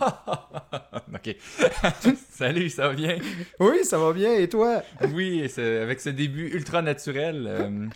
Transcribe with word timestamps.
ok. 1.14 1.36
Salut, 2.30 2.70
ça 2.70 2.88
va 2.88 2.94
bien? 2.94 3.18
Oui, 3.58 3.84
ça 3.84 3.98
va 3.98 4.12
bien, 4.12 4.34
et 4.34 4.48
toi? 4.48 4.82
Oui, 5.12 5.48
avec 5.58 6.00
ce 6.00 6.10
début 6.10 6.48
ultra 6.48 6.82
naturel. 6.82 7.44
Euh, 7.46 7.86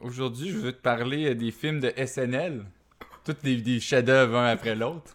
aujourd'hui, 0.00 0.50
je 0.50 0.58
veux 0.58 0.72
te 0.72 0.82
parler 0.82 1.34
des 1.34 1.50
films 1.50 1.80
de 1.80 1.92
SNL. 2.04 2.64
Tous 3.24 3.36
des, 3.42 3.56
des 3.56 3.80
chefs-d'œuvre 3.80 4.36
un 4.36 4.46
après 4.46 4.74
l'autre. 4.74 5.14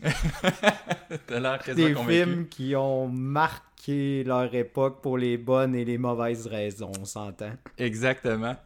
T'as 1.26 1.40
l'air 1.40 1.58
Des 1.74 1.94
films 1.94 2.46
qui 2.48 2.76
ont 2.76 3.08
marqué 3.08 4.24
leur 4.24 4.54
époque 4.54 5.02
pour 5.02 5.18
les 5.18 5.36
bonnes 5.36 5.74
et 5.74 5.84
les 5.84 5.98
mauvaises 5.98 6.46
raisons, 6.46 6.92
on 7.00 7.04
s'entend. 7.04 7.52
Exactement. 7.76 8.56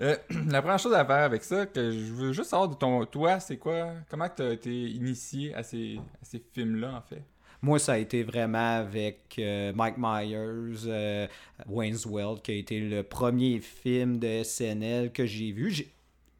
Euh, 0.00 0.16
la 0.48 0.62
première 0.62 0.78
chose 0.78 0.94
à 0.94 1.04
faire 1.04 1.16
avec 1.16 1.44
ça, 1.44 1.66
que 1.66 1.90
je 1.90 2.12
veux 2.12 2.32
juste 2.32 2.50
savoir 2.50 2.68
de 2.68 2.74
ton 2.74 3.04
toi, 3.04 3.40
c'est 3.40 3.58
quoi 3.58 3.92
Comment 4.08 4.28
tu 4.28 4.42
as 4.42 4.52
été 4.52 4.70
initié 4.70 5.54
à 5.54 5.62
ces, 5.62 6.00
ces 6.22 6.42
films-là, 6.52 6.94
en 6.96 7.02
fait? 7.02 7.22
Moi, 7.62 7.78
ça 7.78 7.92
a 7.92 7.98
été 7.98 8.22
vraiment 8.22 8.78
avec 8.78 9.34
euh, 9.38 9.72
Mike 9.74 9.96
Myers, 9.98 10.86
euh, 10.86 11.26
Wayne's 11.68 12.06
World, 12.06 12.40
qui 12.40 12.52
a 12.52 12.54
été 12.54 12.80
le 12.80 13.02
premier 13.02 13.60
film 13.60 14.18
de 14.18 14.42
SNL 14.42 15.12
que 15.12 15.26
j'ai 15.26 15.52
vu. 15.52 15.70
Tu 15.74 15.86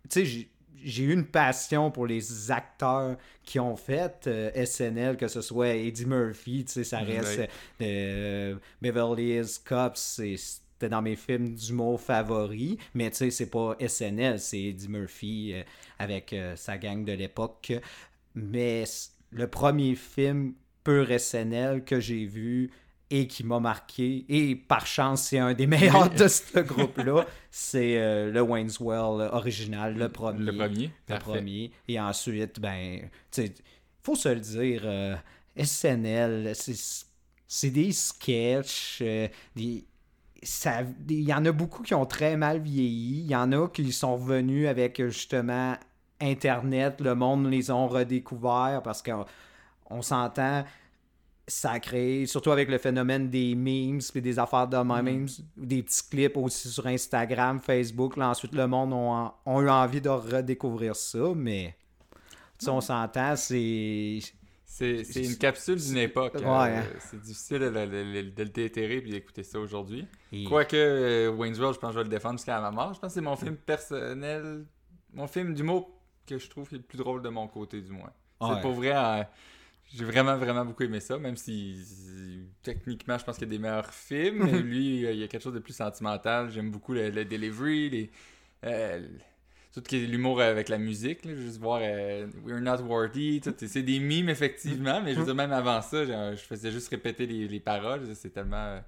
sais, 0.09 0.25
j'ai 0.83 1.03
eu 1.03 1.13
une 1.13 1.27
passion 1.27 1.91
pour 1.91 2.07
les 2.07 2.51
acteurs 2.51 3.19
qui 3.43 3.61
ont 3.61 3.77
fait 3.77 4.27
SNL, 4.65 5.19
que 5.19 5.29
ce 5.29 5.43
soit 5.43 5.75
Eddie 5.75 6.07
Murphy, 6.07 6.65
tu 6.65 6.73
sais, 6.73 6.85
ça 6.85 7.01
reste 7.01 7.43
Beverly 8.81 9.35
Hills 9.35 9.59
Cops, 9.63 10.01
c'est 10.01 10.37
c'était 10.81 10.89
dans 10.89 11.03
mes 11.03 11.17
films 11.17 11.55
d'humour 11.55 12.01
favoris, 12.01 12.79
mais 12.95 13.11
tu 13.11 13.17
sais, 13.19 13.31
c'est 13.31 13.51
pas 13.51 13.77
SNL, 13.87 14.41
c'est 14.41 14.63
Eddie 14.63 14.89
Murphy 14.89 15.53
euh, 15.53 15.63
avec 15.99 16.33
euh, 16.33 16.57
sa 16.57 16.79
gang 16.79 17.05
de 17.05 17.13
l'époque. 17.13 17.75
Mais 18.35 18.85
le 19.31 19.47
premier 19.47 19.95
film 19.95 20.55
pur 20.83 21.07
SNL 21.21 21.85
que 21.85 22.01
j'ai 22.01 22.25
vu 22.25 22.71
et 23.11 23.27
qui 23.27 23.45
m'a 23.45 23.61
marqué, 23.61 24.25
et 24.31 24.57
par 24.57 24.87
chance, 24.87 25.25
c'est 25.25 25.39
un 25.39 25.53
des 25.53 25.67
meilleurs 25.67 26.09
de 26.09 26.29
ce 26.29 26.61
groupe-là, 26.61 27.27
c'est 27.51 27.99
euh, 27.99 28.31
le 28.31 28.41
Wayne's 28.41 28.81
Well 28.81 29.29
original, 29.33 29.95
le 29.99 30.09
premier. 30.09 30.39
Le 30.39 30.57
premier, 30.57 30.91
Le 31.11 31.19
premier. 31.19 31.73
Et 31.89 32.01
ensuite, 32.01 32.59
ben, 32.59 33.01
tu 33.31 33.43
sais, 33.43 33.55
faut 34.03 34.15
se 34.15 34.31
le 34.31 34.41
dire, 34.41 34.89
SNL, 35.63 36.55
c'est 37.47 37.71
des 37.71 37.93
sketchs, 37.93 39.03
des 39.55 39.85
il 40.43 41.21
y 41.21 41.35
en 41.35 41.45
a 41.45 41.53
beaucoup 41.53 41.83
qui 41.83 41.95
ont 41.95 42.07
très 42.07 42.37
mal 42.37 42.61
vieilli. 42.61 43.21
Il 43.21 43.31
y 43.31 43.37
en 43.37 43.53
a 43.53 43.69
qui 43.69 43.93
sont 43.93 44.17
revenus 44.17 44.69
avec 44.69 45.03
justement 45.07 45.77
Internet, 46.21 47.01
le 47.01 47.15
monde 47.15 47.47
les 47.51 47.71
ont 47.71 47.89
redécouverts 47.89 48.83
parce 48.83 49.03
qu'on 49.03 50.03
s'entend, 50.03 50.65
ça 51.47 51.73
a 51.73 51.81
créé, 51.81 52.27
surtout 52.27 52.51
avec 52.51 52.69
le 52.69 52.79
phénomène 52.79 53.31
des 53.31 53.55
memes 53.55 54.01
et 54.15 54.21
des 54.21 54.39
affaires 54.39 54.69
de 54.69 54.77
mm. 54.77 55.03
memes, 55.03 55.27
des 55.57 55.83
petits 55.83 56.09
clips 56.09 56.37
aussi 56.37 56.69
sur 56.69 56.87
Instagram, 56.87 57.61
Facebook. 57.61 58.17
Là, 58.17 58.31
ensuite, 58.31 58.55
le 58.55 58.67
monde 58.67 58.93
a 58.93 59.61
eu 59.61 59.69
envie 59.69 60.01
de 60.01 60.11
redécouvrir 60.11 60.95
ça, 60.95 61.33
mais 61.35 61.75
on 62.67 62.81
s'entend, 62.81 63.35
c'est 63.37 64.21
c'est 64.71 65.25
une 65.25 65.37
capsule 65.37 65.77
d'une 65.77 65.99
époque. 65.99 66.37
Euh, 66.37 66.47
hein. 66.47 66.85
c'est 67.01 67.21
difficile 67.21 67.59
de, 67.59 67.67
le 67.67 68.49
déterrer 68.49 68.99
et 68.99 69.01
d'écouter 69.01 69.43
ça 69.43 69.59
aujourd'hui. 69.59 70.07
Quoique 70.47 70.77
euh, 70.77 71.31
Wayne's 71.31 71.59
World, 71.59 71.75
je 71.75 71.81
pense 71.81 71.91
que 71.91 71.95
je 71.95 71.99
vais 71.99 72.05
le 72.05 72.11
défendre 72.11 72.39
jusqu'à 72.39 72.61
ma 72.61 72.71
mort. 72.71 72.95
Je 72.95 73.01
pense 73.01 73.11
que 73.11 73.15
c'est 73.15 73.21
mon 73.21 73.37
film 73.37 73.57
personnel, 73.57 74.65
mon 75.13 75.27
film 75.27 75.55
d'humour 75.55 75.91
que 76.25 76.39
je 76.39 76.49
trouve 76.49 76.69
le 76.71 76.79
plus 76.79 76.99
drôle 76.99 77.21
de 77.21 77.29
mon 77.29 77.49
côté, 77.49 77.81
du 77.81 77.91
moins. 77.91 78.13
C'est 78.41 78.61
pour 78.63 78.73
vrai. 78.73 78.93
Euh, 78.95 79.25
j'ai 79.93 80.05
vraiment, 80.05 80.37
vraiment 80.37 80.65
beaucoup 80.65 80.85
aimé 80.85 81.01
ça, 81.01 81.19
même 81.19 81.37
si 81.37 82.47
techniquement, 82.63 83.19
je 83.19 83.25
pense 83.25 83.37
qu'il 83.37 83.49
y 83.49 83.51
a 83.51 83.57
des 83.57 83.59
meilleurs 83.59 83.93
films. 83.93 84.45
mais 84.45 84.59
lui, 84.63 85.03
il 85.03 85.17
y 85.17 85.25
a 85.25 85.27
quelque 85.27 85.43
chose 85.43 85.53
de 85.55 85.59
plus 85.59 85.75
sentimental. 85.75 86.49
J'aime 86.51 86.71
beaucoup 86.71 86.93
le, 86.93 87.11
delivery, 87.25 87.91
les, 87.91 88.11
tout 89.73 89.83
l'humour 89.93 90.41
avec 90.41 90.69
la 90.69 90.79
musique, 90.79 91.29
juste 91.29 91.59
voir 91.59 91.81
euh, 91.83 92.27
We're 92.45 92.61
Not 92.61 92.83
Worthy, 92.83 93.41
c'est 93.67 93.83
des 93.83 94.01
mimes 94.01 94.29
effectivement, 94.29 95.01
mais 95.01 95.15
je 95.15 95.21
veux 95.21 95.25
dire, 95.25 95.35
même 95.35 95.53
avant 95.53 95.81
ça, 95.81 96.05
je, 96.05 96.41
faisais 96.41 96.73
juste 96.73 96.89
répéter 96.89 97.27
les, 97.27 97.61
paroles, 97.61 98.15
c'est 98.15 98.31
tellement... 98.31 98.81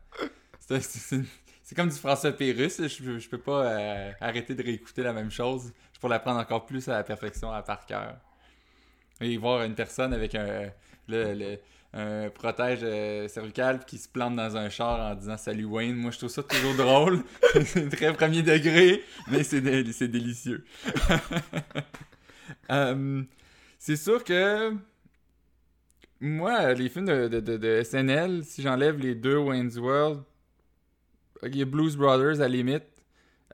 Euh, 0.70 0.80
c'est 0.80 1.74
comme 1.76 1.88
du 1.88 1.94
français 1.94 2.32
Pérus, 2.32 2.80
je, 2.80 3.18
je 3.18 3.28
peux 3.28 3.38
pas 3.38 3.64
euh, 3.64 4.12
arrêter 4.20 4.54
de 4.54 4.62
réécouter 4.62 5.02
la 5.02 5.12
même 5.12 5.30
chose, 5.30 5.72
je 5.92 6.00
pourrais 6.00 6.14
l'apprendre 6.14 6.40
encore 6.40 6.66
plus 6.66 6.88
à 6.88 6.94
la 6.94 7.04
perfection, 7.04 7.52
à 7.52 7.62
par 7.62 7.86
cœur. 7.86 8.16
Et 9.20 9.36
voir 9.36 9.62
une 9.62 9.74
personne 9.74 10.12
avec 10.12 10.34
un... 10.34 10.70
le, 11.06 11.58
un 11.94 12.30
protège 12.30 12.80
euh, 12.82 13.28
cervical 13.28 13.84
qui 13.84 13.98
se 13.98 14.08
plante 14.08 14.36
dans 14.36 14.56
un 14.56 14.70
char 14.70 15.12
en 15.12 15.14
disant 15.14 15.36
Salut 15.36 15.64
Wayne. 15.64 15.94
Moi, 15.94 16.10
je 16.10 16.18
trouve 16.18 16.30
ça 16.30 16.42
toujours 16.42 16.74
drôle. 16.74 17.22
c'est 17.64 17.88
très 17.96 18.12
premier 18.14 18.42
degré, 18.42 19.02
mais 19.30 19.42
c'est, 19.42 19.60
délicieux. 20.08 20.64
Euh, 22.70 23.22
c'est 23.78 23.96
sûr 23.96 24.22
que 24.24 24.74
moi, 26.20 26.74
les 26.74 26.88
films 26.88 27.06
de, 27.06 27.40
de, 27.40 27.82
SNL, 27.82 28.44
si 28.44 28.62
j'enlève 28.62 28.98
les 28.98 29.14
deux 29.14 29.36
Wayne's 29.36 29.76
World, 29.76 30.22
il 31.42 31.56
y 31.56 31.62
a 31.62 31.64
Blues 31.64 31.96
Brothers 31.96 32.36
à 32.36 32.44
la 32.44 32.48
limite. 32.48 32.84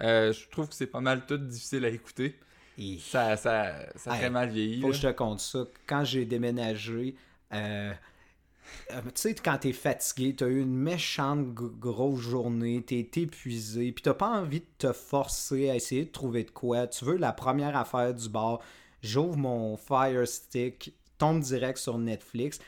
Euh, 0.02 0.32
je 0.32 0.48
trouve 0.48 0.68
que 0.68 0.74
c'est 0.74 0.86
pas 0.86 1.00
mal 1.00 1.26
tout 1.26 1.38
difficile 1.38 1.84
à 1.84 1.88
écouter. 1.88 2.38
Ça, 3.00 3.36
ça, 3.36 3.72
ça 3.96 4.12
a 4.12 4.18
très 4.18 4.30
mal 4.30 4.50
vieilli. 4.50 4.80
Faut 4.80 4.88
que 4.88 4.94
je 4.94 5.02
te 5.02 5.12
compte 5.12 5.40
ça. 5.40 5.64
Quand 5.86 6.04
j'ai 6.04 6.24
déménagé, 6.24 7.16
euh, 7.52 7.92
tu 8.90 9.10
sais, 9.14 9.34
quand 9.34 9.58
t'es 9.58 9.72
fatigué, 9.72 10.34
t'as 10.36 10.46
eu 10.46 10.60
une 10.60 10.76
méchante 10.76 11.52
grosse 11.52 12.20
journée, 12.20 12.82
t'es 12.86 13.08
épuisé, 13.16 13.92
puis 13.92 14.02
t'as 14.02 14.14
pas 14.14 14.28
envie 14.28 14.60
de 14.60 14.66
te 14.78 14.92
forcer 14.92 15.70
à 15.70 15.76
essayer 15.76 16.04
de 16.04 16.10
trouver 16.10 16.44
de 16.44 16.50
quoi. 16.50 16.86
Tu 16.86 17.04
veux 17.04 17.16
la 17.16 17.32
première 17.32 17.76
affaire 17.76 18.14
du 18.14 18.28
bar. 18.28 18.60
J'ouvre 19.02 19.36
mon 19.36 19.76
Fire 19.76 20.26
Stick, 20.26 20.92
tombe 21.18 21.40
direct 21.40 21.78
sur 21.78 21.98
Netflix. 21.98 22.58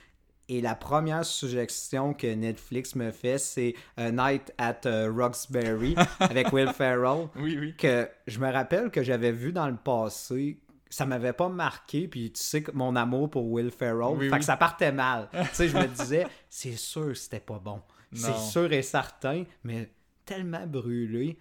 Et 0.49 0.61
la 0.61 0.75
première 0.75 1.25
suggestion 1.25 2.12
que 2.12 2.27
Netflix 2.27 2.97
me 2.97 3.12
fait, 3.12 3.38
c'est 3.38 3.75
A 3.97 4.11
Night 4.11 4.53
at 4.59 4.81
uh, 4.84 5.06
Roxbury 5.06 5.94
avec 6.19 6.53
Will 6.53 6.72
Ferrell. 6.72 7.28
Oui, 7.37 7.56
oui. 7.56 7.75
Que 7.78 8.09
je 8.27 8.41
me 8.41 8.50
rappelle 8.50 8.91
que 8.91 9.05
j'avais 9.05 9.31
vu 9.31 9.53
dans 9.53 9.69
le 9.69 9.77
passé 9.77 10.59
ça 10.91 11.06
m'avait 11.06 11.33
pas 11.33 11.49
marqué, 11.49 12.09
puis 12.09 12.33
tu 12.33 12.43
sais 12.43 12.65
mon 12.75 12.97
amour 12.97 13.31
pour 13.31 13.51
Will 13.51 13.71
Ferrell, 13.71 14.28
fait 14.28 14.39
que 14.39 14.45
ça 14.45 14.56
partait 14.56 14.93
mal. 14.93 15.28
tu 15.33 15.39
sais, 15.53 15.69
je 15.69 15.77
me 15.77 15.87
disais, 15.87 16.27
c'est 16.51 16.77
sûr 16.77 17.17
c'était 17.17 17.41
pas 17.41 17.59
bon. 17.59 17.81
C'est 18.12 18.37
sûr 18.37 18.73
et 18.73 18.83
certain, 18.83 19.45
mais 19.62 19.89
tellement 20.27 20.67
brûlé. 20.67 21.39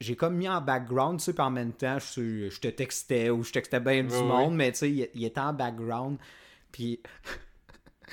J'ai 0.00 0.16
comme 0.16 0.36
mis 0.36 0.48
en 0.48 0.62
background, 0.62 1.18
tu 1.18 1.26
sais, 1.26 1.32
puis 1.34 1.42
en 1.42 1.50
même 1.50 1.74
temps, 1.74 1.98
je, 1.98 2.48
je 2.48 2.60
te 2.60 2.68
textais 2.68 3.28
ou 3.28 3.44
je 3.44 3.52
textais 3.52 3.80
bien 3.80 4.02
du 4.02 4.16
monde, 4.16 4.54
mais 4.54 4.72
tu 4.72 4.78
sais, 4.78 4.90
il, 4.90 5.24
était 5.24 5.40
en 5.40 5.52
background. 5.52 6.16
Puis, 6.72 7.02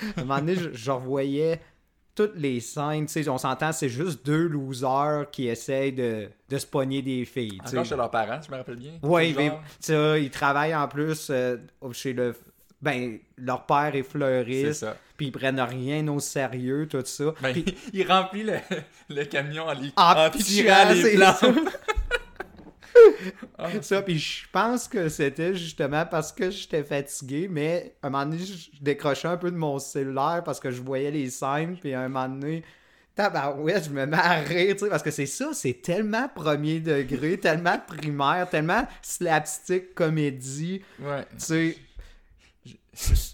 à 0.00 0.20
un 0.20 0.24
moment 0.24 0.38
donné, 0.40 0.56
je, 0.56 0.70
je 0.70 0.90
revoyais 0.90 1.62
toutes 2.16 2.36
les 2.36 2.60
scènes, 2.60 3.06
on 3.28 3.38
s'entend, 3.38 3.72
c'est 3.72 3.90
juste 3.90 4.24
deux 4.24 4.48
losers 4.48 5.30
qui 5.30 5.48
essayent 5.48 5.92
de, 5.92 6.28
de 6.48 6.58
se 6.58 6.66
pogner 6.66 7.02
des 7.02 7.24
filles. 7.26 7.60
Encore 7.64 7.84
chez 7.84 7.94
leurs 7.94 8.10
parents, 8.10 8.40
je 8.44 8.50
me 8.50 8.56
rappelle 8.56 8.76
bien. 8.76 8.92
Oui, 9.02 9.34
mais 9.36 9.52
ça, 9.78 10.18
ils 10.18 10.30
travaillent 10.30 10.74
en 10.74 10.88
plus 10.88 11.28
euh, 11.30 11.58
chez 11.92 12.14
le. 12.14 12.34
Ben, 12.80 13.18
leur 13.36 13.64
père 13.66 13.94
est 13.94 14.02
fleuriste. 14.02 14.86
Puis 15.16 15.26
ils 15.26 15.32
prennent 15.32 15.60
rien 15.60 16.06
au 16.08 16.20
sérieux, 16.20 16.86
tout 16.88 17.02
ça. 17.04 17.32
Ben, 17.40 17.52
puis... 17.52 17.64
il 17.92 18.06
remplit 18.06 18.42
le, 18.42 18.58
le 19.08 19.24
camion 19.24 19.64
en, 19.64 19.72
li... 19.72 19.92
en, 19.96 20.28
les 20.28 21.16
Ah. 23.58 23.70
ça, 23.80 24.02
puis 24.02 24.18
je 24.18 24.44
pense 24.52 24.86
que 24.88 25.08
c'était 25.08 25.54
justement 25.54 26.04
parce 26.06 26.32
que 26.32 26.50
j'étais 26.50 26.84
fatigué, 26.84 27.48
mais 27.50 27.96
à 28.02 28.08
un 28.08 28.10
moment 28.10 28.26
donné, 28.26 28.44
je 28.44 28.70
décrochais 28.80 29.28
un 29.28 29.36
peu 29.36 29.50
de 29.50 29.56
mon 29.56 29.78
cellulaire 29.78 30.42
parce 30.44 30.60
que 30.60 30.70
je 30.70 30.82
voyais 30.82 31.10
les 31.10 31.30
scènes, 31.30 31.76
puis 31.78 31.94
à 31.94 32.02
un 32.02 32.08
moment 32.08 32.28
donné, 32.28 32.62
je 33.18 33.90
me 33.90 34.06
mets 34.06 34.16
à 34.16 34.34
rire, 34.40 34.74
tu 34.74 34.84
sais, 34.84 34.90
parce 34.90 35.02
que 35.02 35.10
c'est 35.10 35.26
ça, 35.26 35.50
c'est 35.52 35.80
tellement 35.82 36.28
premier 36.28 36.80
degré, 36.80 37.38
tellement 37.40 37.78
primaire, 37.86 38.48
tellement 38.50 38.86
slapstick 39.02 39.94
comédie. 39.94 40.82
Ouais. 41.00 41.24
Tu 41.38 41.38
sais, 41.38 41.76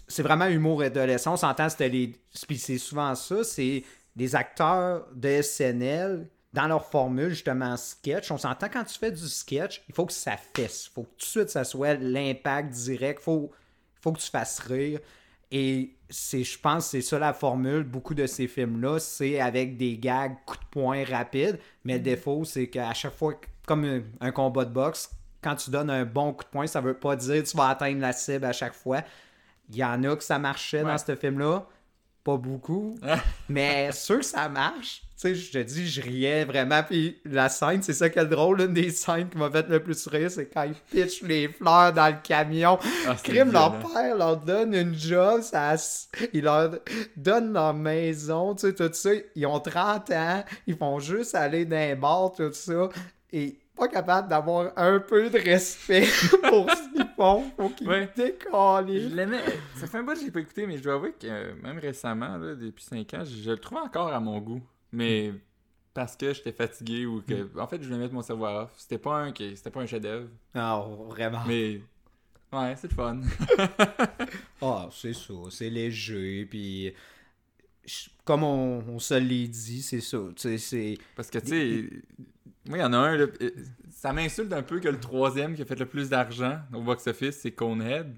c'est 0.07 0.23
vraiment 0.23 0.47
humour 0.47 0.81
adolescent. 0.81 1.33
On 1.33 1.37
s'entend, 1.37 1.69
c'était 1.69 1.89
les. 1.89 2.13
Puis 2.47 2.57
c'est 2.57 2.77
souvent 2.77 3.15
ça, 3.15 3.43
c'est 3.43 3.83
des 4.15 4.35
acteurs 4.35 5.07
de 5.13 5.41
SNL 5.41 6.27
dans 6.53 6.67
leur 6.67 6.85
formule, 6.85 7.29
justement, 7.29 7.75
sketch, 7.75 8.29
on 8.31 8.37
s'entend 8.37 8.67
quand 8.71 8.83
tu 8.83 8.97
fais 8.97 9.11
du 9.11 9.27
sketch, 9.27 9.81
il 9.89 9.95
faut 9.95 10.05
que 10.05 10.13
ça 10.13 10.37
fesse. 10.37 10.87
Il 10.87 10.93
faut 10.93 11.03
que 11.03 11.09
tout 11.09 11.17
de 11.17 11.23
suite, 11.23 11.49
ça 11.49 11.63
soit 11.63 11.95
l'impact 11.95 12.69
direct. 12.69 13.19
Il 13.21 13.23
faut, 13.23 13.51
faut 14.01 14.11
que 14.11 14.19
tu 14.19 14.29
fasses 14.29 14.59
rire. 14.59 14.99
Et 15.51 15.95
c'est, 16.09 16.43
je 16.43 16.59
pense 16.59 16.87
c'est 16.87 17.01
ça 17.01 17.17
la 17.17 17.33
formule. 17.33 17.83
Beaucoup 17.83 18.13
de 18.13 18.27
ces 18.27 18.47
films-là, 18.47 18.99
c'est 18.99 19.39
avec 19.39 19.77
des 19.77 19.97
gags, 19.97 20.35
coups 20.45 20.59
de 20.59 20.65
poing 20.71 21.03
rapides. 21.05 21.59
Mais 21.83 21.93
le 21.93 21.99
mm-hmm. 21.99 22.03
défaut, 22.03 22.45
c'est 22.45 22.67
qu'à 22.67 22.93
chaque 22.93 23.13
fois, 23.13 23.33
comme 23.65 24.03
un, 24.19 24.31
combat 24.31 24.65
de 24.65 24.71
boxe, 24.71 25.09
quand 25.41 25.55
tu 25.55 25.71
donnes 25.71 25.89
un 25.89 26.05
bon 26.05 26.33
coup 26.33 26.43
de 26.43 26.49
poing, 26.49 26.67
ça 26.67 26.81
veut 26.81 26.93
pas 26.93 27.15
dire 27.15 27.43
que 27.43 27.49
tu 27.49 27.57
vas 27.57 27.69
atteindre 27.69 27.99
la 27.99 28.13
cible 28.13 28.45
à 28.45 28.53
chaque 28.53 28.73
fois. 28.73 29.01
Il 29.69 29.75
y 29.75 29.83
en 29.83 30.03
a 30.03 30.15
que 30.15 30.23
ça 30.23 30.37
marchait 30.37 30.83
dans 30.83 30.97
ce 30.97 31.15
film-là. 31.15 31.65
Pas 32.23 32.37
beaucoup. 32.37 32.97
mais 33.49 33.91
sûr 33.91 34.19
que 34.19 34.25
ça 34.25 34.47
marche. 34.47 35.01
Tu 35.19 35.29
sais, 35.29 35.35
je 35.35 35.51
te 35.51 35.57
dis, 35.57 35.87
je 35.87 36.01
riais 36.01 36.45
vraiment. 36.45 36.81
Puis 36.83 37.19
la 37.25 37.49
scène, 37.49 37.81
c'est 37.81 37.93
ça 37.93 38.09
qui 38.09 38.19
est 38.19 38.25
drôle. 38.25 38.61
Une 38.61 38.73
des 38.73 38.91
scènes 38.91 39.29
qui 39.29 39.37
m'a 39.37 39.49
fait 39.49 39.67
le 39.67 39.81
plus 39.81 40.07
rire, 40.07 40.31
c'est 40.31 40.47
quand 40.47 40.63
ils 40.63 40.73
pitchent 40.73 41.21
les 41.21 41.49
fleurs 41.49 41.93
dans 41.93 42.07
le 42.07 42.21
camion. 42.23 42.79
Ah, 43.07 43.15
Crime, 43.21 43.51
leur 43.51 43.77
père 43.79 44.17
leur 44.17 44.37
donne 44.37 44.73
une 44.73 44.95
job. 44.95 45.41
Ça, 45.41 45.75
il 46.33 46.43
leur 46.43 46.71
donne 47.15 47.53
leur 47.53 47.73
maison, 47.73 48.55
tu 48.55 48.67
sais, 48.67 48.73
tout 48.73 48.89
ça. 48.93 49.11
Ils 49.35 49.45
ont 49.45 49.59
30 49.59 50.11
ans. 50.11 50.43
Ils 50.65 50.77
font 50.77 50.99
juste 50.99 51.35
aller 51.35 51.65
dans 51.65 51.75
les 51.75 51.95
bars, 51.95 52.31
tout 52.35 52.51
ça. 52.53 52.89
Et 53.31 53.57
pas 53.75 53.87
capable 53.87 54.27
d'avoir 54.27 54.71
un 54.75 54.99
peu 54.99 55.29
de 55.29 55.37
respect 55.37 56.01
pour 56.49 56.69
ce 56.69 56.93
qu'ils 56.93 57.07
font. 57.15 57.43
Faut 57.57 57.69
qu'ils 57.69 57.87
ouais. 57.87 58.09
Je 58.15 59.15
l'aimais. 59.15 59.41
Ça 59.75 59.87
fait 59.87 59.97
un 59.97 60.03
bout 60.03 60.13
que 60.13 60.19
je 60.19 60.25
l'ai 60.25 60.31
pas 60.31 60.39
écouté, 60.39 60.67
mais 60.67 60.77
je 60.77 60.83
dois 60.83 60.93
avouer 60.95 61.13
que 61.13 61.27
euh, 61.27 61.53
même 61.61 61.79
récemment, 61.79 62.37
là, 62.37 62.55
depuis 62.55 62.83
5 62.83 63.13
ans, 63.13 63.23
je, 63.25 63.49
le 63.49 63.57
trouve 63.57 63.79
encore 63.79 64.13
à 64.13 64.19
mon 64.19 64.39
goût. 64.39 64.61
Mais 64.91 65.33
parce 65.93 66.15
que 66.15 66.33
j'étais 66.33 66.51
fatigué 66.51 67.05
ou 67.05 67.21
que. 67.21 67.49
En 67.59 67.67
fait, 67.67 67.81
je 67.81 67.87
voulais 67.87 67.99
mettre 67.99 68.13
mon 68.13 68.21
cerveau 68.21 68.45
off. 68.45 68.71
C'était 68.77 68.99
pas 68.99 69.23
un, 69.23 69.33
c'était 69.35 69.71
pas 69.71 69.81
un 69.81 69.85
chef-d'œuvre. 69.85 70.29
Non, 70.53 71.05
vraiment. 71.05 71.43
Mais. 71.47 71.81
Ouais, 72.51 72.75
c'est 72.77 72.89
le 72.89 72.95
fun. 72.95 73.21
Ah, 74.65 74.87
c'est 74.93 75.11
ça. 75.11 75.33
C'est 75.49 75.69
léger. 75.69 76.45
Puis 76.45 76.93
comme 78.23 78.43
on, 78.43 78.99
se 78.99 79.15
l'est 79.15 79.47
dit, 79.47 79.81
c'est 79.81 80.01
ça. 80.01 80.19
C'est... 80.37 80.97
Parce 81.15 81.29
que, 81.29 81.39
tu 81.39 81.47
sais, 81.47 81.89
moi, 82.65 82.77
il 82.77 82.81
y 82.81 82.83
en 82.83 82.93
a 82.93 82.97
un, 82.97 83.19
euh, 83.19 83.31
ça 83.91 84.13
m'insulte 84.13 84.53
un 84.53 84.63
peu 84.63 84.79
que 84.79 84.87
le 84.87 84.99
troisième 84.99 85.55
qui 85.55 85.61
a 85.61 85.65
fait 85.65 85.79
le 85.79 85.85
plus 85.85 86.09
d'argent 86.09 86.59
au 86.73 86.81
box-office, 86.81 87.39
c'est 87.41 87.51
Conehead. 87.51 88.15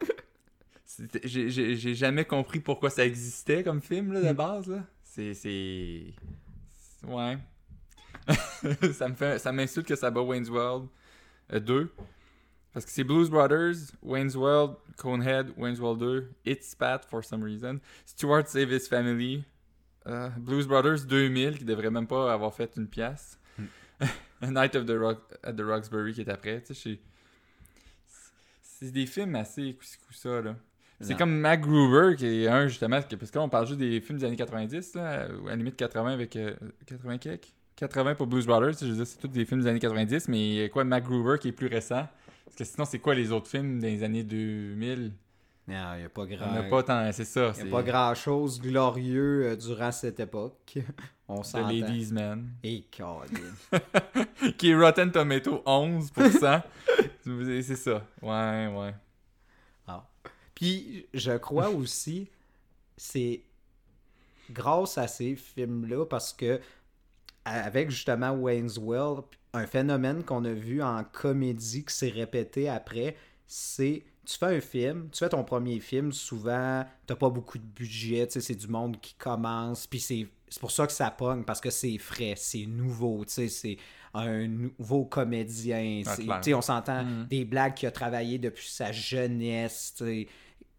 J'ai 1.24 1.94
jamais 1.94 2.24
compris 2.24 2.60
pourquoi 2.60 2.90
ça 2.90 3.06
existait 3.06 3.62
comme 3.62 3.80
film, 3.80 4.12
là, 4.12 4.20
de 4.20 4.30
hmm. 4.30 4.36
base, 4.36 4.68
là. 4.68 4.84
C'est... 5.02 6.14
Ouais. 7.06 7.38
ça 8.92 9.08
me 9.08 9.14
fait 9.14 9.38
ça 9.38 9.50
m'insulte 9.50 9.86
que 9.86 9.96
ça 9.96 10.10
bat 10.10 10.20
Wayne's 10.20 10.50
World 10.50 10.88
2. 11.50 11.72
Euh, 11.72 11.88
parce 12.72 12.84
que 12.84 12.92
c'est 12.92 13.02
Blues 13.02 13.28
Brothers, 13.28 13.92
Wayne's 14.02 14.36
World, 14.36 14.76
Conehead, 14.96 15.52
Wayne's 15.56 15.80
World 15.80 16.00
2, 16.00 16.30
It's 16.44 16.74
Pat 16.74 17.04
for 17.04 17.24
some 17.24 17.42
reason, 17.42 17.80
Stuart 18.06 18.44
Save 18.46 18.70
His 18.70 18.86
Family, 18.86 19.44
uh, 20.06 20.28
Blues 20.38 20.68
Brothers 20.68 21.04
2000 21.06 21.58
qui 21.58 21.64
devrait 21.64 21.90
même 21.90 22.06
pas 22.06 22.32
avoir 22.32 22.54
fait 22.54 22.76
une 22.76 22.86
pièce, 22.86 23.40
Night 24.48 24.74
of 24.76 24.86
the 24.86 24.96
Rock, 24.98 25.18
at 25.42 25.52
the 25.52 25.62
Roxbury 25.62 26.12
qui 26.12 26.22
est 26.22 26.28
après, 26.28 26.62
tu 26.62 26.74
sais, 26.74 26.98
c'est 28.62 28.90
des 28.90 29.06
films 29.06 29.34
assez 29.34 29.76
ça 30.12 30.40
là. 30.40 30.56
C'est 31.02 31.16
comme 31.16 31.34
Mac 31.34 31.62
Groover 31.62 32.14
qui 32.16 32.26
est 32.26 32.48
un 32.48 32.66
justement, 32.66 33.00
parce 33.00 33.30
que 33.30 33.38
là 33.38 33.44
on 33.44 33.48
parle 33.48 33.66
juste 33.66 33.78
des 33.78 34.00
films 34.00 34.18
des 34.18 34.24
années 34.24 34.36
90, 34.36 34.94
là, 34.94 35.28
ou 35.42 35.46
à 35.46 35.50
la 35.50 35.56
limite 35.56 35.76
80 35.76 36.12
avec 36.12 36.30
80 36.86 37.18
euh, 37.26 37.36
80 37.76 38.14
pour 38.14 38.26
Blues 38.26 38.46
Brothers, 38.46 38.74
je 38.80 38.86
veux 38.86 38.94
dire, 38.94 39.06
c'est 39.06 39.18
tous 39.18 39.28
des 39.28 39.46
films 39.46 39.62
des 39.62 39.66
années 39.66 39.78
90, 39.78 40.28
mais 40.28 40.68
quoi, 40.70 40.84
Mac 40.84 41.04
Groover 41.04 41.38
qui 41.38 41.48
est 41.48 41.52
plus 41.52 41.68
récent? 41.68 42.06
Parce 42.44 42.56
que 42.56 42.64
sinon, 42.64 42.84
c'est 42.84 42.98
quoi 42.98 43.14
les 43.14 43.32
autres 43.32 43.48
films 43.48 43.78
des 43.78 44.02
années 44.02 44.24
2000 44.24 45.12
non, 45.70 45.94
il 45.94 46.00
n'y 46.00 46.04
a 46.04 46.08
pas 46.08 46.26
grand... 46.26 46.54
a 46.56 46.62
pas 46.64 46.82
tant... 46.82 47.12
C'est 47.12 47.24
ça. 47.24 47.52
Il 47.56 47.64
n'y 47.64 47.68
a 47.68 47.72
pas 47.72 47.82
grand-chose 47.82 48.60
glorieux 48.60 49.46
euh, 49.46 49.56
durant 49.56 49.92
cette 49.92 50.18
époque. 50.18 50.78
On 51.28 51.44
s'entend. 51.44 51.68
The 51.68 51.72
Ladies 51.72 52.12
Man. 52.12 52.50
Et 52.64 52.80
Qui 54.58 54.70
est 54.70 54.74
Rotten 54.74 55.12
Tomato 55.12 55.62
11%. 55.64 56.62
c'est 57.62 57.76
ça. 57.76 58.04
Ouais, 58.20 58.66
ouais. 58.76 58.94
Ah. 59.86 60.04
Puis, 60.56 61.06
je 61.14 61.36
crois 61.36 61.70
aussi, 61.70 62.28
c'est 62.96 63.42
grâce 64.50 64.98
à 64.98 65.06
ces 65.06 65.36
films-là, 65.36 66.04
parce 66.04 66.32
que 66.32 66.60
avec 67.44 67.90
justement 67.90 68.32
Wayne's 68.32 68.76
World, 68.76 69.24
un 69.52 69.66
phénomène 69.66 70.24
qu'on 70.24 70.44
a 70.44 70.52
vu 70.52 70.82
en 70.82 71.04
comédie 71.04 71.84
qui 71.84 71.94
s'est 71.94 72.10
répété 72.10 72.68
après, 72.68 73.16
c'est 73.46 74.02
tu 74.24 74.36
fais 74.38 74.56
un 74.56 74.60
film, 74.60 75.08
tu 75.10 75.18
fais 75.18 75.28
ton 75.28 75.44
premier 75.44 75.80
film, 75.80 76.12
souvent, 76.12 76.84
t'as 77.06 77.16
pas 77.16 77.30
beaucoup 77.30 77.58
de 77.58 77.64
budget, 77.64 78.26
c'est 78.28 78.54
du 78.54 78.68
monde 78.68 79.00
qui 79.00 79.14
commence, 79.14 79.86
puis 79.86 80.00
c'est 80.00 80.28
pour 80.60 80.70
ça 80.70 80.86
que 80.86 80.92
ça 80.92 81.10
pogne, 81.10 81.44
parce 81.44 81.60
que 81.60 81.70
c'est 81.70 81.98
frais, 81.98 82.34
c'est 82.36 82.66
nouveau, 82.66 83.24
c'est 83.26 83.76
un 84.14 84.46
nouveau 84.46 85.04
comédien, 85.04 86.02
ah, 86.06 86.40
on 86.54 86.62
s'entend 86.62 87.04
mm-hmm. 87.04 87.28
des 87.28 87.44
blagues 87.44 87.74
qui 87.74 87.86
a 87.86 87.90
travaillé 87.90 88.38
depuis 88.38 88.68
sa 88.68 88.92
jeunesse, 88.92 89.94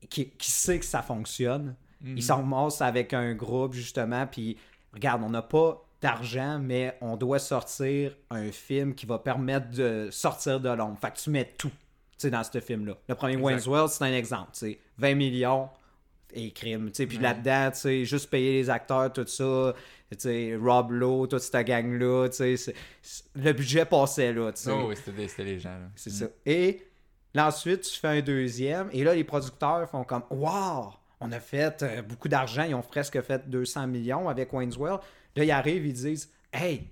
qui, 0.10 0.30
qui 0.30 0.52
sait 0.52 0.80
que 0.80 0.86
ça 0.86 1.02
fonctionne. 1.02 1.76
Il 2.04 2.16
mm-hmm. 2.16 2.70
s'en 2.70 2.84
avec 2.86 3.14
un 3.14 3.34
groupe, 3.34 3.74
justement, 3.74 4.28
puis 4.28 4.58
regarde, 4.94 5.22
on 5.24 5.30
n'a 5.30 5.42
pas 5.42 5.86
d'argent, 6.02 6.60
mais 6.60 6.98
on 7.00 7.16
doit 7.16 7.40
sortir 7.40 8.16
un 8.32 8.52
film 8.52 8.96
qui 8.96 9.06
va 9.06 9.20
permettre 9.20 9.70
de 9.70 10.10
sortir 10.12 10.60
de 10.60 10.70
l'ombre. 10.70 10.98
Fait 11.00 11.12
que 11.12 11.18
tu 11.18 11.30
mets 11.30 11.54
tout 11.58 11.72
dans 12.30 12.44
ce 12.44 12.60
film-là. 12.60 12.98
Le 13.08 13.16
premier 13.16 13.38
Wayne's 13.38 13.68
World, 13.68 13.90
c'est 13.90 14.04
un 14.04 14.14
exemple. 14.14 14.52
20 14.98 15.16
millions 15.16 15.70
et 16.34 16.52
crime. 16.52 16.92
Puis 16.92 17.18
là-dedans, 17.18 17.72
juste 18.04 18.30
payer 18.30 18.54
les 18.54 18.70
acteurs, 18.70 19.12
tout 19.12 19.26
ça. 19.28 19.74
Rob 20.62 20.92
Lowe, 20.92 21.28
toute 21.28 21.40
cette 21.40 21.66
gang-là. 21.66 22.28
Le 23.36 23.54
budget 23.54 23.86
passait 23.86 24.34
là. 24.34 24.52
Oh, 24.68 24.86
oui, 24.90 24.96
c'était 24.96 25.44
les 25.44 25.60
gens. 25.60 25.78
C'est 25.96 26.10
ça. 26.10 26.26
Mm. 26.26 26.30
Et 26.46 26.84
là, 27.34 27.48
ensuite, 27.48 27.82
tu 27.82 28.00
fais 28.00 28.08
un 28.08 28.22
deuxième. 28.22 28.90
Et 28.92 29.04
là, 29.04 29.16
les 29.16 29.24
producteurs 29.24 29.90
font 29.90 30.04
comme 30.04 30.24
Waouh, 30.30 30.92
on 31.20 31.32
a 31.32 31.40
fait 31.40 31.82
euh, 31.84 32.02
beaucoup 32.02 32.28
d'argent. 32.28 32.64
Ils 32.64 32.76
ont 32.76 32.82
presque 32.82 33.22
fait 33.22 33.50
200 33.50 33.88
millions 33.88 34.28
avec 34.28 34.52
Wayne's 34.52 34.76
World. 34.76 35.02
Là, 35.36 35.44
ils 35.46 35.52
arrivent, 35.52 35.86
ils 35.86 35.94
disent 35.94 36.30
Hey, 36.52 36.90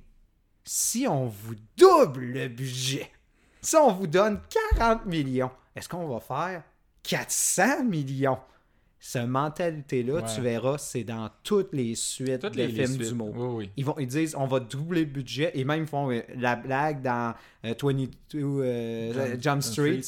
si 0.64 1.08
on 1.08 1.26
vous 1.26 1.56
double 1.76 2.22
le 2.22 2.48
budget, 2.48 3.12
si 3.62 3.76
on 3.76 3.92
vous 3.92 4.08
donne 4.08 4.40
40 4.78 5.06
millions, 5.06 5.52
est-ce 5.76 5.90
qu'on 5.90 6.08
va 6.08 6.20
faire 6.20 6.64
400 7.04 7.84
millions? 7.86 8.38
Cette 9.02 9.28
mentalité-là, 9.28 10.24
tu 10.24 10.42
verras, 10.42 10.78
c'est 10.78 11.06
dans 11.06 11.30
toutes 11.44 11.72
les 11.72 11.96
suites 11.96 12.46
des 12.48 12.68
films 12.68 12.98
du 12.98 13.14
mot. 13.14 13.62
Ils, 13.78 13.86
vont, 13.86 13.96
ils 13.98 14.08
disent 14.08 14.36
on 14.38 14.46
va 14.46 14.60
doubler 14.60 15.06
le 15.06 15.12
budget 15.12 15.52
et 15.54 15.64
même 15.64 15.84
ils 15.84 15.88
font 15.88 16.12
euh, 16.12 16.20
la 16.36 16.58
blague 16.58 17.02
dans 17.02 17.34
22 17.64 17.80
euh, 18.36 19.14
euh, 19.16 19.38
Jump, 19.40 19.64
Street. 19.64 20.02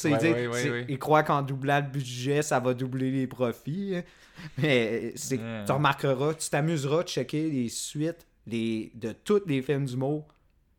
ils, 0.88 0.98
croient 0.98 1.22
qu'en 1.22 1.40
doublant 1.40 1.80
le 1.80 1.90
budget, 1.90 2.42
ça 2.42 2.60
va 2.60 2.74
doubler 2.74 3.10
les 3.10 3.26
profits. 3.26 3.96
Hein. 3.96 4.02
Mais 4.58 5.14
tu 5.16 5.72
remarqueras, 5.72 6.34
tu 6.34 6.50
t'amuseras 6.50 7.02
de 7.02 7.08
checker 7.08 7.48
les 7.48 7.70
suites 7.70 8.26
les, 8.46 8.92
de 8.94 9.12
tous 9.12 9.42
les 9.46 9.62
films 9.62 9.86
du 9.86 9.96
mot. 9.96 10.26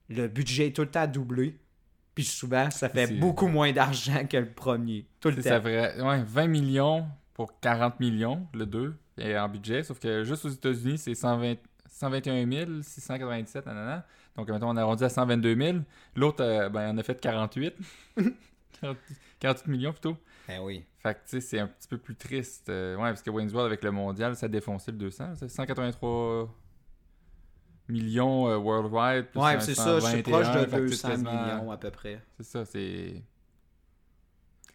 Le 0.09 0.27
budget 0.27 0.67
est 0.67 0.75
tout 0.75 0.83
le 0.83 0.91
temps 0.91 1.07
doublé. 1.07 1.57
Puis 2.15 2.25
souvent, 2.25 2.69
ça 2.69 2.89
fait 2.89 3.07
beaucoup 3.07 3.47
moins 3.47 3.71
d'argent 3.71 4.25
que 4.27 4.37
le 4.37 4.49
premier. 4.49 5.07
Tout 5.19 5.29
le 5.29 5.35
temps. 5.37 5.41
Ça 5.41 5.61
ferait 5.61 5.99
ouais, 6.01 6.23
20 6.23 6.47
millions 6.47 7.05
pour 7.33 7.59
40 7.59 7.99
millions, 7.99 8.47
le 8.53 8.65
2, 8.65 8.95
en 9.19 9.49
budget. 9.49 9.83
Sauf 9.83 9.99
que 9.99 10.23
juste 10.23 10.45
aux 10.45 10.49
États-Unis, 10.49 10.99
c'est 10.99 11.15
120, 11.15 11.55
121 11.89 12.81
697, 12.83 13.65
nanana. 13.65 14.05
Donc, 14.35 14.49
maintenant, 14.49 14.73
on 14.73 14.77
a 14.77 14.81
arrondi 14.81 15.03
à 15.03 15.09
122 15.09 15.55
000. 15.55 15.77
L'autre, 16.15 16.43
euh, 16.43 16.69
ben, 16.69 16.95
on 16.95 16.97
a 16.97 17.03
fait 17.03 17.19
48. 17.19 17.75
48 19.39 19.67
millions 19.67 19.91
plutôt. 19.91 20.17
Ben 20.47 20.59
oui. 20.61 20.85
Fait 20.99 21.13
que, 21.13 21.19
tu 21.19 21.29
sais, 21.29 21.41
c'est 21.41 21.59
un 21.59 21.67
petit 21.67 21.87
peu 21.87 21.97
plus 21.97 22.15
triste. 22.15 22.69
Euh, 22.69 22.95
ouais, 22.95 23.09
parce 23.09 23.21
que 23.21 23.29
Wayne's 23.29 23.53
World, 23.53 23.67
avec 23.67 23.83
le 23.83 23.91
mondial, 23.91 24.35
ça 24.35 24.47
a 24.47 24.49
défoncé 24.49 24.91
le 24.91 24.97
200. 24.97 25.35
C'est 25.35 25.49
183 25.49 26.49
millions 27.87 28.49
euh, 28.49 28.57
worldwide. 28.57 29.27
ouais, 29.35 29.59
c'est 29.59 29.75
ça, 29.75 29.99
je 29.99 30.05
suis 30.05 30.23
proche 30.23 30.51
de 30.51 30.65
200 30.65 31.17
millions 31.17 31.71
à 31.71 31.77
peu 31.77 31.91
près. 31.91 32.21
C'est 32.37 32.45
ça, 32.45 32.65
c'est. 32.65 33.23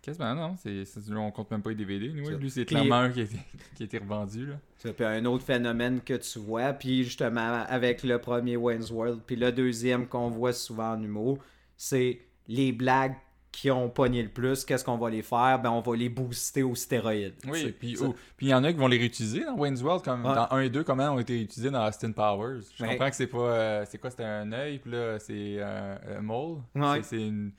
Quasiment, 0.01 0.35
non? 0.35 0.57
C'est, 0.57 0.85
on 1.15 1.31
compte 1.31 1.51
même 1.51 1.61
pas 1.61 1.71
les 1.71 1.77
DVD. 1.77 2.09
Lui, 2.09 2.51
c'est 2.51 2.65
clairement 2.65 2.97
un 2.97 3.11
qui 3.11 3.23
a, 3.23 3.27
qui 3.27 3.83
a 3.83 3.85
été 3.85 3.99
revendu. 3.99 4.47
Là. 4.47 4.55
Ça, 4.79 4.93
puis 4.93 5.05
un 5.05 5.25
autre 5.27 5.45
phénomène 5.45 6.01
que 6.01 6.15
tu 6.15 6.39
vois, 6.39 6.73
puis 6.73 7.05
justement, 7.05 7.65
avec 7.69 8.03
le 8.05 8.19
premier 8.19 8.57
Wayne's 8.57 8.91
World, 8.91 9.21
puis 9.27 9.37
le 9.37 9.53
deuxième 9.53 10.07
qu'on 10.07 10.29
voit 10.31 10.53
souvent 10.53 10.93
en 10.93 11.03
humour, 11.03 11.39
c'est 11.77 12.21
les 12.47 12.73
blagues 12.73 13.17
qui 13.53 13.71
ont 13.71 13.89
pogné 13.89 14.23
le 14.23 14.29
plus, 14.29 14.65
qu'est-ce 14.65 14.85
qu'on 14.85 14.99
va 14.99 15.11
les 15.11 15.23
faire? 15.23 15.59
Ben, 15.63 15.71
on 15.71 15.81
va 15.81 15.97
les 15.97 16.09
booster 16.09 16.63
aux 16.63 16.75
stéroïdes. 16.75 17.35
Oui, 17.47 17.73
puis 17.73 17.97
oh, 18.01 18.15
il 18.41 18.49
y 18.49 18.55
en 18.55 18.63
a 18.63 18.73
qui 18.73 18.79
vont 18.79 18.89
les 18.89 18.99
réutiliser 18.99 19.45
dans 19.45 19.57
Wayne's 19.57 19.83
World, 19.83 20.05
comme 20.05 20.23
dans 20.23 20.49
1 20.51 20.61
et 20.61 20.71
2, 20.71 20.85
comment 20.85 21.11
ont 21.11 21.19
été 21.19 21.35
réutilisés 21.35 21.71
dans 21.71 21.87
Austin 21.87 22.13
Powers? 22.13 22.61
Je 22.77 22.85
comprends 22.85 23.11
que 23.11 23.17
c'est 23.17 23.27
pas. 23.27 23.39
Euh, 23.39 23.85
c'est 23.89 23.99
quoi 23.99 24.11
C'était 24.11 24.25
un 24.25 24.53
œil, 24.53 24.79
puis 24.79 24.93
là, 24.93 25.19
c'est 25.19 25.61
un, 25.61 26.21
mole. 26.21 26.59
C'est 27.03 27.17
une. 27.17 27.53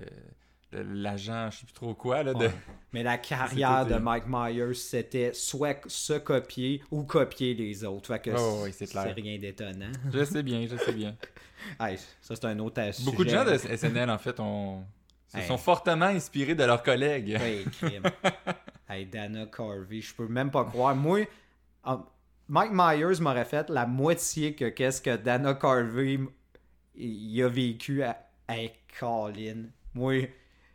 Euh, 0.00 0.04
l'agent, 0.72 1.50
je 1.50 1.58
sais 1.58 1.66
plus 1.66 1.74
trop 1.74 1.94
quoi. 1.94 2.22
Là, 2.22 2.32
de... 2.32 2.48
Mais 2.92 3.02
la 3.02 3.18
carrière 3.18 3.84
de 3.86 3.96
Mike 3.96 4.24
Myers, 4.26 4.74
c'était 4.74 5.32
soit 5.34 5.82
se 5.86 6.14
copier 6.14 6.82
ou 6.90 7.04
copier 7.04 7.54
les 7.54 7.84
autres. 7.84 8.06
Fait 8.06 8.20
que 8.20 8.30
oh, 8.34 8.66
c'est 8.72 8.90
rien 9.12 9.38
d'étonnant. 9.38 9.92
Je 10.12 10.24
sais 10.24 10.42
bien, 10.42 10.66
je 10.66 10.76
sais 10.76 10.92
bien. 10.92 11.14
ça, 11.78 11.96
c'est 12.34 12.44
un 12.46 12.58
autre 12.58 12.80
Beaucoup 13.04 13.24
de 13.24 13.30
gens 13.30 13.44
de 13.44 13.56
SNL, 13.56 14.08
en 14.08 14.18
fait, 14.18 14.40
ont 14.40 14.84
se 15.32 15.40
sont 15.42 15.58
fortement 15.58 16.06
inspirés 16.06 16.54
de 16.54 16.64
leurs 16.64 16.82
collègues. 16.82 17.38
Oui, 17.42 17.64
crime. 17.80 18.02
Hey, 18.88 19.06
Dana 19.06 19.46
Carvey, 19.46 20.00
je 20.00 20.14
peux 20.14 20.28
même 20.28 20.50
pas 20.50 20.64
croire. 20.64 20.94
Moi, 20.94 21.26
Mike 22.48 22.72
Myers 22.72 23.20
m'aurait 23.20 23.44
fait 23.44 23.70
la 23.70 23.86
moitié 23.86 24.54
que 24.54 24.68
qu'est-ce 24.68 25.00
que 25.00 25.16
Dana 25.16 25.54
Carvey 25.54 26.18
il 26.94 27.42
a 27.42 27.48
vécu 27.48 28.02
à, 28.02 28.16
Colin. 29.00 29.64
Moi, 29.94 30.28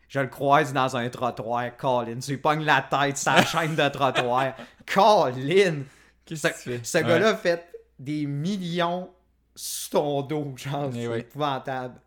je 0.07 0.19
le 0.19 0.27
croise 0.27 0.73
dans 0.73 0.97
un 0.97 1.07
trottoir, 1.09 1.77
Colin. 1.77 2.17
Tu 2.17 2.31
lui 2.31 2.37
pognes 2.37 2.63
la 2.63 2.81
tête 2.81 3.17
sa 3.17 3.41
chaîne 3.45 3.75
de 3.75 3.89
trottoir. 3.89 4.55
Colin! 4.91 5.83
Qu'est-ce 6.25 6.47
que 6.47 6.53
tu 6.53 6.69
fais? 6.71 6.79
Ce 6.83 6.97
gars-là 6.97 7.35
fait 7.35 7.67
des 7.99 8.25
millions 8.25 9.11
sous 9.55 9.91
ton 9.91 10.21
dos, 10.23 10.53
genre, 10.55 10.89
c'est 10.91 11.19
épouvantable. 11.19 11.99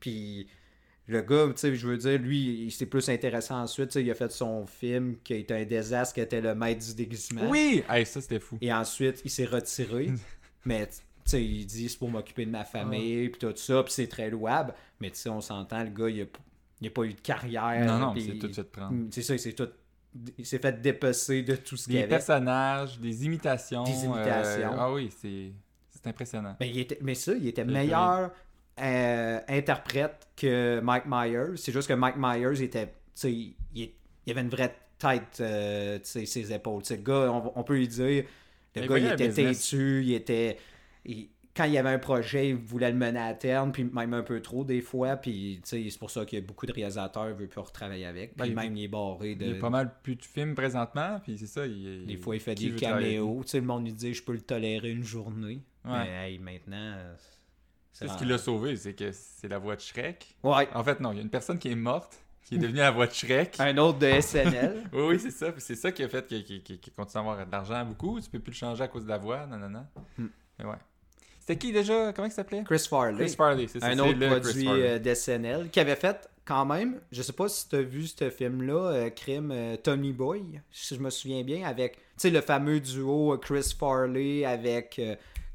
Puis 0.00 0.48
le 1.12 1.22
gars, 1.22 1.46
tu 1.48 1.52
sais, 1.56 1.74
je 1.74 1.86
veux 1.86 1.96
dire, 1.96 2.18
lui, 2.18 2.64
il 2.64 2.70
s'est 2.72 2.86
plus 2.86 3.08
intéressant 3.08 3.60
ensuite. 3.60 3.94
Il 3.94 4.10
a 4.10 4.14
fait 4.14 4.32
son 4.32 4.66
film 4.66 5.16
qui 5.22 5.34
a 5.34 5.36
été 5.36 5.54
un 5.54 5.64
désastre, 5.64 6.14
qui 6.14 6.20
était 6.20 6.40
le 6.40 6.54
maître 6.54 6.84
du 6.84 6.94
déguisement. 6.94 7.48
Oui! 7.48 7.84
ça, 7.88 8.20
c'était 8.20 8.40
fou. 8.40 8.58
Et 8.60 8.72
ensuite, 8.72 9.22
il 9.24 9.30
s'est 9.30 9.44
retiré. 9.44 10.10
mais, 10.64 10.86
tu 10.86 10.94
sais, 11.24 11.44
il 11.44 11.66
dit 11.66 11.88
c'est 11.88 11.98
pour 11.98 12.10
m'occuper 12.10 12.46
de 12.46 12.50
ma 12.50 12.64
famille, 12.64 13.28
puis 13.28 13.38
tout 13.38 13.56
ça, 13.56 13.82
puis 13.82 13.92
c'est 13.92 14.08
très 14.08 14.30
louable. 14.30 14.74
Mais, 15.00 15.10
tu 15.10 15.18
sais, 15.18 15.28
on 15.28 15.40
s'entend, 15.40 15.84
le 15.84 15.90
gars, 15.90 16.08
il 16.08 16.22
a, 16.22 16.24
il 16.80 16.88
a 16.88 16.90
pas 16.90 17.04
eu 17.04 17.14
de 17.14 17.20
carrière. 17.20 17.86
Non, 17.86 17.98
non, 17.98 18.14
c'est 18.18 18.38
tout 18.38 18.52
fait 18.52 18.64
prendre. 18.64 19.06
C'est 19.10 19.22
ça, 19.22 19.34
il 19.34 19.38
s'est 19.38 19.52
tout 19.52 19.68
il 20.36 20.44
s'est 20.44 20.58
fait 20.58 20.80
dépecer 20.80 21.42
de 21.42 21.56
tout 21.56 21.76
ce 21.76 21.84
qu'il 21.84 21.94
y 21.94 21.98
avait. 21.98 22.06
Des 22.06 22.10
personnages, 22.10 22.98
des 22.98 23.24
imitations. 23.24 23.84
Des 23.84 24.04
imitations. 24.04 24.72
Euh, 24.72 24.78
ah 24.78 24.92
oui, 24.92 25.10
c'est 25.10 25.52
impressionnant. 26.06 26.54
Mais, 26.60 26.68
il 26.68 26.80
était, 26.80 26.98
mais 27.00 27.14
ça, 27.14 27.32
il 27.32 27.48
était 27.48 27.64
meilleur 27.64 28.30
euh, 28.80 29.40
interprète 29.48 30.28
que 30.36 30.80
Mike 30.80 31.04
Myers. 31.06 31.56
C'est 31.56 31.72
juste 31.72 31.88
que 31.88 31.94
Mike 31.94 32.16
Myers 32.16 32.62
était. 32.62 32.92
Il, 33.24 33.54
il, 33.74 33.90
avait 34.30 34.40
une 34.40 34.48
vraie 34.48 34.74
tête, 34.98 35.38
euh, 35.40 35.98
ses 36.02 36.52
épaules. 36.52 36.82
le 36.88 36.96
gars, 36.96 37.42
on, 37.54 37.62
peut 37.62 37.74
lui 37.74 37.88
dire. 37.88 38.24
Le 38.74 38.86
gars, 38.86 38.98
il 38.98 39.06
était 39.06 39.30
têtu, 39.30 40.02
il 40.04 40.14
était. 40.14 40.56
quand 41.54 41.64
il 41.64 41.72
y 41.72 41.78
avait 41.78 41.90
un 41.90 41.98
projet, 41.98 42.48
il 42.50 42.54
voulait 42.54 42.90
le 42.90 42.96
mener 42.96 43.20
à 43.20 43.34
terme, 43.34 43.72
puis 43.72 43.84
même 43.84 44.14
un 44.14 44.22
peu 44.22 44.40
trop 44.40 44.64
des 44.64 44.80
fois. 44.80 45.16
Puis 45.16 45.60
c'est 45.64 45.98
pour 45.98 46.10
ça 46.10 46.24
qu'il 46.24 46.38
y 46.38 46.42
a 46.42 46.44
beaucoup 46.44 46.64
de 46.64 46.72
réalisateurs 46.72 47.28
qui 47.28 47.40
veulent 47.40 47.48
plus 47.48 47.60
retravailler 47.60 48.06
avec. 48.06 48.34
Puis 48.36 48.54
même, 48.54 48.74
il 48.74 48.84
est 48.84 48.88
barré 48.88 49.34
de. 49.34 49.44
Il 49.44 49.52
y 49.52 49.56
a 49.58 49.60
pas 49.60 49.70
mal 49.70 49.92
plus 50.02 50.16
de 50.16 50.24
films 50.24 50.54
présentement, 50.54 51.20
puis 51.22 51.36
c'est 51.36 51.46
ça. 51.46 51.66
Il, 51.66 52.06
des 52.06 52.16
fois, 52.16 52.36
il 52.36 52.40
fait 52.40 52.54
des 52.54 52.74
caméos. 52.74 53.44
Le 53.52 53.60
monde 53.60 53.84
lui 53.84 53.92
dit 53.92 54.14
Je 54.14 54.22
peux 54.22 54.32
le 54.32 54.40
tolérer 54.40 54.90
une 54.90 55.04
journée. 55.04 55.60
Mais 55.84 56.38
maintenant. 56.38 56.96
C'est 57.92 58.08
ce 58.08 58.16
qui 58.16 58.24
l'a 58.24 58.38
sauvé, 58.38 58.76
c'est 58.76 58.94
que 58.94 59.10
c'est 59.12 59.48
la 59.48 59.58
voix 59.58 59.76
de 59.76 59.80
Shrek? 59.80 60.36
Ouais. 60.42 60.68
En 60.74 60.82
fait, 60.82 60.98
non, 61.00 61.12
il 61.12 61.16
y 61.16 61.18
a 61.18 61.22
une 61.22 61.30
personne 61.30 61.58
qui 61.58 61.70
est 61.70 61.76
morte, 61.76 62.18
qui 62.44 62.54
est 62.54 62.58
devenue 62.58 62.78
la 62.78 62.90
voix 62.90 63.06
de 63.06 63.12
Shrek. 63.12 63.56
Un 63.60 63.76
autre 63.78 63.98
de 63.98 64.20
SNL. 64.20 64.84
oui, 64.92 65.02
oui, 65.02 65.20
c'est 65.20 65.30
ça. 65.30 65.52
C'est 65.58 65.76
ça 65.76 65.92
qui 65.92 66.02
a 66.02 66.08
fait 66.08 66.26
qu'il 66.26 66.62
continue 66.96 67.16
à 67.16 67.20
avoir 67.20 67.46
de 67.46 67.52
l'argent 67.52 67.84
beaucoup. 67.84 68.20
Tu 68.20 68.30
peux 68.30 68.38
plus 68.38 68.52
le 68.52 68.56
changer 68.56 68.82
à 68.82 68.88
cause 68.88 69.04
de 69.04 69.10
la 69.10 69.18
voix. 69.18 69.46
Non, 69.46 69.58
non, 69.58 69.68
non. 69.68 69.86
Hmm. 70.18 70.28
Mais 70.58 70.64
ouais. 70.64 70.78
C'était 71.40 71.58
qui 71.58 71.72
déjà? 71.72 72.12
Comment 72.12 72.28
il 72.28 72.32
s'appelait? 72.32 72.62
Chris 72.64 72.86
Farley. 72.88 73.24
Chris 73.24 73.34
Farley, 73.36 73.66
c'est 73.66 73.80
ça. 73.80 73.86
Un 73.86 73.98
autre 73.98 74.40
produit 74.40 74.68
euh, 74.68 74.98
de 75.00 75.14
SNL 75.14 75.70
qui 75.70 75.80
avait 75.80 75.96
fait 75.96 76.28
quand 76.44 76.64
même, 76.64 77.00
je 77.10 77.20
sais 77.22 77.32
pas 77.32 77.48
si 77.48 77.68
tu 77.68 77.76
as 77.76 77.82
vu 77.82 78.06
ce 78.06 78.30
film-là, 78.30 78.92
euh, 78.92 79.10
Crime 79.10 79.50
euh, 79.52 79.76
Tommy 79.76 80.12
Boy, 80.12 80.60
si 80.70 80.94
je 80.94 81.00
me 81.00 81.10
souviens 81.10 81.42
bien, 81.42 81.66
avec 81.66 81.96
tu 81.96 82.00
sais, 82.16 82.30
le 82.30 82.40
fameux 82.40 82.78
duo 82.78 83.36
Chris 83.38 83.74
Farley 83.76 84.44
avec 84.44 85.00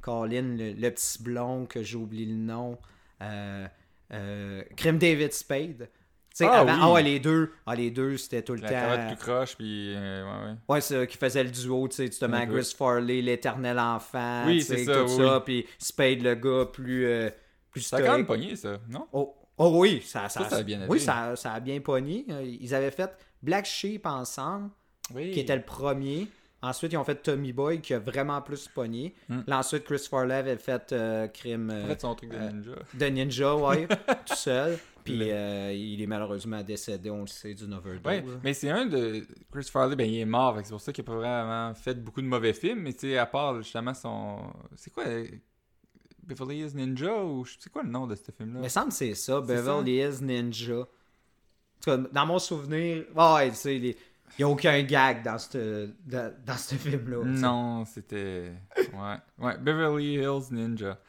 Colin, 0.07 0.55
le, 0.57 0.89
petit 0.89 1.21
blond 1.21 1.65
que 1.65 1.83
j'ai 1.83 1.97
oublié 1.97 2.25
le 2.25 2.35
nom. 2.35 2.77
Euh, 3.21 3.67
euh, 4.13 4.63
Crime 4.77 4.97
David 4.97 5.33
Spade. 5.33 5.89
Ah, 6.39 6.59
avant, 6.59 6.95
ah, 6.95 7.01
les 7.01 7.19
deux, 7.19 7.51
ah, 7.65 7.75
les 7.75 7.89
deux 7.89 8.15
c'était 8.15 8.43
tout 8.43 8.53
le 8.53 8.61
la 8.61 8.69
temps. 8.69 9.15
tout 9.15 9.19
croche, 9.19 9.57
puis. 9.57 9.93
Euh, 9.95 10.23
ouais, 10.23 10.49
ouais. 10.49 10.55
ouais 10.69 10.81
c'est 10.81 11.07
qui 11.07 11.17
faisait 11.17 11.43
le 11.43 11.49
duo, 11.49 11.87
tu 11.87 11.95
sais, 11.95 12.05
justement, 12.05 12.45
Chris 12.45 12.73
Farley, 12.77 13.21
l'éternel 13.21 13.79
enfant. 13.79 14.43
Oui, 14.45 14.61
c'est 14.61 14.85
ça. 14.85 15.01
Tout 15.01 15.07
ça, 15.07 15.41
puis 15.43 15.65
Spade, 15.79 16.21
le 16.21 16.35
gars 16.35 16.65
plus. 16.71 17.07
Euh, 17.07 17.29
plus 17.71 17.81
ça 17.81 17.97
a 17.97 18.01
quand 18.03 18.17
même 18.17 18.27
pogné, 18.27 18.55
ça, 18.55 18.77
non? 18.87 19.07
Oh, 19.11 19.35
oh 19.57 19.71
oui, 19.79 20.03
ça, 20.05 20.29
ça, 20.29 20.47
ça, 20.47 20.57
a 20.57 20.63
bien 20.63 20.85
Oui, 20.87 20.99
ça, 20.99 21.35
ça, 21.35 21.53
a 21.53 21.59
bien 21.59 21.79
pogné. 21.79 22.23
Ils 22.61 22.75
avaient 22.75 22.91
fait 22.91 23.11
Black 23.41 23.65
Sheep 23.65 24.05
ensemble, 24.05 24.69
qui 25.15 25.39
était 25.39 25.55
le 25.55 25.63
premier. 25.63 26.27
Ensuite, 26.61 26.93
ils 26.93 26.97
ont 26.97 27.03
fait 27.03 27.21
Tommy 27.21 27.53
Boy 27.53 27.81
qui 27.81 27.93
a 27.93 27.99
vraiment 27.99 28.41
plus 28.41 28.67
pogné. 28.67 29.13
Hmm. 29.29 29.41
ensuite, 29.51 29.83
Chris 29.83 30.07
Farley 30.09 30.33
avait 30.33 30.57
fait 30.57 30.91
euh, 30.91 31.27
Crime. 31.27 31.69
Euh, 31.69 31.87
fait 31.87 32.01
son 32.01 32.15
truc 32.15 32.31
de 32.31 32.35
euh, 32.35 32.51
ninja. 32.51 32.71
de 32.93 33.05
ninja, 33.05 33.55
ouais, 33.55 33.87
tout 34.25 34.35
seul. 34.35 34.79
Puis 35.03 35.13
il 35.13 36.01
est 36.01 36.07
malheureusement 36.07 36.61
décédé, 36.63 37.09
on 37.09 37.21
le 37.21 37.27
sait, 37.27 37.53
d'une 37.53 37.73
overdose. 37.73 38.05
Ouais, 38.05 38.23
mais 38.43 38.53
c'est 38.53 38.69
un 38.69 38.87
de. 38.87 39.25
Chris 39.51 39.69
Farley, 39.71 39.95
ben, 39.95 40.09
il 40.09 40.19
est 40.19 40.25
mort, 40.25 40.57
c'est 40.63 40.71
pour 40.71 40.81
ça 40.81 40.91
qu'il 40.91 41.03
n'a 41.05 41.11
pas 41.11 41.15
vraiment 41.15 41.73
fait 41.75 41.93
beaucoup 41.93 42.21
de 42.21 42.27
mauvais 42.27 42.53
films. 42.53 42.81
Mais 42.81 42.93
tu 42.93 43.11
sais, 43.11 43.17
à 43.17 43.25
part 43.25 43.61
justement 43.61 43.93
son. 43.93 44.39
C'est 44.75 44.91
quoi 44.91 45.05
Beverly 46.23 46.57
Hills 46.57 46.75
Ninja 46.75 47.23
ou 47.23 47.45
c'est 47.45 47.71
quoi 47.71 47.83
le 47.83 47.89
nom 47.89 48.05
de 48.05 48.15
ce 48.15 48.31
film-là? 48.31 48.59
Mais 48.61 48.69
semble 48.69 48.89
que 48.89 48.95
c'est 48.95 49.15
ça, 49.15 49.39
Beverly 49.39 49.97
Hills 49.97 50.21
Ninja. 50.21 50.79
En 50.79 50.85
tout 51.79 51.91
cas, 51.91 51.97
dans 52.11 52.25
mon 52.25 52.39
souvenir, 52.39 53.05
ouais, 53.15 53.49
tu 53.51 53.55
sais, 53.55 53.77
les 53.77 53.95
il 54.37 54.41
n'y 54.41 54.43
a 54.43 54.49
aucun 54.49 54.81
gag 54.83 55.23
dans 55.23 55.37
ce 55.37 55.89
dans, 56.05 56.33
dans 56.45 56.55
film-là. 56.55 57.23
Non, 57.23 57.85
c'était. 57.85 58.51
Ouais. 58.77 59.15
ouais. 59.39 59.57
Beverly 59.57 60.15
Hills 60.15 60.51
Ninja. 60.51 60.99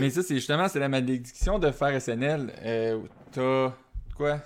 Mais 0.00 0.10
ça, 0.10 0.22
c'est 0.22 0.34
justement 0.34 0.68
c'est 0.68 0.78
la 0.78 0.88
malédiction 0.88 1.58
de 1.58 1.70
faire 1.70 2.00
SNL. 2.00 2.52
Euh, 2.62 3.00
T'as 3.32 3.72
quoi 4.16 4.40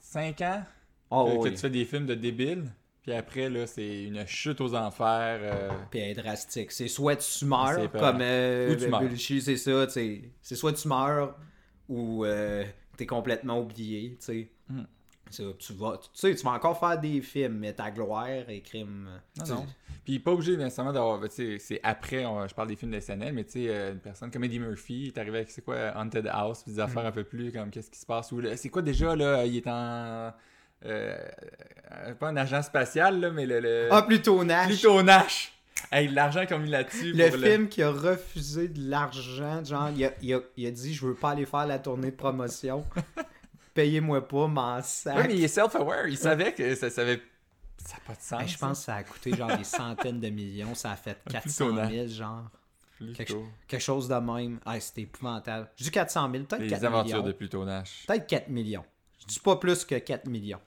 5 0.00 0.40
ans? 0.40 0.62
Oh, 1.10 1.40
que, 1.42 1.48
tu 1.50 1.56
fais 1.56 1.70
des 1.70 1.84
films 1.84 2.06
de 2.06 2.14
débiles. 2.14 2.72
Puis 3.02 3.12
après, 3.12 3.50
là, 3.50 3.66
c'est 3.66 4.04
une 4.04 4.26
chute 4.26 4.60
aux 4.60 4.74
enfers. 4.74 5.38
Euh... 5.42 5.70
Puis 5.90 6.00
elle 6.00 6.10
est 6.10 6.22
drastique. 6.22 6.72
C'est 6.72 6.88
soit 6.88 7.16
tu 7.16 7.44
meurs, 7.44 7.90
comme 7.92 8.18
euh, 8.20 8.72
ou 8.72 8.76
tu 8.76 8.88
meurs. 8.88 9.02
c'est 9.18 9.56
ça. 9.56 9.88
C'est 9.88 10.56
soit 10.56 10.72
tu 10.72 10.88
meurs 10.88 11.36
ou 11.88 12.24
euh, 12.24 12.64
t'es 12.96 13.06
complètement 13.06 13.60
oublié. 13.60 14.16
tu 14.18 14.24
sais. 14.24 14.48
Hmm 14.68 14.84
tu 15.30 15.72
vas, 15.72 15.98
tu 15.98 16.08
sais, 16.12 16.34
tu 16.34 16.44
vas 16.44 16.52
encore 16.52 16.78
faire 16.78 16.98
des 16.98 17.20
films, 17.20 17.58
mais 17.58 17.72
ta 17.72 17.90
gloire 17.90 18.48
et 18.48 18.60
crime. 18.60 19.08
Non, 19.38 19.54
non. 19.54 19.66
Puis 20.04 20.18
pas 20.18 20.32
obligé 20.32 20.56
nécessairement 20.56 20.92
d'avoir. 20.92 21.20
C'est 21.30 21.80
après, 21.82 22.22
je 22.22 22.54
parle 22.54 22.68
des 22.68 22.76
films 22.76 22.92
de 22.92 23.00
SNL, 23.00 23.32
mais 23.32 23.44
tu 23.44 23.52
sais, 23.52 23.68
euh, 23.68 23.92
une 23.92 24.00
personne 24.00 24.30
comme 24.30 24.44
Eddie 24.44 24.60
Murphy, 24.60 25.06
est 25.06 25.18
arrivé 25.18 25.38
avec, 25.38 25.50
c'est 25.50 25.64
quoi, 25.64 25.92
Haunted 25.96 26.28
House, 26.30 26.62
puis 26.62 26.72
des 26.72 26.80
mm. 26.80 26.84
affaires 26.84 27.06
un 27.06 27.12
peu 27.12 27.24
plus 27.24 27.52
comme 27.52 27.70
qu'est-ce 27.70 27.90
qui 27.90 27.98
se 27.98 28.06
passe. 28.06 28.32
C'est 28.56 28.68
quoi 28.68 28.82
déjà, 28.82 29.16
là, 29.16 29.44
il 29.44 29.56
est 29.56 29.66
en. 29.66 30.32
Euh, 30.86 31.16
pas 32.20 32.28
un 32.28 32.36
agent 32.36 32.62
spatial, 32.62 33.20
là, 33.20 33.30
mais 33.30 33.46
le. 33.46 33.88
Ah, 33.90 34.02
plutôt 34.02 34.44
Nash. 34.44 34.68
Plutôt 34.68 35.02
Nash. 35.02 35.52
Hey, 35.90 36.08
l'argent 36.08 36.44
qu'on 36.46 36.58
mis 36.58 36.70
là-dessus. 36.70 37.12
Le 37.12 37.30
film 37.30 37.68
qui 37.68 37.82
a 37.82 37.90
refusé 37.90 38.68
de 38.68 38.90
l'argent, 38.90 39.64
genre, 39.64 39.90
il 39.94 40.04
a, 40.04 40.12
il, 40.22 40.34
a, 40.34 40.40
il 40.56 40.66
a, 40.66 40.70
dit 40.70 40.94
Je 40.94 41.06
veux 41.06 41.14
pas 41.14 41.30
aller 41.30 41.46
faire 41.46 41.66
la 41.66 41.78
tournée 41.78 42.10
de 42.10 42.16
promotion. 42.16 42.84
payez-moi 43.74 44.26
pas, 44.26 44.46
m'en 44.46 44.80
sac. 44.82 45.16
Oui, 45.16 45.24
mais 45.28 45.34
il 45.34 45.44
est 45.44 45.48
self-aware. 45.48 46.06
Il 46.08 46.16
savait 46.16 46.54
que 46.54 46.74
ça, 46.74 46.88
savait... 46.88 47.20
ça 47.84 47.94
n'a 47.94 48.00
pas 48.06 48.14
de 48.14 48.22
sens. 48.22 48.50
je 48.50 48.58
pense 48.58 48.78
que 48.78 48.84
ça 48.84 48.94
a 48.96 49.02
coûté 49.02 49.36
genre 49.36 49.56
des 49.56 49.64
centaines 49.64 50.20
de 50.20 50.30
millions. 50.30 50.74
Ça 50.74 50.92
a 50.92 50.96
fait 50.96 51.18
400 51.30 51.88
000, 51.90 52.08
genre. 52.08 52.44
Quelque, 53.16 53.34
quelque, 53.66 53.82
chose 53.82 54.08
de 54.08 54.14
même. 54.14 54.60
Ah, 54.64 54.78
c'était 54.78 55.02
épouvantable. 55.02 55.68
Je 55.76 55.84
dis 55.84 55.90
400 55.90 56.30
000, 56.32 56.44
peut-être 56.44 56.48
4 56.48 56.60
millions. 56.60 56.76
Les 56.78 56.84
aventures 56.84 57.22
de 57.24 57.32
Pluto 57.32 57.64
Nash. 57.64 58.04
Peut-être 58.06 58.26
4 58.26 58.48
millions. 58.48 58.84
Je 59.20 59.26
dis 59.26 59.40
pas 59.40 59.56
plus 59.56 59.84
que 59.84 59.96
4 59.96 60.26
millions. 60.26 60.60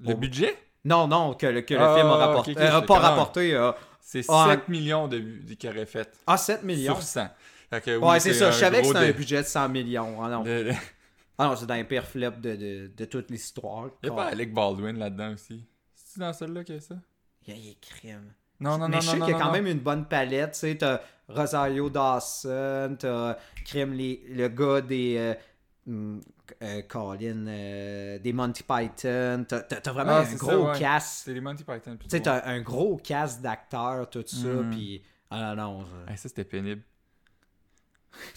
Le 0.00 0.14
budget? 0.14 0.56
Non, 0.84 1.06
non, 1.06 1.34
que, 1.34 1.46
le, 1.46 1.62
que 1.62 1.74
le 1.74 1.80
film 1.80 2.06
a 2.06 2.14
ah, 2.14 2.26
rapporté. 2.26 2.54
Euh, 2.56 2.80
pas 2.80 2.98
rapporté. 2.98 3.54
Euh, 3.54 3.72
c'est 4.00 4.22
7 4.22 4.30
ah, 4.32 4.56
millions 4.68 5.08
de, 5.08 5.18
de 5.18 5.54
qu'il 5.54 5.68
aurait 5.68 5.86
fait. 5.86 6.10
Ah, 6.26 6.36
7 6.36 6.62
millions? 6.62 6.94
Sur 6.94 7.02
100. 7.02 7.28
ouais, 8.00 8.20
c'est 8.20 8.34
ça. 8.34 8.50
Je 8.50 8.58
savais 8.58 8.80
que 8.80 8.86
c'était 8.86 8.98
un 8.98 9.10
budget 9.10 9.42
de 9.42 9.46
100 9.46 9.68
millions. 9.68 10.22
Ah, 10.22 10.28
non. 10.28 10.44
Ah 11.38 11.48
non, 11.48 11.56
c'est 11.56 11.66
dans 11.66 11.74
les 11.74 11.84
pires 11.84 12.06
flops 12.06 12.40
de, 12.40 12.56
de, 12.56 12.92
de 12.96 13.04
toute 13.04 13.30
l'histoire. 13.30 13.90
Il 14.02 14.10
a 14.10 14.12
pas 14.12 14.26
Alec 14.26 14.54
Baldwin 14.54 14.98
là-dedans 14.98 15.34
aussi? 15.34 15.64
C'est 15.94 16.20
dans 16.20 16.32
celle-là 16.32 16.64
qu'il 16.64 16.76
y 16.76 16.78
a 16.78 16.80
ça? 16.80 16.96
Il 17.46 17.54
y 17.54 17.56
a, 17.56 17.60
il 17.60 17.78
crime. 17.78 18.32
Non, 18.58 18.78
non, 18.78 18.88
mais 18.88 18.96
non, 18.96 19.00
je 19.02 19.10
sais 19.10 19.18
qu'il 19.18 19.28
y 19.28 19.32
a 19.34 19.38
quand 19.38 19.52
même 19.52 19.66
une 19.66 19.80
bonne 19.80 20.06
palette. 20.06 20.52
Tu 20.52 20.60
sais, 20.60 20.76
t'as 20.76 21.00
Rosario 21.28 21.90
Dawson, 21.90 22.96
t'as 22.98 23.36
crime 23.64 23.92
les, 23.92 24.24
le 24.30 24.48
gars 24.48 24.80
des. 24.80 25.16
Euh, 25.18 25.34
hmm, 25.86 26.20
euh, 26.62 26.82
Colin, 26.82 27.46
euh, 27.48 28.18
des 28.18 28.32
Monty 28.32 28.62
Python. 28.62 29.44
T'as, 29.46 29.60
t'as 29.60 29.92
vraiment 29.92 30.12
ah, 30.12 30.24
un 30.26 30.34
gros 30.36 30.72
cast. 30.78 31.24
C'est 31.24 31.34
les 31.34 31.40
Monty 31.40 31.64
Python. 31.64 31.98
Tu 32.00 32.08
sais, 32.08 32.20
t'as 32.20 32.46
un 32.46 32.60
gros 32.60 32.96
cast 32.96 33.42
d'acteurs, 33.42 34.08
tout 34.08 34.24
ça. 34.26 34.48
Mm. 34.48 34.70
Puis. 34.70 35.02
Ah 35.28 35.54
non, 35.54 35.80
non. 35.80 35.86
ça, 36.08 36.28
c'était 36.28 36.44
pénible. 36.44 36.82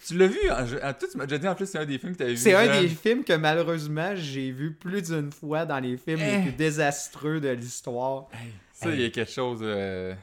Tu 0.05 0.17
l'as 0.17 0.27
vu? 0.27 0.39
En, 0.49 0.93
tout, 0.93 1.07
tu 1.11 1.17
m'as 1.17 1.25
déjà 1.25 1.37
dit 1.37 1.47
en 1.47 1.55
plus, 1.55 1.65
c'est 1.65 1.77
un 1.77 1.85
des 1.85 1.97
films 1.97 2.13
que 2.13 2.17
tu 2.17 2.23
as 2.23 2.27
vu. 2.27 2.37
C'est 2.37 2.53
un 2.53 2.81
des 2.81 2.87
films 2.87 3.23
que 3.23 3.33
malheureusement 3.33 4.15
j'ai 4.15 4.51
vu 4.51 4.73
plus 4.73 5.01
d'une 5.03 5.31
fois 5.31 5.65
dans 5.65 5.79
les 5.79 5.97
films 5.97 6.19
les 6.19 6.41
plus 6.43 6.53
désastreux 6.53 7.39
de 7.39 7.49
l'histoire. 7.49 8.27
ça, 8.73 8.89
il 8.89 9.01
y 9.01 9.05
a 9.05 9.09
quelque 9.09 9.31
chose. 9.31 9.59
Euh... 9.61 10.13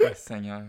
Seigneur. 0.14 0.62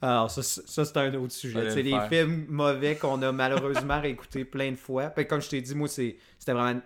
Alors, 0.00 0.30
ça, 0.30 0.42
ça 0.42 0.84
c'est 0.84 0.96
un 0.96 1.14
autre 1.14 1.32
sujet. 1.32 1.70
C'est 1.70 1.82
les 1.82 1.98
films 2.08 2.46
mauvais 2.48 2.94
qu'on 2.96 3.20
a 3.22 3.32
malheureusement 3.32 4.00
réécoutés 4.02 4.44
plein 4.44 4.70
de 4.70 4.76
fois. 4.76 5.10
comme 5.10 5.42
je 5.42 5.48
t'ai 5.48 5.60
dit, 5.60 5.74
moi, 5.74 5.88
c'était 5.88 6.16
vraiment 6.46 6.80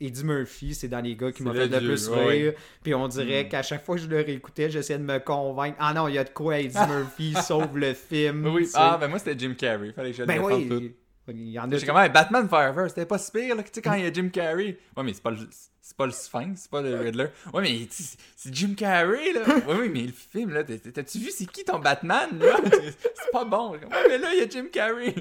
Eddie 0.00 0.24
Murphy, 0.24 0.74
c'est 0.74 0.88
dans 0.88 1.00
les 1.00 1.16
gars 1.16 1.30
qui 1.30 1.42
m'ont 1.42 1.52
fait 1.52 1.68
le 1.68 1.78
plus 1.78 2.08
rire. 2.08 2.54
Puis 2.82 2.94
on 2.94 3.06
dirait 3.08 3.44
mm. 3.44 3.48
qu'à 3.48 3.62
chaque 3.62 3.84
fois 3.84 3.96
que 3.96 4.02
je 4.02 4.08
le 4.08 4.16
réécoutais, 4.16 4.70
j'essayais 4.70 4.98
de 4.98 5.04
me 5.04 5.18
convaincre. 5.18 5.76
Ah 5.78 5.94
non, 5.94 6.08
il 6.08 6.14
y 6.14 6.18
a 6.18 6.24
de 6.24 6.30
quoi 6.30 6.58
Eddie 6.58 6.76
Murphy 6.88 7.34
sauve 7.42 7.78
le 7.78 7.94
film. 7.94 8.46
Oui, 8.46 8.68
ah, 8.74 8.96
ben 9.00 9.08
moi 9.08 9.18
c'était 9.18 9.38
Jim 9.38 9.54
Carrey. 9.56 9.92
Fallait 9.92 10.10
que 10.10 10.16
je 10.16 10.24
ben 10.24 10.40
oui. 10.40 10.68
Tout. 10.68 10.82
Il 11.28 11.50
y 11.50 11.58
en 11.58 11.70
a. 11.70 11.80
comment 11.80 12.06
Batman 12.08 12.48
Forever, 12.48 12.86
c'était 12.88 13.06
pas 13.06 13.16
si 13.16 13.30
pire, 13.30 13.56
là, 13.56 13.62
tu 13.62 13.70
sais, 13.72 13.80
quand 13.80 13.94
il 13.94 14.04
y 14.04 14.06
a 14.06 14.12
Jim 14.12 14.28
Carrey. 14.28 14.78
Ouais, 14.94 15.02
mais 15.02 15.14
c'est 15.14 15.22
pas 15.22 15.30
le, 15.30 15.38
c'est 15.80 15.96
pas 15.96 16.04
le 16.04 16.12
Sphinx, 16.12 16.62
c'est 16.62 16.70
pas 16.70 16.82
le 16.82 16.96
Riddler. 16.96 17.28
Ouais, 17.52 17.62
mais 17.62 17.86
c'est 17.90 18.54
Jim 18.54 18.74
Carrey, 18.76 19.32
là. 19.32 19.40
Ouais, 19.66 19.76
oui, 19.80 19.88
mais 19.88 20.02
le 20.02 20.12
film, 20.12 20.50
là, 20.50 20.64
t'as-tu 20.64 21.18
vu 21.18 21.30
c'est 21.30 21.46
qui 21.46 21.64
ton 21.64 21.78
Batman, 21.78 22.28
là? 22.38 22.56
C'est 22.70 23.30
pas 23.32 23.44
bon. 23.44 23.72
Ouais, 23.72 23.78
mais 24.08 24.18
là, 24.18 24.34
il 24.34 24.40
y 24.40 24.42
a 24.42 24.48
Jim 24.48 24.66
Carrey. 24.70 25.14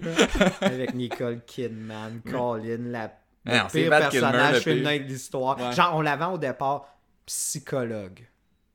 Avec 0.62 0.94
Nicole 0.94 1.42
Kidman, 1.46 2.22
Colin, 2.30 2.90
la 2.90 3.10
le 3.46 3.72
pire 3.72 3.90
personnage 3.90 4.60
féminin 4.62 4.98
de 4.98 5.04
l'histoire. 5.04 5.72
Genre, 5.72 5.92
on 5.96 6.02
l'avait 6.02 6.26
au 6.26 6.38
départ 6.38 6.88
psychologue, 7.26 8.28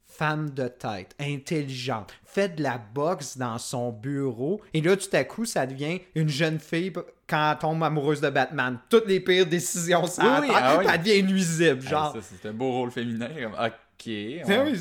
femme 0.07 0.51
de 0.51 0.69
tête, 0.69 1.15
intelligente, 1.21 2.13
fait 2.25 2.57
de 2.57 2.63
la 2.63 2.79
boxe 2.79 3.37
dans 3.37 3.59
son 3.59 3.93
bureau. 3.93 4.61
Et 4.75 4.81
là, 4.81 4.97
tout 4.97 5.09
à 5.13 5.25
coup, 5.25 5.45
ça 5.45 5.67
devient 5.67 6.01
une 6.15 6.29
jeune 6.29 6.59
fille 6.59 6.93
quand 7.29 7.53
elle 7.53 7.59
tombe 7.59 7.83
amoureuse 7.83 8.21
de 8.21 8.31
Batman. 8.31 8.79
Toutes 8.89 9.07
les 9.07 9.21
pires 9.21 9.47
décisions, 9.47 10.07
ça 10.07 10.41
oui, 10.41 10.49
ah 10.53 10.81
elle 10.93 11.03
devient 11.03 11.23
nuisible. 11.23 11.83
Genre. 11.83 12.17
c'est 12.21 12.49
un 12.49 12.53
beau 12.53 12.73
rôle 12.73 12.91
féminin. 12.91 13.29
Ok. 13.59 14.13
Ben 14.47 14.77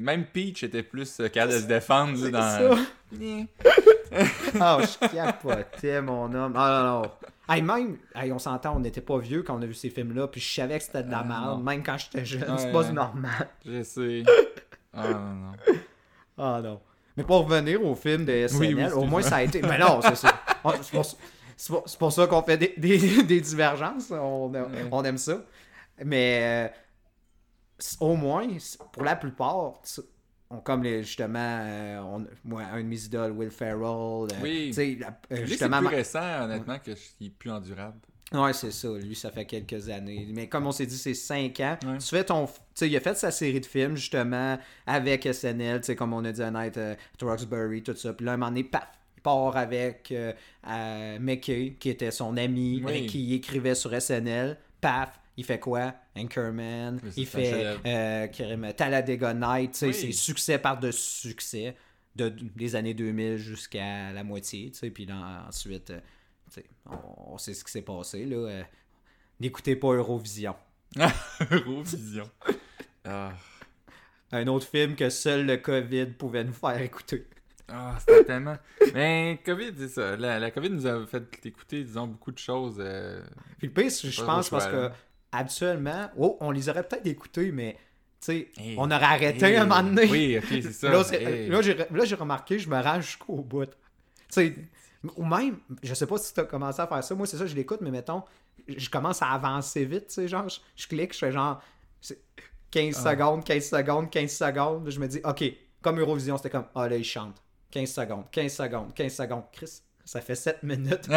même 0.00 0.24
Peach 0.24 0.64
était 0.64 0.82
plus 0.82 1.20
euh, 1.20 1.28
capable 1.28 1.52
de 1.52 1.58
se 1.60 1.66
défendre 1.66 2.28
dans. 2.30 2.74
oh, 2.74 2.76
je 4.82 5.08
capotais, 5.08 6.02
mon 6.02 6.32
homme. 6.34 6.54
Ah 6.56 6.82
non, 6.82 7.02
non. 7.02 7.10
Hey, 7.48 7.62
même, 7.62 7.98
on 8.14 8.38
s'entend, 8.38 8.76
on 8.76 8.80
n'était 8.80 9.00
pas 9.00 9.18
vieux 9.18 9.42
quand 9.42 9.56
on 9.56 9.62
a 9.62 9.66
vu 9.66 9.74
ces 9.74 9.90
films-là, 9.90 10.26
puis 10.28 10.40
je 10.40 10.52
savais 10.52 10.78
que 10.78 10.84
c'était 10.84 11.04
de 11.04 11.10
la 11.10 11.20
ah, 11.20 11.24
merde, 11.24 11.62
même 11.62 11.82
quand 11.82 11.96
j'étais 11.96 12.24
jeune. 12.24 12.58
c'est 12.58 12.72
pas 12.72 12.90
normal. 12.90 13.48
Je 13.64 13.82
sais. 13.82 14.22
Ah 14.98 15.10
non, 15.10 15.34
non. 15.34 15.52
Ah 16.38 16.60
non. 16.62 16.80
Mais 17.18 17.22
pour 17.22 17.44
revenir 17.46 17.84
au 17.84 17.94
film 17.94 18.24
de 18.24 18.46
SNL, 18.46 18.94
au 18.94 19.04
moins 19.04 19.20
ça 19.20 19.36
a 19.36 19.42
été. 19.42 19.60
Mais 19.60 19.78
non, 19.78 20.00
c'est 20.02 20.16
ça. 20.16 20.40
Ah, 20.64 20.72
c'est 21.56 21.98
pour, 21.98 22.12
ça 22.12 22.26
qu'on 22.26 22.42
fait 22.42 22.56
des, 22.56 22.74
des, 23.22 23.40
divergences. 23.40 24.10
On, 24.10 24.52
on, 24.90 25.04
aime 25.04 25.16
ça. 25.16 25.44
Mais 26.04 26.40
euh, 26.42 26.68
au 28.00 28.16
moins, 28.16 28.48
pour 28.92 29.04
la 29.04 29.14
plupart, 29.14 29.74
on, 30.50 30.58
comme 30.58 30.82
les, 30.82 31.02
justement, 31.02 31.38
euh, 31.38 31.98
on, 32.00 32.26
moi, 32.44 32.62
un 32.72 32.78
de 32.78 32.86
mes 32.86 33.04
idoles, 33.04 33.32
Will 33.32 33.50
Ferrell. 33.50 33.82
Euh, 33.82 34.26
oui. 34.42 34.72
Euh, 34.78 35.46
justement, 35.46 35.80
c'est 35.80 35.88
plus 35.88 35.96
récent, 35.96 36.44
honnêtement, 36.44 36.78
que 36.78 36.92
qu'il 36.92 37.26
est 37.26 37.30
plus 37.30 37.50
endurable. 37.50 37.98
Ouais, 38.32 38.52
c'est 38.52 38.72
ça. 38.72 38.88
Lui, 38.88 39.14
ça 39.14 39.30
fait 39.30 39.44
quelques 39.44 39.88
années. 39.88 40.26
Mais 40.30 40.48
comme 40.48 40.66
on 40.66 40.72
s'est 40.72 40.86
dit, 40.86 40.98
c'est 40.98 41.14
5 41.14 41.60
ans. 41.60 41.78
Tu 41.80 42.08
fais 42.08 42.24
ton. 42.24 42.46
Tu 42.46 42.52
sais, 42.74 42.88
il 42.88 42.96
a 42.96 43.00
fait 43.00 43.16
sa 43.16 43.30
série 43.30 43.60
de 43.60 43.66
films, 43.66 43.96
justement, 43.96 44.58
avec 44.86 45.28
SNL, 45.32 45.80
tu 45.80 45.86
sais, 45.86 45.96
comme 45.96 46.12
on 46.12 46.24
a 46.24 46.32
dit 46.32 46.42
à 46.42 46.50
Night, 46.50 46.78
Roxbury, 47.22 47.82
tout 47.82 47.94
ça. 47.94 48.12
Puis 48.12 48.26
là, 48.26 48.32
un 48.32 48.36
moment 48.36 48.50
donné, 48.50 48.64
paf, 48.64 48.88
part 49.22 49.56
avec 49.56 50.12
Mickey, 51.20 51.76
qui 51.78 51.88
était 51.88 52.10
son 52.10 52.36
ami, 52.36 52.82
qui 53.08 53.34
écrivait 53.34 53.76
sur 53.76 54.00
SNL. 54.00 54.58
Paf, 54.80 55.18
il 55.36 55.44
fait 55.44 55.58
quoi? 55.58 55.94
Anchorman, 56.16 57.00
il 57.16 57.26
fait 57.26 57.76
euh, 57.84 58.72
Talladega 58.72 59.34
Night, 59.34 59.74
c'est 59.74 59.92
succès 60.12 60.58
par-dessus 60.58 61.28
succès 61.28 61.76
de, 62.14 62.28
des 62.28 62.76
années 62.76 62.94
2000 62.94 63.36
jusqu'à 63.36 64.12
la 64.12 64.24
moitié, 64.24 64.72
puis 64.94 65.06
ensuite, 65.12 65.90
euh, 65.90 66.60
on, 66.86 67.36
sait 67.38 67.54
ce 67.54 67.64
qui 67.64 67.70
s'est 67.70 67.82
passé, 67.82 68.24
là. 68.24 68.36
Euh, 68.36 68.62
n'écoutez 69.40 69.76
pas 69.76 69.92
Eurovision. 69.92 70.56
Eurovision. 71.50 72.30
Ah. 73.04 73.32
Un 74.32 74.46
autre 74.48 74.66
film 74.66 74.96
que 74.96 75.10
seul 75.10 75.46
le 75.46 75.58
COVID 75.58 76.06
pouvait 76.18 76.44
nous 76.44 76.52
faire 76.52 76.80
écouter. 76.80 77.26
Ah, 77.68 77.96
c'était 77.98 78.24
tellement. 78.24 78.56
Mais 78.94 79.40
COVID, 79.44 79.72
c'est 79.76 79.88
ça. 79.88 80.16
La, 80.16 80.38
la, 80.38 80.50
COVID 80.50 80.70
nous 80.70 80.86
a 80.86 81.04
fait 81.06 81.24
écouter, 81.44 81.82
disons, 81.82 82.06
beaucoup 82.06 82.30
de 82.30 82.38
choses. 82.38 82.76
Euh... 82.78 83.22
Puis 83.58 83.66
le 83.68 83.72
pire, 83.72 83.90
je 83.90 84.24
pense, 84.24 84.50
parce 84.50 84.66
que 84.66 84.90
habituellement, 85.36 86.10
oh, 86.16 86.36
on 86.40 86.50
les 86.50 86.68
aurait 86.68 86.82
peut-être 86.82 87.06
écoutés, 87.06 87.52
mais 87.52 87.76
sais, 88.26 88.48
on 88.76 88.90
aurait 88.90 89.04
arrêté 89.04 89.56
un 89.56 89.66
moment 89.66 89.82
donné. 89.82 90.06
Oui, 90.10 90.38
ok, 90.38 90.46
c'est 90.48 90.72
ça. 90.72 90.90
là, 90.90 92.04
j'ai 92.04 92.14
remarqué, 92.14 92.58
je 92.58 92.68
me 92.68 92.80
rends 92.80 93.00
jusqu'au 93.00 93.36
bout. 93.36 93.70
ou 95.16 95.24
même, 95.24 95.58
je 95.82 95.94
sais 95.94 96.06
pas 96.06 96.18
si 96.18 96.34
tu 96.34 96.40
as 96.40 96.44
commencé 96.44 96.80
à 96.80 96.86
faire 96.86 97.02
ça. 97.02 97.14
Moi, 97.14 97.26
c'est 97.26 97.36
ça, 97.36 97.46
je 97.46 97.54
l'écoute, 97.54 97.80
mais 97.80 97.90
mettons, 97.90 98.22
je 98.68 98.90
commence 98.90 99.22
à 99.22 99.28
avancer 99.28 99.84
vite. 99.84 100.08
tu 100.08 100.14
sais, 100.14 100.28
Genre, 100.28 100.48
je, 100.48 100.86
clique, 100.86 101.12
je 101.12 101.18
fais 101.18 101.32
genre 101.32 101.62
15 102.70 103.02
ah. 103.04 103.10
secondes, 103.10 103.44
15 103.44 103.68
secondes, 103.68 104.10
15 104.10 104.30
secondes. 104.30 104.90
Je 104.90 105.00
me 105.00 105.06
dis, 105.06 105.20
OK, 105.24 105.44
comme 105.80 106.00
Eurovision, 106.00 106.36
c'était 106.36 106.50
comme, 106.50 106.66
ah 106.74 106.88
là, 106.88 106.96
il 106.96 107.04
chante. 107.04 107.42
15 107.70 107.92
secondes, 107.92 108.24
15 108.30 108.52
secondes, 108.52 108.94
15 108.94 109.14
secondes. 109.14 109.44
Chris, 109.52 109.82
ça 110.04 110.20
fait 110.20 110.34
7 110.34 110.62
minutes. 110.62 111.08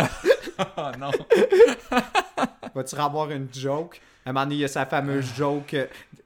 oh 0.77 0.91
non. 0.99 1.11
Vas-tu 2.73 2.95
avoir 2.95 3.31
une 3.31 3.47
joke? 3.53 4.01
À 4.25 4.29
un 4.29 4.33
moment 4.33 4.45
donné, 4.45 4.55
il 4.55 4.61
y 4.61 4.65
a 4.65 4.67
sa 4.67 4.85
fameuse 4.85 5.33
joke 5.35 5.75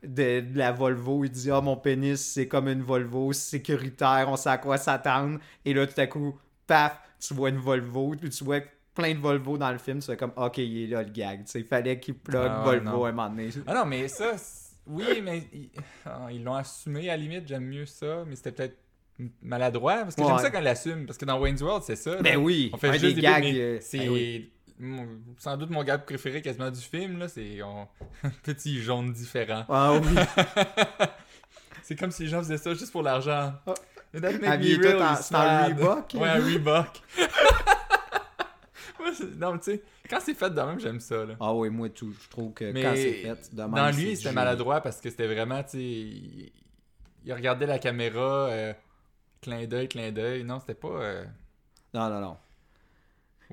de, 0.03 0.43
la 0.55 0.71
Volvo. 0.71 1.23
Il 1.23 1.31
dit 1.31 1.51
Ah, 1.51 1.61
mon 1.61 1.77
pénis, 1.77 2.19
c'est 2.19 2.47
comme 2.47 2.67
une 2.67 2.81
Volvo, 2.81 3.33
sécuritaire, 3.33 4.25
on 4.27 4.35
sait 4.35 4.49
à 4.49 4.57
quoi 4.57 4.77
s'attendre. 4.77 5.39
Et 5.63 5.73
là, 5.73 5.87
tout 5.87 5.99
à 5.99 6.07
coup, 6.07 6.37
paf, 6.67 6.99
tu 7.19 7.33
vois 7.33 7.49
une 7.49 7.57
Volvo, 7.57 8.15
puis 8.19 8.29
tu 8.29 8.43
vois 8.43 8.59
plein 8.93 9.13
de 9.13 9.19
Volvo 9.19 9.57
dans 9.57 9.71
le 9.71 9.77
film. 9.77 9.99
Tu 9.99 10.07
fais 10.07 10.17
comme 10.17 10.33
Ok, 10.35 10.57
il 10.57 10.83
est 10.83 10.87
là 10.87 11.03
le 11.03 11.11
gag. 11.11 11.45
il 11.53 11.63
fallait 11.63 11.99
qu'il 11.99 12.15
plug 12.15 12.51
ah 12.51 12.63
Volvo 12.63 13.05
à 13.05 13.09
un 13.09 13.11
moment 13.11 13.29
donné. 13.29 13.49
Ah 13.67 13.73
non, 13.73 13.85
mais 13.85 14.07
ça, 14.07 14.33
oui, 14.87 15.21
mais 15.23 15.47
ah, 16.05 16.27
ils 16.31 16.43
l'ont 16.43 16.55
assumé 16.55 17.09
à 17.09 17.15
la 17.15 17.23
limite, 17.23 17.47
j'aime 17.47 17.65
mieux 17.65 17.85
ça, 17.85 18.23
mais 18.27 18.35
c'était 18.35 18.51
peut-être 18.51 18.77
maladroit 19.41 20.03
parce 20.03 20.15
que 20.15 20.23
j'aime 20.23 20.39
ça 20.39 20.49
quand 20.49 20.59
l'assume 20.59 21.05
parce 21.05 21.19
que 21.19 21.25
dans 21.25 21.39
Wayne's 21.39 21.61
World 21.61 21.83
c'est 21.85 21.95
ça 21.95 22.19
ben 22.21 22.35
oui 22.37 22.71
on 22.73 22.77
fait 22.77 22.97
juste 22.97 23.15
des, 23.15 23.21
gags 23.21 23.45
euh, 23.45 23.77
c'est 23.79 23.99
ben 23.99 24.41
sans 25.37 25.57
doute 25.57 25.69
mon 25.69 25.83
gars 25.83 25.97
préféré 25.97 26.41
quasiment 26.41 26.71
du 26.71 26.81
film, 26.81 27.19
là, 27.19 27.27
c'est 27.27 27.61
un 27.61 27.87
petit 28.43 28.81
jaune 28.81 29.13
différent. 29.13 29.65
Ah 29.69 29.93
oui. 29.93 30.15
c'est 31.83 31.95
comme 31.95 32.11
si 32.11 32.23
les 32.23 32.29
gens 32.29 32.39
faisaient 32.39 32.57
ça 32.57 32.73
juste 32.73 32.91
pour 32.91 33.03
l'argent. 33.03 33.53
Oh. 33.65 33.73
That 34.13 34.31
C'est 35.21 35.35
un 35.35 35.65
Reebok. 35.65 36.13
Ouais, 36.13 36.29
un 36.29 36.39
Reebok. 36.39 37.01
non, 39.37 39.57
tu 39.57 39.63
sais, 39.63 39.81
quand 40.09 40.19
c'est 40.21 40.35
fait 40.35 40.51
de 40.51 40.61
même, 40.61 40.79
j'aime 40.79 40.99
ça. 40.99 41.25
Là. 41.25 41.35
Ah 41.39 41.53
oui, 41.53 41.69
moi, 41.69 41.89
tout, 41.89 42.13
je 42.21 42.29
trouve 42.29 42.53
que 42.53 42.71
quand 42.71 42.93
c'est 42.95 43.13
fait 43.13 43.55
de 43.55 43.61
même. 43.61 43.71
Dans 43.71 43.95
lui, 43.95 44.15
c'était 44.15 44.31
maladroit 44.31 44.81
parce 44.81 45.01
que 45.01 45.09
c'était 45.09 45.27
vraiment, 45.27 45.63
tu 45.63 45.69
sais, 45.69 45.79
il... 45.79 46.51
regardait 47.33 47.65
la 47.65 47.79
caméra, 47.79 48.49
euh, 48.49 48.73
clin 49.41 49.65
d'œil, 49.65 49.87
clin 49.87 50.11
d'œil. 50.11 50.43
Non, 50.43 50.59
c'était 50.59 50.75
pas. 50.75 50.89
Euh, 50.89 51.25
non, 51.93 52.09
non, 52.09 52.21
non. 52.21 52.37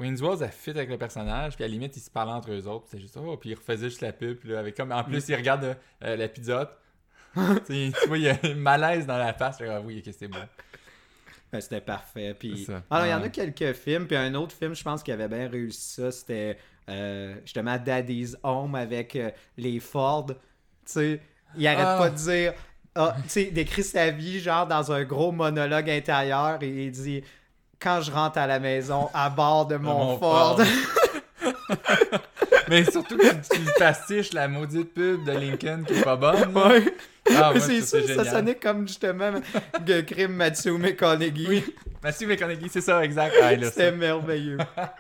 Wayne's 0.01 0.23
World, 0.23 0.43
a 0.43 0.49
fit 0.49 0.71
avec 0.71 0.89
le 0.89 0.97
personnage, 0.97 1.55
puis 1.57 1.65
à 1.65 1.69
la 1.69 1.73
limite, 1.73 1.97
ils 1.97 2.01
se 2.01 2.11
parlaient 2.11 2.33
entre 2.33 2.51
eux 2.51 2.67
autres, 2.67 2.87
c'est 2.91 2.99
juste, 2.99 3.17
oh, 3.17 3.37
puis 3.37 3.51
ils 3.51 3.55
refaisaient 3.55 3.91
juste 3.91 4.01
la 4.01 4.13
pub, 4.13 4.39
puis 4.39 4.57
avec 4.57 4.77
comme, 4.77 4.93
en 4.93 5.05
plus, 5.05 5.29
ils 5.29 5.35
regardent 5.37 5.77
euh, 6.03 6.17
la 6.17 6.29
pizza. 6.29 6.79
tu 7.67 7.93
vois, 8.09 8.19
il 8.19 8.25
y 8.25 8.29
a 8.29 8.39
un 8.43 8.55
malaise 8.55 9.07
dans 9.07 9.19
la 9.19 9.35
face, 9.35 9.59
ah 9.61 9.81
oui, 9.81 10.03
que 10.03 10.11
c'est 10.11 10.27
bon. 10.27 10.39
Ben, 11.53 11.61
c'était 11.61 11.81
parfait. 11.81 12.35
Puis... 12.39 12.67
Alors, 12.91 13.07
il 13.07 13.11
y 13.11 13.15
en 13.15 13.23
a 13.23 13.29
quelques 13.29 13.73
films, 13.75 14.07
puis 14.07 14.17
un 14.17 14.35
autre 14.35 14.55
film, 14.57 14.75
je 14.75 14.83
pense, 14.83 15.03
qui 15.03 15.13
avait 15.13 15.29
bien 15.29 15.49
réussi 15.49 16.01
ça, 16.01 16.11
c'était 16.11 16.57
euh, 16.89 17.37
justement 17.45 17.77
Daddy's 17.77 18.37
Home 18.43 18.75
avec 18.75 19.17
euh, 19.17 19.31
les 19.57 19.81
Ford. 19.81 20.27
Tu 20.27 20.35
sais, 20.87 21.21
il 21.57 21.67
arrête 21.67 21.87
ah. 21.87 21.99
pas 21.99 22.11
de 22.11 22.17
dire. 22.17 22.55
Ah, 22.95 23.17
tu 23.23 23.29
sais, 23.29 23.45
décrit 23.51 23.85
sa 23.85 24.11
vie, 24.11 24.41
genre, 24.41 24.67
dans 24.67 24.91
un 24.91 25.05
gros 25.05 25.31
monologue 25.31 25.91
intérieur, 25.91 26.63
et 26.63 26.87
il 26.87 26.91
dit 26.91 27.23
quand 27.81 28.01
je 28.03 28.11
rentre 28.11 28.39
à 28.39 28.47
la 28.47 28.59
maison 28.59 29.09
à 29.15 29.31
bord 29.31 29.67
de 29.67 29.77
mon, 29.77 30.19
Ford. 30.19 30.61
Mais 32.69 32.85
surtout 32.85 33.19
quand 33.19 33.41
tu 33.51 33.61
pastiches 33.79 34.33
la 34.33 34.47
maudite 34.47 34.95
pub 34.95 35.25
de 35.25 35.33
Lincoln 35.33 35.83
qui 35.85 35.95
est 35.95 36.05
pas 36.05 36.17
bonne. 36.17 36.57
Ouais. 36.57 36.85
Ah, 37.37 37.53
c'est 37.59 37.81
ça, 37.83 37.99
ça 38.07 38.25
sonnait 38.25 38.55
comme 38.55 38.87
justement 38.87 39.33
le 39.87 40.01
crime 40.03 40.33
Matthew 40.33 40.79
McConaughey. 40.79 41.47
Oui, 41.49 41.65
Matthew 42.03 42.27
McConaughey, 42.27 42.69
c'est 42.71 42.81
ça, 42.81 43.05
exact. 43.05 43.35
Ah, 43.43 43.51
C'était 43.63 43.93
merveilleux. 43.93 44.59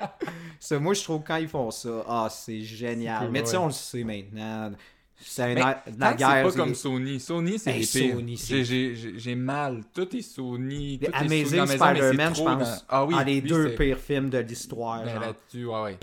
ça, 0.61 0.79
moi, 0.79 0.95
je 0.95 1.03
trouve 1.03 1.23
quand 1.27 1.37
ils 1.37 1.49
font 1.49 1.71
ça, 1.71 2.05
ah, 2.09 2.29
c'est 2.31 2.61
génial. 2.61 3.31
Mais 3.31 3.43
tu 3.43 3.51
sais, 3.51 3.57
on 3.57 3.67
le 3.67 3.73
sait 3.73 4.05
maintenant. 4.05 4.73
C'est 5.23 5.55
la 5.55 5.83
guerre. 6.15 6.51
C'est 6.51 6.57
pas 6.57 6.65
comme 6.65 6.75
Sony. 6.75 7.21
Sony, 7.21 7.59
c'est 7.59 7.73
pires. 7.73 8.19
J'ai 9.17 9.35
mal. 9.35 9.83
Tout 9.95 10.17
est 10.17 10.23
Sony. 10.23 10.99
Tout 10.99 11.11
Amazing 11.13 11.67
Spider-Man, 11.67 12.35
je 12.35 12.43
pense. 12.43 12.87
Ah 12.89 13.05
oui. 13.05 13.15
les 13.25 13.41
deux 13.41 13.75
pires 13.75 13.99
films 13.99 14.31
de 14.31 14.39
l'histoire. 14.39 15.05
Ben, 15.05 15.21
là-dessus, 15.21 15.67
ouais, 15.67 15.83
ouais. 15.83 15.99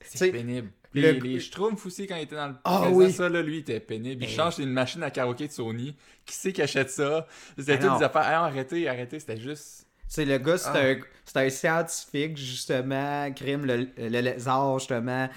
C'est 0.00 0.30
pénible. 0.30 0.68
Les, 0.94 1.18
les 1.18 1.40
Schtroumpfs 1.40 1.86
aussi, 1.86 2.06
quand 2.06 2.14
il 2.14 2.22
était 2.22 2.36
dans 2.36 2.48
le 2.48 2.54
ah, 2.62 2.88
oui. 2.88 3.12
ça, 3.12 3.28
là, 3.28 3.42
lui, 3.42 3.56
il 3.56 3.60
était 3.60 3.80
pénible. 3.80 4.22
Il 4.22 4.28
change 4.28 4.60
une 4.60 4.70
machine 4.70 5.02
à 5.02 5.10
karaoké 5.10 5.48
de 5.48 5.52
Sony. 5.52 5.96
Qui 6.24 6.34
sait 6.34 6.52
qui 6.52 6.62
achète 6.62 6.90
ça? 6.90 7.26
C'était 7.58 7.80
toutes 7.80 7.98
des 7.98 8.04
affaires. 8.04 8.22
arrêtez, 8.22 8.88
arrêtez, 8.88 9.18
c'était 9.18 9.40
juste. 9.40 9.86
C'est 10.06 10.24
le 10.24 10.38
gars, 10.38 10.58
c'est 10.58 10.68
ah. 10.68 11.40
un, 11.40 11.46
un, 11.46 11.50
scientifique, 11.50 12.36
justement, 12.36 13.32
crime, 13.32 13.64
le, 13.64 13.88
le 13.96 14.20
lézard, 14.20 14.78
justement 14.78 15.28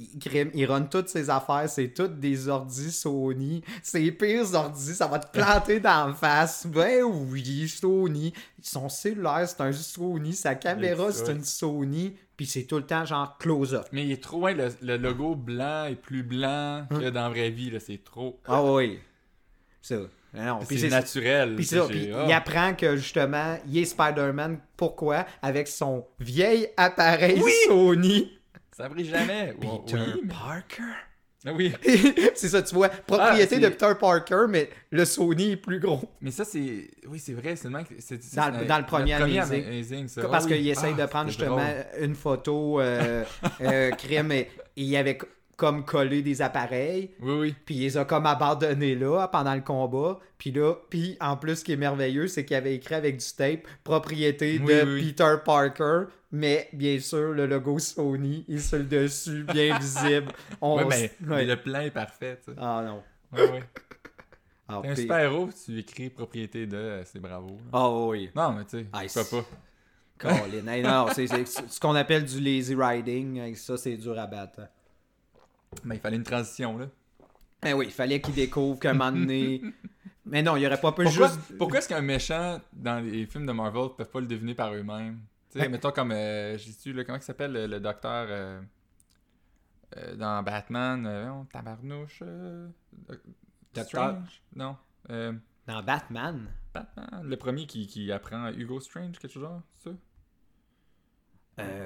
il, 0.00 0.50
il 0.54 0.66
run 0.66 0.82
toutes 0.82 1.08
ses 1.08 1.28
affaires, 1.30 1.68
c'est 1.68 1.88
toutes 1.88 2.18
des 2.18 2.48
ordis 2.48 2.90
Sony. 2.90 3.62
C'est 3.82 4.00
les 4.00 4.12
pires 4.12 4.54
ordis, 4.54 4.94
ça 4.94 5.06
va 5.06 5.18
te 5.18 5.30
planter 5.30 5.80
dans 5.80 6.08
la 6.08 6.14
face. 6.14 6.66
Ben 6.66 7.02
oui, 7.02 7.68
Sony. 7.68 8.32
Son 8.62 8.88
cellulaire, 8.88 9.48
c'est 9.48 9.60
un 9.60 9.72
Sony. 9.72 10.32
Sa 10.32 10.54
caméra, 10.54 11.12
c'est 11.12 11.30
une 11.30 11.44
Sony. 11.44 12.16
Puis 12.36 12.46
c'est 12.46 12.64
tout 12.64 12.76
le 12.76 12.86
temps 12.86 13.04
genre 13.04 13.36
close-up. 13.38 13.86
Mais 13.92 14.04
il 14.04 14.12
est 14.12 14.22
trop 14.22 14.38
loin, 14.38 14.54
le, 14.54 14.96
logo 14.96 15.34
blanc 15.34 15.84
est 15.84 15.94
plus 15.94 16.22
blanc 16.22 16.86
que 16.88 16.94
hein? 16.94 17.10
dans 17.10 17.24
la 17.24 17.28
vraie 17.28 17.50
vie, 17.50 17.70
là, 17.70 17.80
c'est 17.80 18.02
trop. 18.02 18.40
Ah 18.46 18.62
oui. 18.62 18.98
Ça. 19.82 19.96
C'est 20.68 20.88
naturel. 20.88 21.56
Puis 21.56 21.68
il 21.72 22.12
ah. 22.14 22.36
apprend 22.36 22.74
que 22.74 22.96
justement, 22.96 23.58
il 23.66 23.78
est 23.78 23.84
Spider-Man. 23.84 24.60
Pourquoi? 24.76 25.26
Avec 25.42 25.68
son 25.68 26.06
vieil 26.18 26.68
appareil 26.76 27.42
Sony. 27.66 28.39
Ça 28.80 28.88
brille 28.88 29.08
jamais. 29.08 29.54
Peter 29.60 30.20
Parker? 30.28 30.82
Ah 31.46 31.52
oui. 31.54 31.72
c'est 32.34 32.48
ça, 32.48 32.62
tu 32.62 32.74
vois. 32.74 32.88
Propriété 32.88 33.56
ah, 33.56 33.60
de 33.60 33.68
Peter 33.68 33.92
Parker, 33.98 34.44
mais 34.48 34.68
le 34.90 35.04
Sony 35.04 35.52
est 35.52 35.56
plus 35.56 35.80
gros. 35.80 36.02
Mais 36.20 36.30
ça, 36.30 36.44
c'est. 36.44 36.90
Oui, 37.08 37.18
c'est 37.18 37.32
vrai, 37.32 37.56
c'est 37.56 37.68
le 37.68 37.72
dans, 37.72 38.66
dans, 38.66 38.78
le 38.78 38.84
premier, 38.84 39.14
Amazing. 39.14 40.08
ça. 40.08 40.28
Parce 40.28 40.46
qu'il 40.46 40.66
essaye 40.68 40.94
de 40.94 41.06
prendre 41.06 41.28
justement 41.28 41.62
une 41.98 42.14
photo 42.14 42.80
euh, 42.80 43.24
euh, 43.62 43.90
crime 43.92 44.32
et 44.32 44.48
il 44.76 44.86
y 44.86 44.96
avait 44.96 45.18
comme 45.60 45.84
collé 45.84 46.22
des 46.22 46.40
appareils. 46.40 47.10
Oui, 47.20 47.32
oui. 47.38 47.54
Puis 47.66 47.74
il 47.74 47.80
les 47.82 47.98
a 47.98 48.06
comme 48.06 48.24
abandonnés 48.24 48.94
là 48.94 49.28
pendant 49.28 49.54
le 49.54 49.60
combat. 49.60 50.18
Puis 50.38 50.52
là, 50.52 50.74
puis 50.88 51.18
en 51.20 51.36
plus, 51.36 51.56
ce 51.56 51.64
qui 51.64 51.72
est 51.72 51.76
merveilleux, 51.76 52.28
c'est 52.28 52.46
qu'il 52.46 52.56
avait 52.56 52.74
écrit 52.74 52.94
avec 52.94 53.18
du 53.18 53.26
tape 53.36 53.66
propriété 53.84 54.58
de 54.58 54.98
Peter 54.98 55.34
Parker. 55.44 56.04
Mais 56.32 56.70
bien 56.72 56.98
sûr, 56.98 57.34
le 57.34 57.44
logo 57.44 57.78
Sony 57.78 58.46
est 58.48 58.56
sur 58.56 58.78
le 58.78 58.84
dessus, 58.84 59.44
bien 59.44 59.78
visible. 59.78 60.32
On 60.62 60.82
mais, 60.86 61.10
le 61.20 61.56
plan 61.56 61.80
est 61.80 61.90
parfait. 61.90 62.40
Ah 62.56 62.82
non. 62.86 63.02
Oui, 63.32 63.42
oui. 63.52 63.58
Ah, 64.72 64.82
un 64.84 64.94
super 64.94 65.18
héros, 65.18 65.48
tu 65.64 65.80
écris 65.80 66.10
propriété 66.10 66.64
de, 66.64 67.02
c'est 67.04 67.18
bravo. 67.18 67.58
Ah 67.72 67.90
oui. 67.90 68.30
Non, 68.36 68.52
mais 68.52 68.62
tu 68.62 68.78
sais, 68.78 68.86
ah, 68.92 69.00
pourquoi 69.12 69.40
pas? 69.40 69.48
Colin, 70.16 70.82
non, 70.82 71.08
c'est 71.12 71.26
ce 71.26 71.80
qu'on 71.80 71.96
appelle 71.96 72.24
du 72.24 72.38
lazy 72.38 72.76
riding. 72.76 73.52
Ça, 73.56 73.76
c'est 73.76 73.96
dur 73.96 74.16
à 74.16 74.28
battre. 74.28 74.60
Mais 75.84 75.96
il 75.96 76.00
fallait 76.00 76.16
une 76.16 76.24
transition, 76.24 76.78
là. 76.78 76.86
Ben 77.62 77.74
oui, 77.74 77.86
il 77.86 77.92
fallait 77.92 78.20
qu'il 78.20 78.34
découvre 78.34 78.80
qu'à 78.80 78.90
un 78.90 78.94
moment 78.94 79.12
donné. 79.12 79.62
Mais 80.24 80.42
non, 80.42 80.56
il 80.56 80.62
y 80.62 80.66
aurait 80.66 80.80
pas 80.80 80.92
pu 80.92 81.04
pourquoi, 81.04 81.28
juste. 81.28 81.56
Pourquoi 81.58 81.78
est-ce 81.78 81.88
qu'un 81.88 82.00
méchant 82.02 82.60
dans 82.72 83.04
les 83.04 83.26
films 83.26 83.46
de 83.46 83.52
Marvel 83.52 83.84
ne 83.84 83.88
peuvent 83.88 84.10
pas 84.10 84.20
le 84.20 84.26
deviner 84.26 84.54
par 84.54 84.72
eux-mêmes? 84.72 85.20
Tu 85.50 85.58
sais, 85.58 85.64
ben- 85.64 85.72
mettons 85.72 85.90
comme. 85.90 86.12
Euh, 86.12 86.56
J'ai 86.56 86.92
là, 86.92 87.04
comment 87.04 87.18
il 87.18 87.22
s'appelle 87.22 87.52
le, 87.52 87.80
docteur 87.80 88.26
euh, 88.28 88.60
euh, 89.96 90.16
dans 90.16 90.42
Batman 90.42 91.04
euh, 91.06 91.32
Tabarnouche 91.52 92.22
Strange? 93.74 94.42
Non. 94.54 94.76
dans 95.08 95.82
Batman? 95.82 96.48
Batman, 96.72 97.22
le 97.24 97.36
premier 97.36 97.66
qui, 97.66 97.88
qui 97.88 98.12
apprend 98.12 98.48
Hugo 98.52 98.78
Strange, 98.78 99.18
quelque 99.18 99.32
chose 99.32 99.42
genre, 99.42 99.62
c'est 99.74 99.90
ça? 99.90 99.96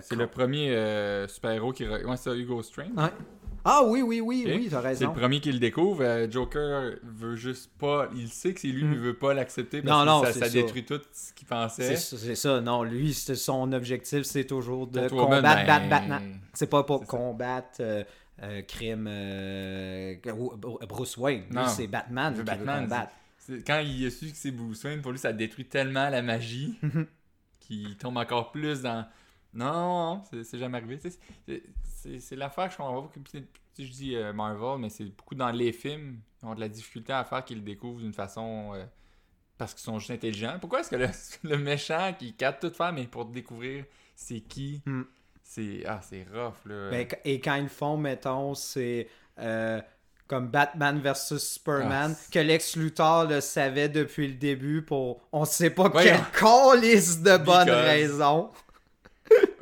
C'est 0.03 0.17
le 0.17 0.27
premier 0.27 1.27
super-héros 1.29 1.73
qui. 1.73 1.89
Ouais, 1.89 2.17
c'est 2.17 2.37
Hugo 2.39 2.63
Strange. 2.63 2.93
Ouais. 2.97 3.13
Ah 3.67 3.83
oui, 3.85 4.03
oui, 4.03 4.21
oui, 4.21 4.45
oui, 4.47 4.69
t'as 4.71 4.81
raison. 4.81 4.99
C'est 4.99 5.07
le 5.07 5.19
premier 5.19 5.41
qui 5.41 5.51
le 5.51 5.59
découvre. 5.59 6.03
Euh, 6.03 6.31
Joker 6.31 6.93
veut 7.03 7.35
juste 7.35 7.71
pas. 7.79 8.09
Il 8.15 8.29
sait 8.29 8.53
que 8.53 8.61
c'est 8.61 8.69
lui, 8.69 8.85
mais 8.85 8.95
il 8.95 9.01
veut 9.01 9.17
pas 9.17 9.33
l'accepter 9.33 9.81
parce 9.81 10.07
non, 10.07 10.21
que 10.21 10.33
ça, 10.33 10.51
détruit 10.51 10.85
tout 10.85 11.01
ce 11.13 11.33
qu'il 11.33 11.49
pensait. 11.49 11.97
C'est 11.97 12.35
ça, 12.35 12.61
non. 12.61 12.83
Lui, 12.83 13.15
son 13.15 13.73
objectif, 13.73 14.23
c'est 14.25 14.45
toujours 14.45 14.87
de 14.87 15.09
combattre 15.09 15.67
ben, 15.67 15.89
Batman. 15.89 16.41
C'est 16.53 16.69
pas 16.69 16.83
pour 16.83 17.07
combattre 17.07 17.79
euh, 17.81 18.05
euh, 18.43 18.61
crime 18.63 19.05
Bruce 20.87 21.17
Wayne. 21.17 21.45
Lui, 21.51 21.69
c'est 21.69 21.87
Batman 21.87 22.35
qui 22.35 22.43
Batman, 22.43 22.77
veut 22.77 22.83
combattre. 22.83 23.13
Quand 23.67 23.81
il 23.81 24.07
a 24.07 24.11
su 24.11 24.27
que 24.27 24.37
c'est 24.37 24.51
Bruce 24.51 24.85
Wayne, 24.85 25.01
pour 25.01 25.13
lui, 25.13 25.19
ça 25.19 25.33
détruit 25.33 25.67
tellement 25.67 26.11
la 26.11 26.21
magie 26.21 26.79
qu'il 27.61 27.97
tombe 27.97 28.19
encore 28.19 28.53
plus 28.53 28.83
dans 28.83 29.07
non, 29.55 30.23
c'est 30.43 30.59
jamais 30.59 30.79
arrivé. 30.79 30.99
C'est 31.95 32.37
l'affaire 32.37 32.67
que 32.67 32.73
je 32.73 32.77
comprends 32.77 33.03
pas. 33.03 33.21
Je 33.79 33.91
dis 33.91 34.17
euh, 34.17 34.33
Marvel, 34.33 34.79
mais 34.79 34.89
c'est 34.89 35.05
beaucoup 35.05 35.35
dans 35.35 35.51
les 35.51 35.73
films. 35.73 36.21
Ils 36.43 36.47
ont 36.47 36.55
de 36.55 36.61
la 36.61 36.69
difficulté 36.69 37.13
à 37.13 37.25
faire 37.25 37.45
qu'ils 37.45 37.59
le 37.59 37.65
découvrent 37.65 38.01
d'une 38.01 38.13
façon. 38.13 38.73
Euh, 38.75 38.85
parce 39.59 39.73
qu'ils 39.73 39.85
sont 39.85 39.99
juste 39.99 40.11
intelligents. 40.11 40.59
Pourquoi 40.61 40.81
est-ce 40.81 40.91
que 40.91 41.49
le, 41.49 41.59
méchant 41.59 42.13
qui 42.19 42.35
capte 42.35 42.69
tout 42.69 42.75
faire, 42.75 42.93
mais 42.93 43.07
pour 43.07 43.25
découvrir 43.25 43.85
c'est 44.17 44.41
qui 44.41 44.83
hmm. 44.87 45.03
C'est 45.43 45.85
ah, 45.87 46.01
c'est 46.03 46.27
rough. 46.33 46.65
Là. 46.65 46.91
Ben, 46.91 47.07
et 47.25 47.39
quand 47.41 47.57
ils 47.57 47.69
font, 47.69 47.97
mettons, 47.97 48.55
c'est. 48.55 49.09
Euh, 49.39 49.81
comme 50.27 50.49
Batman 50.49 51.01
versus 51.01 51.43
Superman, 51.43 52.17
ah, 52.19 52.29
que 52.33 52.39
Lex 52.39 52.77
Luthor 52.77 53.25
le 53.27 53.41
savait 53.43 53.91
depuis 53.91 54.27
le 54.27 54.35
début 54.35 54.81
pour 54.81 55.21
on 55.33 55.45
sait 55.45 55.69
pas 55.69 55.91
quelle 55.91 56.19
calice 56.33 57.21
de 57.21 57.37
bonnes 57.37 57.69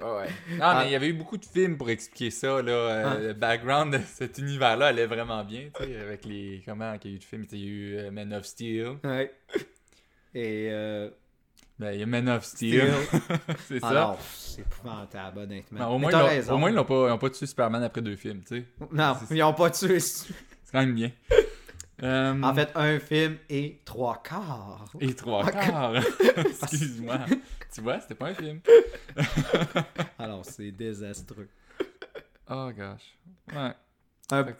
ouais. 0.02 0.28
Non, 0.50 0.56
mais 0.56 0.60
ah. 0.60 0.82
il 0.86 0.92
y 0.92 0.94
avait 0.94 1.08
eu 1.08 1.12
beaucoup 1.12 1.36
de 1.36 1.44
films 1.44 1.76
pour 1.76 1.90
expliquer 1.90 2.30
ça. 2.30 2.62
Là. 2.62 2.72
Euh, 2.72 3.04
ah. 3.06 3.18
Le 3.18 3.32
background 3.32 3.94
de 3.94 4.00
cet 4.06 4.38
univers-là 4.38 4.86
allait 4.86 5.06
vraiment 5.06 5.44
bien, 5.44 5.68
tu 5.74 5.84
sais, 5.84 5.96
avec 6.00 6.24
les. 6.24 6.62
Comment 6.64 6.94
il 7.02 7.10
y 7.10 7.12
a 7.12 7.16
eu 7.16 7.18
de 7.18 7.24
films 7.24 7.44
Il 7.52 7.58
y 7.58 7.62
a 7.62 7.66
eu 7.66 7.96
euh, 7.98 8.10
Man 8.10 8.32
of 8.32 8.44
Steel. 8.44 8.96
Ouais. 9.04 9.32
Et. 10.34 10.68
Euh... 10.70 11.10
Ben, 11.78 11.92
il 11.92 12.00
y 12.00 12.02
a 12.02 12.06
Man 12.06 12.28
of 12.28 12.44
Steel. 12.44 12.92
c'est 13.66 13.80
ça. 13.80 13.88
Alors, 13.88 14.18
c'est 14.20 14.60
épouvantable, 14.60 15.40
honnêtement. 15.40 15.88
au, 15.88 15.98
moins, 15.98 16.10
ils 16.10 16.50
au 16.50 16.58
moins, 16.58 16.70
ils 16.70 16.76
n'ont 16.76 16.84
pas, 16.84 17.16
pas 17.18 17.30
tué 17.30 17.46
Superman 17.46 17.82
après 17.82 18.02
deux 18.02 18.14
films, 18.14 18.42
tu 18.46 18.60
sais. 18.60 18.64
Non, 18.92 19.14
ils 19.30 19.38
n'ont 19.38 19.54
pas 19.54 19.70
tué. 19.70 19.98
c'est 19.98 20.32
quand 20.70 20.80
même 20.80 20.94
bien. 20.94 21.10
Euh, 22.02 22.42
en 22.42 22.54
fait, 22.54 22.70
un 22.74 22.98
film 22.98 23.36
et 23.48 23.80
trois 23.84 24.22
quarts. 24.22 24.92
Et 25.00 25.14
trois 25.14 25.48
quarts. 25.50 25.94
Excuse-moi. 26.36 27.20
tu 27.72 27.80
vois, 27.80 28.00
c'était 28.00 28.16
pas 28.16 28.28
un 28.28 28.34
film. 28.34 28.60
Alors, 30.18 30.44
c'est 30.44 30.72
désastreux. 30.72 31.48
Oh 32.50 32.70
gosh. 32.76 33.16
Ouais. 33.54 33.72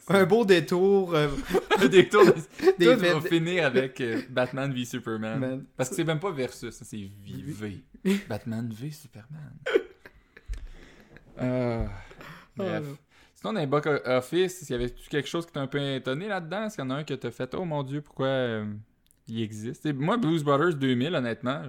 Un, 0.09 0.25
beau 0.27 0.45
détour. 0.45 1.15
Euh, 1.15 1.29
un 1.79 1.89
détour. 1.89 2.27
De... 2.27 2.33
Tout 2.33 3.01
va 3.01 3.21
finir 3.23 3.67
avec 3.67 4.01
euh, 4.01 4.21
Batman 4.29 4.73
v 4.73 4.85
Superman. 4.85 5.65
Parce 5.77 5.89
que 5.89 5.97
c'est 5.97 6.05
même 6.05 6.21
pas 6.21 6.31
versus, 6.31 6.75
c'est 6.83 7.11
V. 7.25 7.83
Batman 8.29 8.69
v 8.71 8.91
Superman. 8.91 9.53
Euh, 11.41 11.87
bref. 12.55 12.85
Sinon, 13.43 13.55
dans 13.55 13.61
les 13.61 13.67
box 13.67 13.89
office, 14.05 14.71
y 14.71 14.75
avait 14.75 14.91
quelque 14.91 15.29
chose 15.29 15.47
qui 15.47 15.53
t'a 15.53 15.61
un 15.61 15.67
peu 15.67 15.81
étonné 15.81 16.29
là-dedans? 16.29 16.67
Est-ce 16.67 16.77
qu'il 16.77 16.85
y 16.85 16.87
en 16.87 16.91
a 16.91 16.95
un 16.95 17.03
qui 17.03 17.19
t'a 17.19 17.33
fait 17.33 17.53
Oh 17.57 17.65
mon 17.65 17.83
dieu, 17.83 18.01
pourquoi 18.01 18.29
euh, 18.29 18.65
il 19.27 19.43
existe? 19.43 19.93
moi, 19.95 20.17
Blues 20.17 20.45
Brothers 20.45 20.75
2000, 20.75 21.13
honnêtement, 21.13 21.63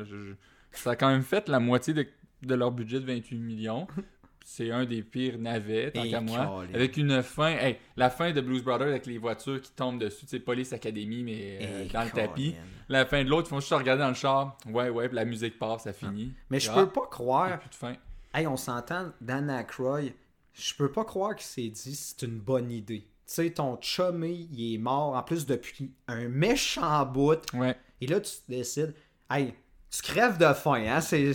ça 0.71 0.91
a 0.91 0.95
quand 0.95 1.09
même 1.09 1.23
fait 1.23 1.49
la 1.49 1.59
moitié 1.59 1.95
de, 1.95 2.53
leur 2.53 2.71
budget 2.71 2.99
de 2.99 3.05
28 3.05 3.39
millions. 3.39 3.87
C'est 4.45 4.69
un 4.69 4.85
des 4.85 5.01
pires 5.01 5.39
navets, 5.39 5.89
tant 5.89 6.03
qu'à 6.03 6.21
moi. 6.21 6.63
Avec 6.75 6.97
une 6.97 7.23
fin, 7.23 7.55
la 7.95 8.09
fin 8.11 8.31
de 8.33 8.41
Blues 8.41 8.61
Brothers 8.61 8.89
avec 8.89 9.07
les 9.07 9.17
voitures 9.17 9.59
qui 9.59 9.71
tombent 9.71 9.99
dessus, 9.99 10.25
c'est 10.27 10.41
Police 10.41 10.73
Academy, 10.73 11.23
mais 11.23 11.59
euh, 11.61 11.85
dans 11.91 12.03
le 12.03 12.09
tapis. 12.11 12.53
La 12.89 13.05
fin 13.05 13.23
de 13.23 13.29
l'autre, 13.29 13.47
ils 13.47 13.51
font 13.51 13.61
juste 13.61 13.71
regarder 13.71 14.01
dans 14.03 14.09
le 14.09 14.15
char. 14.15 14.57
Ouais, 14.67 14.89
ouais, 14.89 15.09
la 15.13 15.23
musique 15.23 15.57
passe, 15.57 15.83
ça 15.83 15.93
finit. 15.93 16.33
Mais 16.49 16.59
je 16.59 16.69
peux 16.69 16.87
pas 16.87 17.07
croire. 17.09 17.57
Plus 17.57 17.69
de 17.69 17.75
fin. 17.75 17.93
Hey, 18.33 18.45
on 18.45 18.57
s'entend, 18.57 19.13
Dan 19.21 19.49
Aykroyd 19.49 20.13
je 20.53 20.73
peux 20.75 20.91
pas 20.91 21.03
croire 21.03 21.35
qu'il 21.35 21.45
s'est 21.45 21.69
dit 21.69 21.95
c'est 21.95 22.25
une 22.25 22.39
bonne 22.39 22.71
idée. 22.71 23.01
Tu 23.25 23.33
sais, 23.35 23.49
ton 23.51 23.77
chummy, 23.81 24.49
il 24.51 24.75
est 24.75 24.77
mort 24.77 25.15
en 25.15 25.23
plus 25.23 25.45
depuis 25.45 25.91
un 26.07 26.27
méchant 26.27 27.05
bout. 27.05 27.39
Ouais. 27.53 27.75
Et 28.01 28.07
là, 28.07 28.19
tu 28.19 28.33
décides, 28.49 28.93
hey, 29.31 29.53
tu 29.89 30.01
crèves 30.01 30.37
de 30.37 30.53
faim, 30.53 30.83
hein? 30.87 31.01
C'est. 31.01 31.31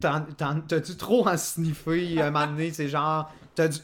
T'as-tu 0.00 0.96
trop 0.96 1.28
en 1.28 1.36
sniffer? 1.36 2.20
Un 2.20 2.30
moment 2.30 2.46
donné? 2.48 2.72
C'est 2.72 2.88
genre. 2.88 3.32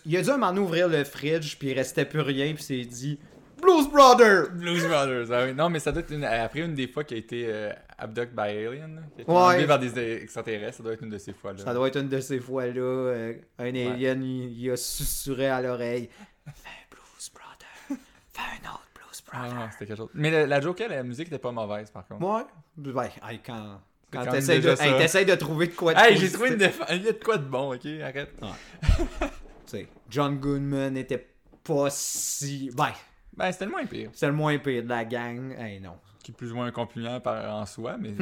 il 0.04 0.16
a 0.16 0.22
dû 0.22 0.30
un 0.30 0.32
moment 0.32 0.48
donné 0.48 0.60
ouvrir 0.60 0.88
le 0.88 1.04
fridge, 1.04 1.56
puis 1.58 1.68
il 1.68 1.74
restait 1.74 2.04
plus 2.04 2.20
rien, 2.20 2.54
puis 2.54 2.62
s'est 2.62 2.84
dit 2.84 3.18
Blues 3.60 3.88
Brothers! 3.88 4.50
Blues 4.52 4.86
Brothers, 4.86 5.30
ah 5.30 5.44
oui. 5.44 5.54
Non, 5.54 5.68
mais 5.68 5.80
ça 5.80 5.92
doit 5.92 6.02
être 6.02 6.12
une... 6.12 6.24
après 6.24 6.60
une 6.60 6.74
des 6.74 6.88
fois 6.88 7.04
qui 7.04 7.14
a 7.14 7.16
été 7.16 7.46
euh, 7.46 7.72
abducted 7.98 8.34
by 8.34 8.48
alien, 8.50 9.02
ouais. 9.26 9.66
par 9.66 9.78
des 9.78 9.98
extraterrestres, 10.22 10.78
ça 10.78 10.82
doit 10.82 10.92
être 10.92 11.02
une 11.02 11.10
de 11.10 11.18
ces 11.18 11.32
fois-là. 11.32 11.58
Ça 11.58 11.74
doit 11.74 11.88
être 11.88 11.98
une 11.98 12.08
de 12.08 12.20
ces 12.20 12.38
fois-là. 12.38 12.80
Euh, 12.80 13.34
un 13.58 13.74
alien, 13.74 14.22
il, 14.22 14.70
a 14.70 14.76
susurré 14.76 15.48
à 15.48 15.60
l'oreille 15.60 16.08
Fais 16.46 16.68
un 16.68 16.94
Blues 16.94 17.30
Brothers! 17.34 17.98
Fais 18.32 18.40
un 18.40 18.70
autre 18.70 18.88
Blues 18.94 19.24
ah, 19.32 19.38
Brothers! 19.38 19.58
Ah, 19.60 19.70
c'était 19.72 19.86
quelque 19.86 19.96
chose. 19.96 20.10
Mais 20.14 20.46
la, 20.46 20.60
Joker, 20.60 20.88
la 20.88 21.02
musique 21.02 21.26
était 21.26 21.38
pas 21.38 21.52
mauvaise 21.52 21.90
par 21.90 22.06
contre. 22.06 22.24
Ouais. 22.24 22.92
Ouais, 22.92 23.40
quand. 23.44 23.80
Quand, 24.10 24.24
t'essayes 24.24 24.60
de, 24.60 24.70
hey, 24.70 25.26
de 25.26 25.34
trouver 25.34 25.66
de 25.66 25.74
quoi 25.74 25.92
de 25.92 25.98
Hey, 25.98 26.16
j'ai 26.16 26.32
trouvé 26.32 26.48
une 26.48 26.56
défense. 26.56 26.86
Il 26.92 27.04
y 27.04 27.08
a 27.08 27.12
de 27.12 27.22
quoi 27.22 27.36
de 27.36 27.44
bon, 27.44 27.74
ok? 27.74 27.84
Arrête. 28.02 28.32
tu 28.40 29.26
sais, 29.66 29.86
John 30.08 30.38
Goodman 30.38 30.96
était 30.96 31.28
pas 31.62 31.90
si. 31.90 32.70
Ben, 32.74 32.92
ben, 33.36 33.52
c'était 33.52 33.66
le 33.66 33.70
moins 33.72 33.84
pire. 33.84 34.08
C'est 34.14 34.26
le 34.26 34.32
moins 34.32 34.56
pire 34.56 34.82
de 34.82 34.88
la 34.88 35.04
gang. 35.04 35.52
Hey, 35.58 35.78
non. 35.78 35.98
Qui 36.28 36.32
est 36.32 36.34
plus 36.34 36.52
ou 36.52 36.56
moins 36.56 36.70
un 36.70 37.20
par, 37.20 37.54
en 37.54 37.64
soi, 37.64 37.96
mais 37.96 38.12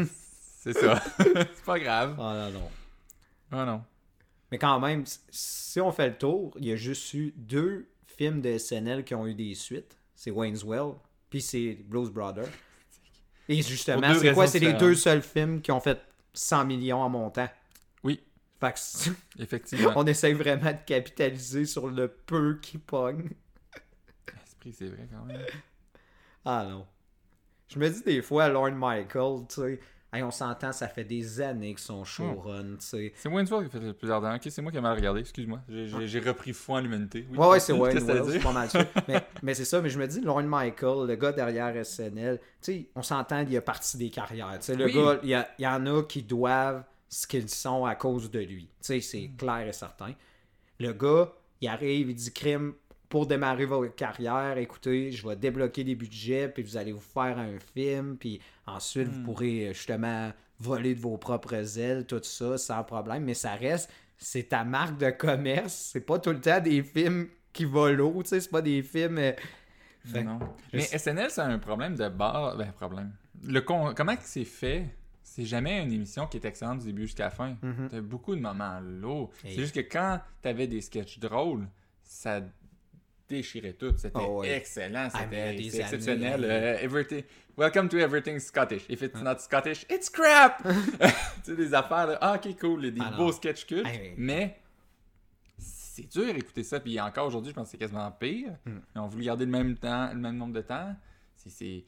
c'est 0.61 0.75
ça. 0.75 1.03
c'est 1.19 1.65
pas 1.65 1.81
grave. 1.81 2.15
Ah 2.21 2.51
non, 2.53 2.61
non. 2.61 2.71
Ah 3.51 3.65
non. 3.65 3.83
Mais 4.53 4.59
quand 4.59 4.79
même, 4.79 5.03
si 5.29 5.81
on 5.81 5.91
fait 5.91 6.11
le 6.11 6.17
tour, 6.17 6.55
il 6.61 6.67
y 6.67 6.71
a 6.71 6.77
juste 6.77 7.13
eu 7.15 7.35
deux 7.37 7.89
films 8.07 8.41
de 8.41 8.59
SNL 8.59 9.03
qui 9.03 9.17
ont 9.17 9.27
eu 9.27 9.35
des 9.35 9.57
suites. 9.57 9.99
C'est 10.15 10.31
Wayne's 10.31 10.63
Well, 10.63 10.93
puis 11.31 11.43
c'est 11.43 11.81
Blues 11.85 12.09
Brothers. 12.09 12.47
Et 13.49 13.61
justement, 13.61 14.15
c'est 14.15 14.33
quoi? 14.33 14.47
C'est 14.47 14.61
les 14.61 14.75
deux 14.75 14.95
seuls 14.95 15.23
films 15.23 15.61
qui 15.61 15.73
ont 15.73 15.81
fait 15.81 16.01
100 16.33 16.65
millions 16.65 17.03
en 17.03 17.09
montant. 17.09 17.49
Oui. 18.05 18.21
Fait 18.61 18.73
que 18.73 19.11
Effectivement. 19.43 19.95
on 19.97 20.07
essaye 20.07 20.35
vraiment 20.35 20.71
de 20.71 20.79
capitaliser 20.87 21.65
sur 21.65 21.89
le 21.89 22.07
peu 22.07 22.61
qui 22.63 22.79
pogne. 22.79 23.31
Esprit, 24.45 24.73
c'est 24.73 24.91
vrai 24.91 25.09
quand 25.13 25.25
même. 25.25 25.45
Ah 26.45 26.65
non. 26.71 26.87
Je 27.69 27.79
me 27.79 27.89
dis 27.89 28.03
des 28.03 28.23
fois, 28.23 28.49
Lorne 28.49 28.77
Michael, 28.77 29.47
tu 29.49 29.61
sais, 29.61 29.81
on 30.23 30.31
s'entend, 30.31 30.73
ça 30.73 30.89
fait 30.89 31.05
des 31.05 31.41
années 31.41 31.75
que 31.75 31.81
son 31.81 32.05
showrun, 32.05 32.63
hmm. 32.63 32.79
tu 32.79 32.87
sais. 32.87 33.13
C'est 33.17 33.29
Wayne's 33.29 33.51
qui 33.51 33.71
fait 33.71 33.79
le 33.81 33.93
plus 33.93 34.11
ardent. 34.11 34.35
Ok, 34.35 34.43
c'est 34.49 34.63
moi 34.63 34.71
qui 34.71 34.79
ai 34.79 34.81
mal 34.81 34.97
regardé, 34.97 35.21
excuse-moi. 35.21 35.61
J'ai 35.69 36.21
repris 36.21 36.53
foi 36.53 36.79
en 36.79 36.81
l'humanité. 36.81 37.27
Oui, 37.31 37.47
ouais, 37.47 37.61
c'est 37.61 37.73
Wayne's 37.75 38.03
World, 38.03 38.31
c'est 38.31 38.39
pas 38.41 38.53
mal 38.53 38.71
sûr. 38.71 38.85
mais, 39.09 39.23
mais 39.43 39.55
c'est 39.55 39.65
ça, 39.65 39.81
mais 39.81 39.91
je 39.91 39.99
me 39.99 40.07
dis, 40.07 40.21
Lorne 40.21 40.47
Michael, 40.47 41.07
le 41.07 41.17
gars 41.17 41.33
derrière 41.33 41.85
SNL, 41.85 42.39
tu 42.39 42.45
sais, 42.61 42.89
on 42.95 43.03
s'entend, 43.03 43.45
il 43.47 43.57
a 43.57 43.63
parti 43.63 43.97
des 43.97 44.11
carrières. 44.11 44.59
Tu 44.59 44.67
sais, 44.67 44.75
le 44.75 44.89
gars, 44.89 45.21
il 45.23 45.31
y, 45.31 45.63
y, 45.63 45.67
en 45.67 45.87
a 45.87 46.03
qui 46.03 46.23
doivent 46.23 46.85
ce 47.09 47.27
qu'ils 47.27 47.49
sont 47.49 47.85
à 47.85 47.95
cause 47.95 48.31
de 48.31 48.41
lui. 48.41 48.65
Tu 48.65 48.71
sais, 48.81 49.01
c'est 49.01 49.29
hmm. 49.29 49.37
clair 49.37 49.69
et 49.69 49.73
certain. 49.73 50.15
Le 50.79 50.93
gars, 50.93 51.33
il 51.61 51.69
arrive, 51.69 52.11
il 52.11 52.15
dit 52.15 52.33
crime, 52.33 52.75
pour 53.09 53.27
démarrer 53.27 53.67
votre 53.67 53.95
carrière, 53.95 54.59
écoutez, 54.59 55.13
je 55.13 55.27
vais 55.27 55.37
débloquer 55.37 55.85
des 55.85 55.95
budgets, 55.95 56.49
puis 56.49 56.63
vous 56.63 56.77
allez 56.77 56.93
vous 56.93 57.01
faire 57.01 57.39
un 57.39 57.59
film, 57.75 58.17
puis 58.19 58.41
ensuite, 58.67 59.09
vous 59.09 59.21
hmm. 59.21 59.25
pourrez 59.25 59.69
euh, 59.69 59.73
justement 59.73 60.33
voler 60.59 60.95
de 60.95 61.01
vos 61.01 61.17
propres 61.17 61.79
ailes, 61.79 62.07
tout 62.07 62.23
ça, 62.23 62.59
sans 62.59 62.83
problème. 62.85 63.25
Mais 63.25 63.35
ça 63.35 63.55
reste, 63.55 63.91
c'est 64.19 64.49
ta 64.49 64.65
marque 64.65 64.99
de 64.99 65.11
commerce. 65.11 65.91
C'est 65.93 66.01
pas 66.01 66.19
tout 66.19 66.31
le 66.31 66.41
temps 66.41 66.61
des 66.61 66.83
films 66.83 67.29
qui 67.53 67.65
volent 67.65 68.23
tu 68.23 68.29
sais, 68.29 68.41
c'est 68.41 68.51
pas 68.51 68.63
des 68.63 68.83
films. 68.83 69.19
Euh, 69.19 69.33
non. 70.23 70.39
Mais 70.73 70.83
SNL, 70.83 71.31
c'est 71.31 71.41
un 71.41 71.59
problème 71.59 71.95
de 71.97 72.09
base. 72.09 72.57
Ben, 72.57 72.73
problème. 72.73 73.13
Le 73.45 73.61
con... 73.61 73.93
Comment 73.97 74.15
c'est 74.21 74.45
fait? 74.45 74.87
C'est 75.23 75.45
jamais 75.45 75.83
une 75.83 75.93
émission 75.93 76.27
qui 76.27 76.37
est 76.37 76.45
excellente 76.45 76.79
du 76.81 76.87
début 76.87 77.03
jusqu'à 77.03 77.25
la 77.25 77.31
fin. 77.31 77.57
Mm-hmm. 77.63 77.89
T'as 77.91 78.01
beaucoup 78.01 78.35
de 78.35 78.41
moments 78.41 78.81
lourds. 78.81 79.31
C'est 79.43 79.51
juste 79.51 79.75
que 79.75 79.81
quand 79.81 80.21
t'avais 80.41 80.67
des 80.67 80.81
sketchs 80.81 81.19
drôles, 81.19 81.67
ça 82.03 82.41
déchirait 83.29 83.75
tout. 83.75 83.93
C'était 83.97 84.19
oh, 84.19 84.43
excellent. 84.45 85.09
Ah, 85.13 85.21
c'était 85.23 85.81
exceptionnel. 85.81 86.45
Euh, 86.45 86.79
everything... 86.81 87.23
Welcome 87.57 87.89
to 87.89 87.97
everything 87.97 88.39
Scottish. 88.39 88.85
If 88.89 89.03
it's 89.03 89.23
not 89.23 89.41
Scottish, 89.41 89.87
it's 89.89 90.11
crap! 90.11 90.63
tu 90.63 90.71
sais, 91.43 91.57
des 91.57 91.73
affaires, 91.73 92.19
ah, 92.21 92.35
ok, 92.35 92.59
cool, 92.61 92.93
des 92.93 93.01
ah, 93.01 93.13
beaux 93.17 93.33
sketchs 93.33 93.65
cultes, 93.65 93.89
mais 94.19 94.59
c'est 95.59 96.13
dur 96.13 96.35
d'écouter 96.35 96.63
ça. 96.63 96.81
Puis 96.81 97.01
encore 97.01 97.27
aujourd'hui, 97.27 97.51
je 97.51 97.55
pense 97.55 97.69
que 97.69 97.71
c'est 97.71 97.79
quasiment 97.79 98.11
pire. 98.11 98.53
Hmm. 98.67 98.81
Ils 98.95 98.99
ont 99.01 99.07
voulu 99.07 99.25
garder 99.25 99.47
le 99.47 99.51
même 99.51 99.77
temps, 99.77 100.11
le 100.13 100.19
même 100.19 100.37
nombre 100.37 100.53
de 100.53 100.61
temps. 100.61 100.95
C'est 101.35 101.85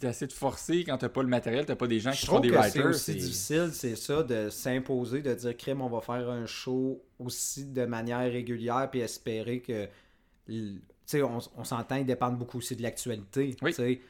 c'est 0.00 0.06
assez 0.06 0.26
de 0.26 0.32
forcer 0.32 0.84
quand 0.84 0.96
t'as 0.98 1.08
pas 1.08 1.22
le 1.22 1.28
matériel, 1.28 1.66
t'as 1.66 1.74
pas 1.74 1.86
des 1.86 1.98
gens 1.98 2.12
qui 2.12 2.26
font 2.26 2.40
des 2.40 2.50
writers. 2.50 2.94
C'est 2.94 3.14
difficile, 3.14 3.70
c'est 3.72 3.96
ça, 3.96 4.22
de 4.22 4.48
s'imposer, 4.48 5.22
de 5.22 5.34
dire 5.34 5.56
crème, 5.56 5.80
on 5.80 5.88
va 5.88 6.00
faire 6.00 6.30
un 6.30 6.46
show 6.46 7.02
aussi 7.18 7.66
de 7.66 7.84
manière 7.84 8.30
régulière, 8.30 8.88
puis 8.90 9.00
espérer 9.00 9.60
que. 9.60 9.88
Tu 10.46 10.80
sais, 11.04 11.22
on, 11.22 11.64
s'entend, 11.64 11.96
ils 11.96 12.06
dépendent 12.06 12.38
beaucoup 12.38 12.58
aussi 12.58 12.76
de 12.76 12.82
l'actualité. 12.82 13.56
Oui. 13.62 14.00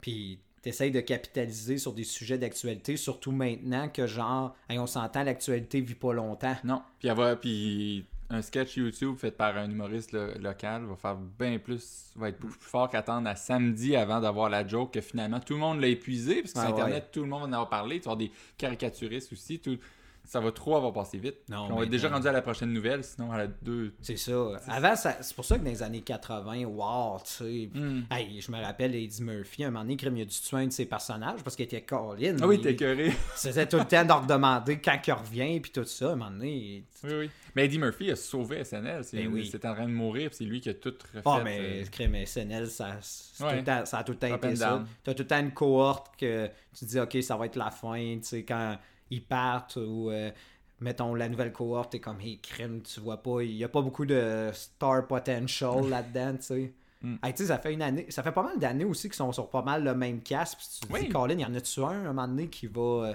Puis 0.00 0.38
t'essayes 0.62 0.90
de 0.90 1.00
capitaliser 1.00 1.78
sur 1.78 1.92
des 1.92 2.04
sujets 2.04 2.38
d'actualité, 2.38 2.96
surtout 2.96 3.32
maintenant 3.32 3.88
que 3.88 4.06
genre, 4.06 4.56
on 4.70 4.86
s'entend, 4.86 5.24
l'actualité 5.24 5.80
vit 5.80 5.94
pas 5.94 6.14
longtemps. 6.14 6.56
Non. 6.64 6.82
Puis, 7.00 7.10
puis 7.40 8.06
un 8.34 8.42
sketch 8.42 8.76
YouTube 8.76 9.16
fait 9.16 9.30
par 9.30 9.56
un 9.56 9.70
humoriste 9.70 10.12
local 10.12 10.84
va 10.84 10.96
faire 10.96 11.16
bien 11.16 11.58
plus, 11.58 12.12
va 12.16 12.28
être 12.28 12.40
beaucoup 12.40 12.58
plus 12.58 12.68
fort 12.68 12.88
qu'attendre 12.88 13.28
à 13.28 13.36
samedi 13.36 13.96
avant 13.96 14.20
d'avoir 14.20 14.50
la 14.50 14.66
joke 14.66 14.92
que 14.92 15.00
finalement 15.00 15.40
tout 15.40 15.54
le 15.54 15.60
monde 15.60 15.80
l'a 15.80 15.88
épuisé 15.88 16.42
parce 16.42 16.52
que 16.52 16.60
sur 16.60 16.68
Internet, 16.68 17.10
tout 17.12 17.22
le 17.22 17.28
monde 17.28 17.54
en 17.54 17.62
a 17.62 17.66
parlé. 17.66 18.00
Tu 18.00 18.04
vas 18.04 18.12
avoir 18.12 18.16
des 18.16 18.32
caricaturistes 18.58 19.32
aussi. 19.32 19.60
Tout, 19.60 19.78
ça 20.24 20.40
va 20.40 20.52
trop 20.52 20.76
avoir 20.76 20.92
passé 20.92 21.18
vite. 21.18 21.36
on 21.50 21.82
est 21.82 21.86
déjà 21.86 22.08
rendu 22.08 22.26
à 22.26 22.32
la 22.32 22.42
prochaine 22.42 22.72
nouvelle, 22.72 23.04
sinon 23.04 23.32
à 23.32 23.38
la 23.38 23.46
deux. 23.46 23.92
C'est 24.00 24.16
ça. 24.16 24.52
Avant, 24.68 24.94
c'est 24.96 25.34
pour 25.34 25.44
ça 25.44 25.58
que 25.58 25.64
dans 25.64 25.70
les 25.70 25.82
années 25.82 26.00
80, 26.00 26.64
wow, 26.64 27.18
tu 27.24 27.30
sais. 27.30 27.70
Hmm. 27.72 28.02
je 28.10 28.50
me 28.50 28.62
rappelle 28.62 28.94
Eddie 28.94 29.22
Murphy, 29.22 29.64
un 29.64 29.70
moment 29.70 29.84
donné, 29.84 29.96
il 30.00 30.22
a 30.22 30.24
dû 30.24 30.26
tuer 30.26 30.56
un 30.56 30.66
de 30.66 30.72
ses 30.72 30.86
personnages 30.86 31.42
parce 31.42 31.56
qu'il 31.56 31.64
était 31.64 31.82
Colin. 31.82 32.36
Ah 32.40 32.46
oui, 32.46 32.60
t'es 32.60 32.74
curé. 32.74 33.12
C'était 33.36 33.66
tout 33.66 33.78
le 33.78 33.84
temps 33.84 34.02
de 34.02 34.08
leur 34.08 34.26
demander 34.26 34.78
quand 34.78 34.98
il 35.06 35.12
revient, 35.12 35.60
puis 35.60 35.70
tout 35.70 35.84
ça. 35.84 36.12
Un 36.12 36.16
moment 36.16 36.30
donné. 36.30 36.84
Oui, 37.04 37.12
oui. 37.12 37.30
Mais 37.54 37.66
Eddie 37.66 37.78
Murphy 37.78 38.10
a 38.10 38.16
sauvé 38.16 38.64
SNL. 38.64 39.04
C'est 39.04 39.22
ben 39.22 39.70
en 39.70 39.74
train 39.74 39.86
de 39.86 39.92
mourir, 39.92 40.30
c'est 40.32 40.44
lui 40.44 40.60
qui 40.60 40.70
a 40.70 40.74
tout 40.74 40.94
refait. 41.14 41.22
Ah, 41.24 41.40
mais, 41.44 41.84
euh... 41.84 42.26
SNL, 42.26 42.66
ça, 42.68 42.98
ça 43.00 43.98
a 43.98 44.04
tout 44.04 44.12
le 44.12 44.18
temps 44.18 44.34
été 44.34 44.56
ça. 44.56 44.84
T'as 45.04 45.14
tout 45.14 45.22
le 45.22 45.28
temps 45.28 45.40
une 45.40 45.52
cohorte 45.52 46.16
que 46.18 46.48
tu 46.76 46.84
dis, 46.84 46.98
OK, 46.98 47.16
ça 47.22 47.36
va 47.36 47.46
être 47.46 47.56
la 47.56 47.70
fin, 47.70 48.16
tu 48.16 48.20
sais, 48.22 48.42
quand 48.42 48.76
ils 49.14 49.24
partent 49.24 49.76
ou 49.76 50.10
euh, 50.10 50.30
mettons 50.80 51.14
la 51.14 51.28
nouvelle 51.28 51.52
cohorte, 51.52 51.92
t'es 51.92 52.00
comme 52.00 52.20
hey 52.20 52.38
crime, 52.38 52.82
tu 52.82 53.00
vois 53.00 53.22
pas, 53.22 53.42
il 53.42 53.52
y 53.52 53.64
a 53.64 53.68
pas 53.68 53.82
beaucoup 53.82 54.06
de 54.06 54.50
star 54.52 55.06
potential 55.06 55.88
là-dedans, 55.88 56.36
tu 56.36 56.42
sais. 56.42 56.72
Mm. 57.02 57.16
ça 57.34 57.58
fait 57.58 57.74
une 57.74 57.82
année, 57.82 58.06
ça 58.08 58.22
fait 58.22 58.32
pas 58.32 58.42
mal 58.42 58.58
d'années 58.58 58.84
aussi 58.84 59.08
qu'ils 59.08 59.16
sont 59.16 59.32
sur 59.32 59.50
pas 59.50 59.62
mal 59.62 59.84
le 59.84 59.94
même 59.94 60.22
casque. 60.22 60.58
tu 60.80 60.88
te 60.88 60.98
dis, 60.98 61.08
Colin, 61.08 61.34
il 61.34 61.40
y 61.40 61.44
en 61.44 61.54
a-tu 61.54 61.80
un, 61.80 61.88
un 61.88 62.02
moment 62.04 62.26
donné 62.26 62.48
qui 62.48 62.66
va. 62.66 62.80
Euh, 62.80 63.14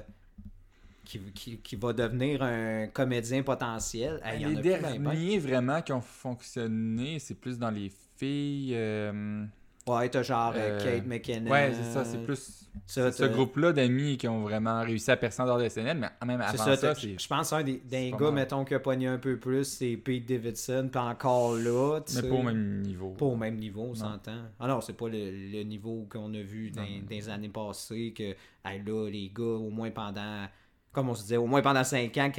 qui, 1.33 1.57
qui, 1.57 1.75
va 1.75 1.91
devenir 1.91 2.43
un 2.43 2.85
comédien 2.85 3.41
potentiel? 3.41 4.21
y 4.41 4.45
en 4.45 4.49
les 4.49 4.55
derniers 4.57 5.39
vraiment 5.39 5.81
qui 5.81 5.91
ont 5.91 6.01
fonctionné, 6.01 7.17
c'est 7.17 7.33
plus 7.33 7.57
dans 7.57 7.71
les 7.71 7.91
filles. 8.17 8.73
Euh, 8.75 9.43
Ouais, 9.89 10.09
t'as 10.09 10.23
genre 10.23 10.53
euh, 10.55 10.83
Kate 10.83 11.05
McKinnon. 11.05 11.49
Ouais, 11.49 11.71
c'est 11.73 11.91
ça, 11.91 12.05
c'est 12.05 12.23
plus 12.23 12.59
ce 12.85 13.25
groupe-là 13.25 13.73
d'amis 13.73 14.17
qui 14.17 14.27
ont 14.27 14.41
vraiment 14.41 14.81
réussi 14.81 15.09
à 15.11 15.17
percer 15.17 15.41
en 15.41 15.45
dehors 15.45 15.59
de 15.59 15.67
SNL, 15.67 15.97
mais 15.97 16.09
même 16.25 16.41
avant 16.41 16.57
ça, 16.57 16.75
ça 16.75 16.93
je 16.93 17.27
pense 17.27 17.53
un 17.53 17.63
des, 17.63 17.81
des 17.85 18.11
gars, 18.11 18.31
mettons, 18.31 18.65
qui 18.65 18.73
a 18.73 18.79
pogné 18.79 19.07
un 19.07 19.17
peu 19.17 19.37
plus, 19.37 19.65
c'est 19.65 19.97
Pete 19.97 20.27
Davidson, 20.27 20.89
puis 20.91 21.01
encore 21.01 21.55
là, 21.55 21.99
Mais 22.15 22.29
pas 22.29 22.35
au 22.35 22.43
même 22.43 22.81
niveau. 22.81 23.09
Pas 23.11 23.25
au 23.25 23.35
même 23.35 23.57
niveau, 23.57 23.87
on 23.89 23.95
s'entend. 23.95 24.41
Ah 24.59 24.67
non, 24.67 24.81
c'est 24.81 24.93
pas 24.93 25.07
le, 25.09 25.63
niveau 25.63 26.07
qu'on 26.09 26.33
a 26.33 26.41
vu 26.41 26.71
dans, 26.71 26.85
des 27.07 27.29
années 27.29 27.49
passées, 27.49 28.13
que 28.15 28.35
là, 28.65 29.09
les 29.09 29.31
gars, 29.33 29.43
au 29.43 29.69
moins 29.69 29.91
pendant, 29.91 30.45
comme 30.91 31.09
on 31.09 31.15
se 31.15 31.23
disait, 31.23 31.37
au 31.37 31.47
moins 31.47 31.61
pendant 31.61 31.83
5 31.83 32.15
ans, 32.17 32.31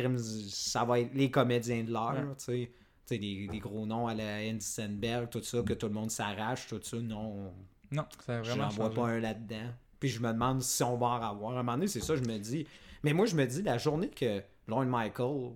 ça 0.48 0.84
va 0.84 1.00
être 1.00 1.14
les 1.14 1.30
comédiens 1.30 1.82
de 1.82 1.92
l'heure, 1.92 2.14
tu 2.38 2.44
sais 2.44 2.70
des, 3.18 3.48
des, 3.48 3.58
gros 3.58 3.86
noms 3.86 4.06
à 4.06 4.14
la 4.14 4.40
Hensenberg, 4.42 5.30
tout 5.30 5.42
ça, 5.42 5.62
que 5.62 5.72
tout 5.72 5.86
le 5.86 5.94
monde 5.94 6.10
s'arrache, 6.10 6.68
tout 6.68 6.80
ça, 6.82 6.98
non. 6.98 7.52
Non, 7.90 8.04
c'est 8.24 8.38
vraiment. 8.38 8.68
J'en 8.70 8.76
vois 8.76 8.92
pas 8.92 9.08
un 9.08 9.20
là-dedans. 9.20 9.72
Puis 9.98 10.08
je 10.08 10.20
me 10.20 10.32
demande 10.32 10.62
si 10.62 10.82
on 10.82 10.96
va 10.96 11.06
en 11.06 11.22
avoir. 11.22 11.52
À 11.52 11.60
un 11.60 11.62
moment 11.62 11.72
donné, 11.72 11.88
c'est 11.88 12.00
ça, 12.00 12.16
je 12.16 12.22
me 12.22 12.38
dis. 12.38 12.66
Mais 13.02 13.12
moi, 13.12 13.26
je 13.26 13.34
me 13.34 13.46
dis, 13.46 13.62
la 13.62 13.78
journée 13.78 14.08
que 14.08 14.42
Lorne 14.66 14.88
Michael, 14.88 15.52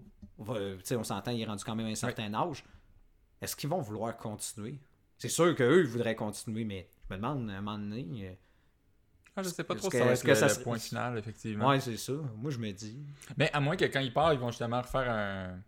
sais 0.83 0.97
on 0.97 1.05
s'entend, 1.05 1.31
il 1.31 1.43
est 1.43 1.47
rendu 1.47 1.65
quand 1.65 1.75
même 1.75 1.87
un 1.87 1.95
certain 1.95 2.33
âge, 2.35 2.65
est-ce 3.41 3.55
qu'ils 3.57 3.71
vont 3.71 3.81
vouloir 3.81 4.17
continuer? 4.17 4.79
C'est 5.19 5.29
sûr 5.29 5.55
qu'eux, 5.55 5.81
ils 5.81 5.87
voudraient 5.87 6.17
continuer, 6.17 6.65
mais 6.65 6.89
je 7.09 7.15
me 7.15 7.21
demande, 7.21 7.51
à 7.51 7.55
un 7.55 7.61
moment 7.61 7.79
donné. 7.79 8.29
Euh, 8.29 8.35
ah, 9.37 9.43
je 9.43 9.49
sais 9.49 9.65
pas 9.65 9.75
trop 9.75 9.91
si 9.91 9.99
ça 9.99 10.05
va 10.05 10.13
être 10.13 10.59
le, 10.59 10.63
point 10.63 10.79
final, 10.79 11.19
effectivement. 11.19 11.69
Ouais, 11.69 11.81
c'est 11.81 11.97
ça. 11.97 12.13
Moi, 12.37 12.51
je 12.51 12.59
me 12.59 12.71
dis. 12.73 12.99
Mais 13.37 13.51
à 13.53 13.61
moins 13.61 13.77
que 13.77 13.85
quand 13.85 14.01
ils 14.01 14.13
partent, 14.13 14.35
ils 14.35 14.41
vont 14.41 14.51
justement 14.51 14.81
refaire 14.81 15.11
un 15.11 15.59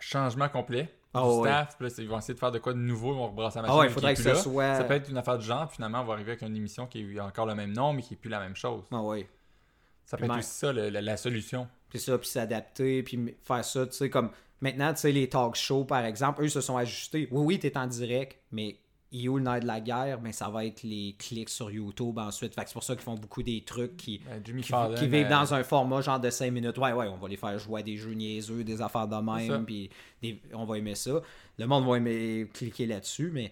changement 0.00 0.48
complet 0.48 0.92
ah, 1.14 1.22
du 1.22 1.40
staff. 1.40 1.76
ils 1.98 2.08
vont 2.08 2.18
essayer 2.18 2.34
de 2.34 2.38
faire 2.38 2.52
de 2.52 2.58
quoi 2.58 2.72
de 2.72 2.78
nouveau, 2.78 3.12
ils 3.12 3.16
vont 3.16 3.28
rebrasser 3.28 3.56
la 3.56 3.62
machine. 3.62 3.80
Ah 3.80 3.86
il 3.86 3.90
faudrait 3.90 4.14
que 4.14 4.22
ça 4.22 4.34
soit. 4.34 4.76
Ça 4.76 4.84
peut 4.84 4.94
être 4.94 5.08
une 5.08 5.16
affaire 5.16 5.38
de 5.38 5.42
genre, 5.42 5.70
finalement, 5.72 6.02
on 6.02 6.04
va 6.04 6.14
arriver 6.14 6.32
avec 6.32 6.42
une 6.42 6.56
émission 6.56 6.86
qui 6.86 7.18
a 7.18 7.24
encore 7.24 7.46
le 7.46 7.54
même 7.54 7.72
nom, 7.72 7.92
mais 7.92 8.02
qui 8.02 8.12
n'est 8.12 8.18
plus 8.18 8.30
la 8.30 8.40
même 8.40 8.56
chose. 8.56 8.84
Ah 8.92 9.02
oui. 9.02 9.26
Ça 10.04 10.16
peut 10.16 10.24
être 10.24 10.38
aussi 10.38 10.50
ça, 10.50 10.72
la, 10.72 11.16
solution. 11.16 11.68
Puis 11.90 11.98
ça, 11.98 12.16
puis 12.18 12.28
s'adapter, 12.28 13.02
puis 13.02 13.36
faire 13.42 13.64
ça, 13.64 13.86
tu 13.86 13.92
sais, 13.92 14.10
comme 14.10 14.30
maintenant, 14.60 14.92
tu 14.94 15.00
sais, 15.00 15.12
les 15.12 15.28
talk 15.28 15.54
shows, 15.54 15.84
par 15.84 16.04
exemple, 16.04 16.42
eux 16.42 16.48
se 16.48 16.60
sont 16.60 16.76
ajustés. 16.76 17.28
Oui, 17.30 17.44
oui, 17.44 17.58
tu 17.58 17.66
es 17.66 17.76
en 17.76 17.86
direct, 17.86 18.38
mais 18.50 18.78
où 19.12 19.38
le 19.38 19.42
nerf 19.42 19.60
de 19.60 19.66
la 19.66 19.80
guerre, 19.80 20.20
ben, 20.20 20.32
ça 20.32 20.48
va 20.48 20.64
être 20.66 20.82
les 20.82 21.16
clics 21.18 21.48
sur 21.48 21.70
YouTube 21.70 22.18
ensuite. 22.18 22.52
c'est 22.56 22.72
pour 22.72 22.82
ça 22.82 22.94
qu'ils 22.94 23.04
font 23.04 23.14
beaucoup 23.14 23.42
des 23.42 23.62
trucs 23.62 23.96
qui, 23.96 24.18
ben, 24.18 24.42
qui, 24.42 25.08
vivent 25.08 25.28
dans 25.28 25.54
un 25.54 25.64
format 25.64 26.00
genre 26.02 26.20
de 26.20 26.30
5 26.30 26.50
minutes. 26.50 26.76
Ouais, 26.78 26.92
ouais, 26.92 27.08
on 27.08 27.16
va 27.16 27.28
les 27.28 27.36
faire 27.36 27.58
jouer 27.58 27.80
à 27.80 27.82
des 27.82 27.96
jeux 27.96 28.12
niaiseux, 28.12 28.64
des 28.64 28.82
affaires 28.82 29.08
de 29.08 29.16
même, 29.16 29.64
puis 29.64 29.90
on 30.52 30.64
va 30.64 30.78
aimer 30.78 30.94
ça. 30.94 31.22
Le 31.58 31.66
monde 31.66 31.86
va 31.86 31.96
aimer 31.96 32.48
cliquer 32.52 32.86
là-dessus, 32.86 33.30
mais 33.32 33.50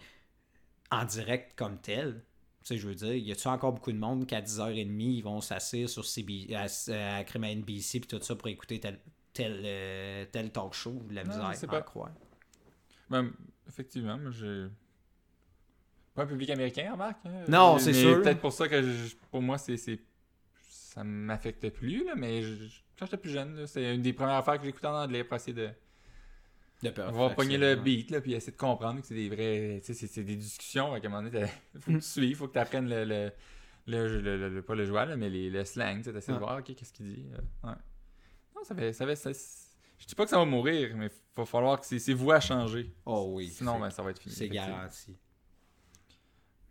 en 0.91 1.05
direct 1.05 1.55
comme 1.57 1.79
tel, 1.79 2.23
tu 2.61 2.75
sais, 2.75 2.79
je 2.79 2.89
veux 2.89 2.95
dire, 2.95 3.15
y 3.15 3.33
a-tu 3.33 3.49
encore 3.49 3.73
beaucoup 3.73 3.93
de 3.93 3.99
monde 3.99 4.27
qu'à 4.27 4.43
10h30, 4.43 5.01
ils 5.01 5.23
vont 5.23 5.41
s'asseoir 5.41 5.89
sur 5.89 6.05
CB, 6.05 6.55
à, 6.55 6.65
à, 6.65 7.25
NBC 7.25 8.01
puis 8.01 8.09
tout 8.09 8.21
ça 8.21 8.35
pour 8.35 8.49
écouter 8.49 8.79
tel, 8.79 8.99
tel, 9.33 9.63
euh, 9.65 10.27
tel 10.31 10.51
talk 10.51 10.75
show? 10.75 11.03
La 11.11 11.25
misère, 11.25 11.51
c'est 11.55 11.67
pas 11.67 11.83
croire. 11.83 12.11
Ben, 13.09 13.33
effectivement, 13.69 14.19
moi 14.19 14.33
j'ai 14.33 14.67
pas 16.17 16.23
un 16.23 16.27
public 16.27 16.51
américain, 16.51 16.93
remarque. 16.93 17.19
Hein? 17.27 17.45
Non, 17.47 17.79
c'est 17.79 17.93
sûr. 17.93 18.23
Peut-être 18.23 18.41
pour 18.41 18.53
ça 18.53 18.69
que 18.69 18.83
pour 19.31 19.43
moi, 19.43 19.59
c'est, 19.59 19.77
ça 19.77 21.05
m'affecte 21.05 21.69
plus, 21.71 22.05
là, 22.05 22.15
mais 22.17 22.43
quand 22.99 23.07
j'étais 23.07 23.19
plus 23.19 23.31
jeune. 23.31 23.67
C'est 23.67 23.95
une 23.95 24.03
des 24.03 24.13
premières 24.13 24.37
affaires 24.37 24.59
que 24.59 24.65
j'écoutais 24.65 24.87
en 24.87 25.03
anglais 25.03 25.23
pour 25.23 25.37
essayer 25.37 25.53
de. 25.53 25.71
De 26.83 26.91
peur. 26.91 27.11
On 27.15 27.29
va 27.29 27.35
pogner 27.35 27.57
le 27.57 27.75
beat, 27.77 28.11
là, 28.11 28.21
puis 28.21 28.35
essayer 28.35 28.53
de 28.53 28.57
comprendre 28.57 29.01
que 29.01 29.07
c'est 29.07 29.15
des 29.15 29.29
vrais. 29.29 29.81
Tu 29.85 29.95
sais, 29.95 30.07
c'est 30.07 30.25
des 30.25 30.37
discussions. 30.37 30.93
À 30.93 30.99
un 30.99 31.09
moment 31.09 31.23
donné, 31.23 31.47
faut 31.79 31.91
que 31.93 31.97
tu 31.97 32.03
suives, 32.03 32.37
faut 32.37 32.49
que 32.49 32.53
tu 32.53 32.59
apprennes 32.59 32.89
le, 32.89 33.05
le, 33.05 34.21
le, 34.21 34.49
le, 34.49 34.63
Pas 34.63 34.75
le 34.75 34.85
joual, 34.85 35.17
mais 35.17 35.31
les, 35.31 35.49
le 35.49 35.65
slang. 35.65 36.03
Tu 36.03 36.11
essaies 36.15 36.33
de 36.33 36.39
voir, 36.39 36.59
ok, 36.59 36.75
qu'est-ce 36.75 36.93
qu'il 36.93 37.15
dit. 37.15 37.27
Euh, 37.33 37.69
ouais. 37.69 37.77
Non, 38.55 38.65
ça 38.65 38.75
fait. 38.75 38.93
Ça 38.93 39.07
fait 39.07 39.17
ça, 39.17 39.31
je 39.99 40.07
dis 40.07 40.15
pas 40.15 40.25
que 40.25 40.31
ça 40.31 40.39
va 40.39 40.45
mourir, 40.45 40.95
mais 40.97 41.07
il 41.07 41.37
va 41.37 41.47
falloir 41.47 41.81
que 41.81 41.87
c'est 41.87 42.13
voix 42.13 42.37
à 42.37 42.41
changer. 42.41 42.95
Oh 43.07 43.33
oui. 43.35 43.49
Sinon, 43.49 43.79
ben, 43.81 43.89
ça 43.91 44.03
va 44.03 44.11
être 44.11 44.21
fini. 44.21 44.35
C'est 44.35 44.49
garanti. 44.49 45.17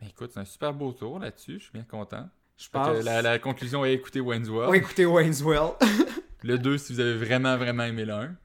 Mais 0.06 0.12
écoute, 0.12 0.30
c'est 0.32 0.40
un 0.40 0.46
super 0.46 0.72
beau 0.72 0.92
tour 0.92 1.18
là-dessus. 1.18 1.58
Je 1.58 1.64
suis 1.64 1.74
bien 1.74 1.84
content. 1.84 2.30
Je 2.58 2.70
pense. 2.70 3.00
Que 3.00 3.04
la, 3.04 3.24
la, 3.24 3.40
conclusion 3.40 3.84
est 3.84 3.94
écouter 3.94 4.20
Wayne's 4.20 4.50
World. 4.50 4.70
Oui, 4.70 4.78
écoutez 4.78 5.04
Wayne's 5.04 5.42
World. 5.42 5.74
le 6.44 6.60
2 6.60 6.78
si 6.78 6.94
vous 6.94 7.00
avez 7.00 7.16
vraiment, 7.16 7.58
vraiment 7.58 7.86
aimé 7.86 8.06
le 8.06 8.14
1. 8.14 8.36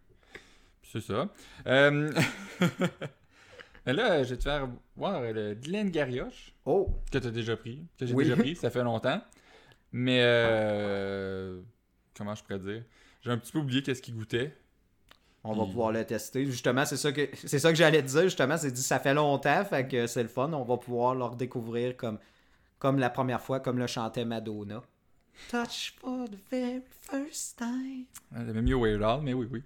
C'est 0.82 1.02
ça. 1.02 1.28
Euh... 1.66 2.10
Mais 3.86 3.92
là, 3.92 4.22
je 4.22 4.30
vais 4.30 4.36
te 4.38 4.44
faire 4.44 4.70
voir 4.96 5.20
le 5.20 5.52
Glen 5.52 5.90
Garioche. 5.90 6.54
Oh! 6.64 6.88
Que 7.12 7.18
tu 7.18 7.26
as 7.26 7.30
déjà 7.30 7.58
pris. 7.58 7.86
Que 7.98 8.06
j'ai 8.06 8.14
déjà 8.14 8.36
pris, 8.36 8.56
ça 8.56 8.70
fait 8.70 8.82
longtemps. 8.82 9.22
Mais 9.92 10.20
euh... 10.22 11.60
comment 12.16 12.34
je 12.34 12.42
pourrais 12.42 12.58
dire? 12.58 12.84
J'ai 13.20 13.30
un 13.30 13.36
petit 13.36 13.52
peu 13.52 13.58
oublié 13.58 13.82
qu'est-ce 13.82 14.00
qu'il 14.00 14.14
goûtait. 14.14 14.56
On 15.42 15.54
va 15.54 15.64
pouvoir 15.64 15.90
le 15.90 16.04
tester. 16.04 16.44
Justement, 16.44 16.84
c'est 16.84 16.98
ça 16.98 17.12
que 17.12 17.28
c'est 17.34 17.58
ça 17.58 17.70
que 17.70 17.76
j'allais 17.76 18.02
te 18.02 18.08
dire. 18.08 18.22
Justement, 18.24 18.58
c'est 18.58 18.70
dit 18.70 18.82
ça 18.82 18.98
fait 18.98 19.14
longtemps, 19.14 19.64
fait 19.64 19.88
que 19.88 20.06
c'est 20.06 20.22
le 20.22 20.28
fun. 20.28 20.52
On 20.52 20.64
va 20.64 20.76
pouvoir 20.76 21.14
le 21.14 21.24
redécouvrir 21.24 21.96
comme, 21.96 22.18
comme 22.78 22.98
la 22.98 23.08
première 23.08 23.40
fois, 23.40 23.60
comme 23.60 23.78
le 23.78 23.86
chantait 23.86 24.26
Madonna. 24.26 24.82
Touch 25.48 25.94
for 25.98 26.28
the 26.28 26.36
very 26.50 26.82
first 27.00 27.56
time. 27.56 28.04
J'aimais 28.36 28.60
mieux 28.60 28.76
Weird 28.76 29.02
Al, 29.02 29.22
mais 29.22 29.32
oui, 29.32 29.48
oui. 29.50 29.62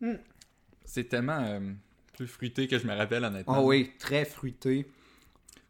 c'est 0.84 1.08
tellement 1.08 1.40
euh, 1.40 1.60
plus 2.14 2.26
fruité 2.26 2.68
que 2.68 2.78
je 2.78 2.86
me 2.86 2.94
rappelle, 2.94 3.24
honnêtement. 3.24 3.54
Ah 3.54 3.62
oui, 3.62 3.92
très 3.98 4.26
fruité. 4.26 4.86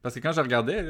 Parce 0.02 0.14
que 0.14 0.20
quand 0.20 0.32
je 0.32 0.40
regardais, 0.40 0.84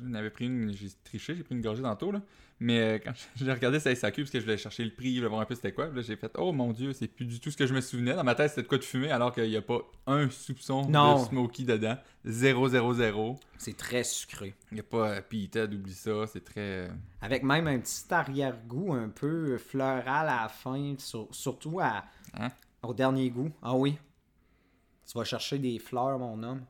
j'en 0.00 0.14
avais 0.14 0.30
pris 0.30 0.46
une, 0.46 0.72
j'ai 0.72 0.88
triché, 1.04 1.34
j'ai 1.34 1.42
pris 1.42 1.54
une 1.54 1.62
gorgée 1.62 1.82
tantôt, 1.82 2.12
là. 2.12 2.20
Mais 2.62 2.78
euh, 2.78 2.98
quand 3.04 3.12
j'ai 3.36 3.52
regardé 3.52 3.80
ça 3.80 3.92
SAQ, 3.92 4.22
parce 4.22 4.30
que 4.30 4.38
je 4.38 4.44
voulais 4.44 4.56
chercher 4.56 4.84
le 4.84 4.92
prix, 4.92 5.14
je 5.14 5.18
voulais 5.18 5.28
voir 5.28 5.40
un 5.40 5.44
peu 5.44 5.56
c'était 5.56 5.72
quoi, 5.72 5.88
là 5.88 6.00
j'ai 6.00 6.14
fait, 6.14 6.30
oh 6.38 6.52
mon 6.52 6.72
dieu, 6.72 6.92
c'est 6.92 7.08
plus 7.08 7.24
du 7.26 7.40
tout 7.40 7.50
ce 7.50 7.56
que 7.56 7.66
je 7.66 7.74
me 7.74 7.80
souvenais. 7.80 8.14
Dans 8.14 8.22
ma 8.22 8.36
tête, 8.36 8.50
c'était 8.50 8.62
de 8.62 8.68
quoi 8.68 8.78
de 8.78 8.84
fumer, 8.84 9.10
alors 9.10 9.34
qu'il 9.34 9.48
n'y 9.48 9.56
a 9.56 9.62
pas 9.62 9.80
un 10.06 10.30
soupçon 10.30 10.82
de 10.82 11.24
smoky 11.26 11.64
dedans. 11.64 11.96
0, 12.24 12.68
0, 12.68 12.94
0. 12.94 13.40
C'est 13.58 13.76
très 13.76 14.04
sucré. 14.04 14.54
Il 14.70 14.74
n'y 14.74 14.80
a 14.80 14.84
pas 14.84 15.18
euh, 15.18 15.66
oublie 15.66 15.92
ça, 15.92 16.12
c'est 16.28 16.44
très. 16.44 16.60
Euh, 16.60 16.88
Avec 17.20 17.42
même 17.42 17.66
un 17.66 17.80
petit 17.80 18.04
arrière-goût 18.14 18.92
un 18.92 19.08
peu 19.08 19.58
floral 19.58 20.04
à 20.06 20.42
la 20.42 20.48
fin, 20.48 20.94
surtout 20.98 21.80
à, 21.80 22.04
hein? 22.34 22.50
au 22.84 22.94
dernier 22.94 23.28
goût. 23.30 23.50
Ah 23.60 23.74
oui. 23.74 23.98
Tu 25.10 25.18
vas 25.18 25.24
chercher 25.24 25.58
des 25.58 25.80
fleurs, 25.80 26.16
mon 26.18 26.40
homme. 26.44 26.62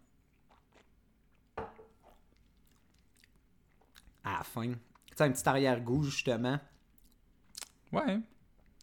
À 4.25 4.39
la 4.39 4.45
fin. 4.45 4.69
Tu 4.69 4.79
sais, 5.17 5.25
un 5.25 5.31
petit 5.31 5.49
arrière-goût, 5.49 6.05
justement. 6.05 6.59
Ouais. 7.93 8.19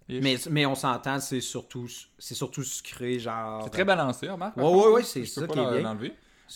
Mais, 0.07 0.37
mais 0.49 0.65
on 0.65 0.75
s'entend, 0.75 1.19
c'est 1.19 1.41
surtout, 1.41 1.87
c'est 2.17 2.33
surtout 2.33 2.63
sucré, 2.63 3.19
genre. 3.19 3.63
C'est 3.63 3.69
très 3.69 3.85
balancé, 3.85 4.27
remarque. 4.27 4.57
Ouais, 4.57 4.63
ouais, 4.63 4.91
ouais, 4.93 5.03
c'est 5.03 5.25
ça 5.25 5.47
qui 5.47 5.59
est 5.59 5.79
bien. 5.81 5.97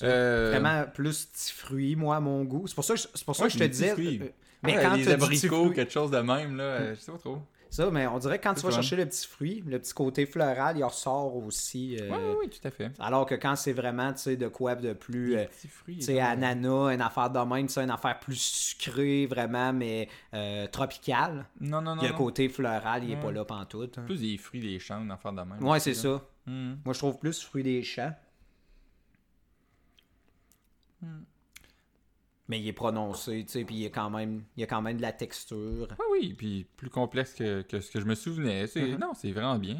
Euh... 0.02 0.50
Vraiment 0.50 0.86
plus 0.92 1.26
petit 1.26 1.54
fruit, 1.54 1.96
moi, 1.96 2.16
à 2.16 2.20
mon 2.20 2.44
goût. 2.44 2.66
C'est 2.68 2.74
pour 2.74 2.84
ça 2.84 2.96
que 2.96 3.00
c'est 3.00 3.26
pour 3.26 3.36
ça 3.36 3.46
que 3.46 3.54
je 3.54 3.60
te 3.60 3.64
disais. 3.64 3.94
Euh, 3.98 4.30
mais 4.64 4.82
quand 4.82 4.96
les 4.96 5.08
abricots, 5.08 5.70
quelque 5.70 5.92
chose 5.92 6.10
de 6.10 6.18
même, 6.18 6.56
là, 6.58 6.64
euh, 6.64 6.96
je 6.96 7.00
sais 7.00 7.12
pas 7.12 7.18
trop. 7.20 7.44
Ça, 7.74 7.90
mais 7.90 8.06
on 8.06 8.20
dirait 8.20 8.38
que 8.38 8.44
quand 8.44 8.54
tu 8.54 8.62
vas 8.62 8.70
chercher 8.70 8.96
le 8.96 9.08
petit 9.08 9.28
fruit, 9.28 9.64
le 9.66 9.80
petit 9.80 9.96
côté 9.96 10.28
floral, 10.28 10.78
il 10.78 10.84
ressort 10.84 11.36
aussi. 11.38 11.98
Euh, 12.00 12.08
oui, 12.12 12.36
oui, 12.42 12.50
tout 12.50 12.68
à 12.68 12.70
fait. 12.70 12.92
Alors 13.00 13.26
que 13.26 13.34
quand 13.34 13.56
c'est 13.56 13.74
vraiment, 13.74 14.14
tu 14.14 14.20
sais, 14.20 14.38
de 14.38 14.48
quoi 14.48 14.76
de 14.76 14.94
plus. 14.94 15.38
Euh, 15.38 15.46
tu 15.88 16.00
sais, 16.00 16.20
ananas, 16.20 16.94
une 16.94 17.02
affaire 17.02 17.32
de 17.32 17.40
même, 17.40 17.68
une 17.76 17.90
affaire 17.90 18.20
plus 18.20 18.40
sucrée, 18.40 19.26
vraiment, 19.26 19.74
mais 19.74 20.08
euh, 20.36 20.68
tropicale. 20.68 21.48
Non, 21.60 21.82
non, 21.82 21.96
non. 21.96 22.04
Le 22.04 22.14
côté 22.14 22.48
floral, 22.48 23.06
il 23.06 23.10
n'est 23.10 23.20
pas 23.20 23.32
là 23.32 23.44
pantoute. 23.44 23.98
Hein. 23.98 24.04
Plus 24.06 24.22
des 24.22 24.38
fruits 24.38 24.62
des 24.62 24.78
champs, 24.78 25.02
une 25.02 25.10
affaire 25.10 25.34
de 25.34 25.42
même. 25.42 25.64
Ouais, 25.64 25.80
c'est 25.80 25.96
ça. 25.96 26.22
Hmm. 26.46 26.76
Moi, 26.86 26.94
je 26.94 27.00
trouve 27.00 27.18
plus 27.18 27.42
fruits 27.42 27.64
des 27.64 27.82
champs. 27.82 28.14
Hmm 31.02 31.24
mais 32.48 32.60
il 32.60 32.68
est 32.68 32.74
prononcé, 32.74 33.44
tu 33.46 33.52
sais, 33.52 33.64
puis 33.64 33.76
il 33.76 33.82
y 33.82 33.86
a 33.86 33.90
quand 33.90 34.10
même, 34.10 34.44
il 34.58 34.62
y 34.62 34.64
a 34.64 34.68
quand 34.68 34.82
même 34.82 34.98
de 34.98 35.02
la 35.02 35.14
texture. 35.14 35.88
Oui, 36.00 36.06
oui, 36.12 36.34
puis 36.38 36.68
plus 36.78 36.90
complexe 36.90 37.34
que, 37.34 37.64
ce 37.70 37.90
que 37.90 38.00
je 38.00 38.06
me 38.06 38.16
souvenais. 38.16 38.66
Mm-hmm. 38.66 39.00
Non, 39.00 39.14
c'est 39.14 39.32
vraiment 39.32 39.58
bien. 39.58 39.78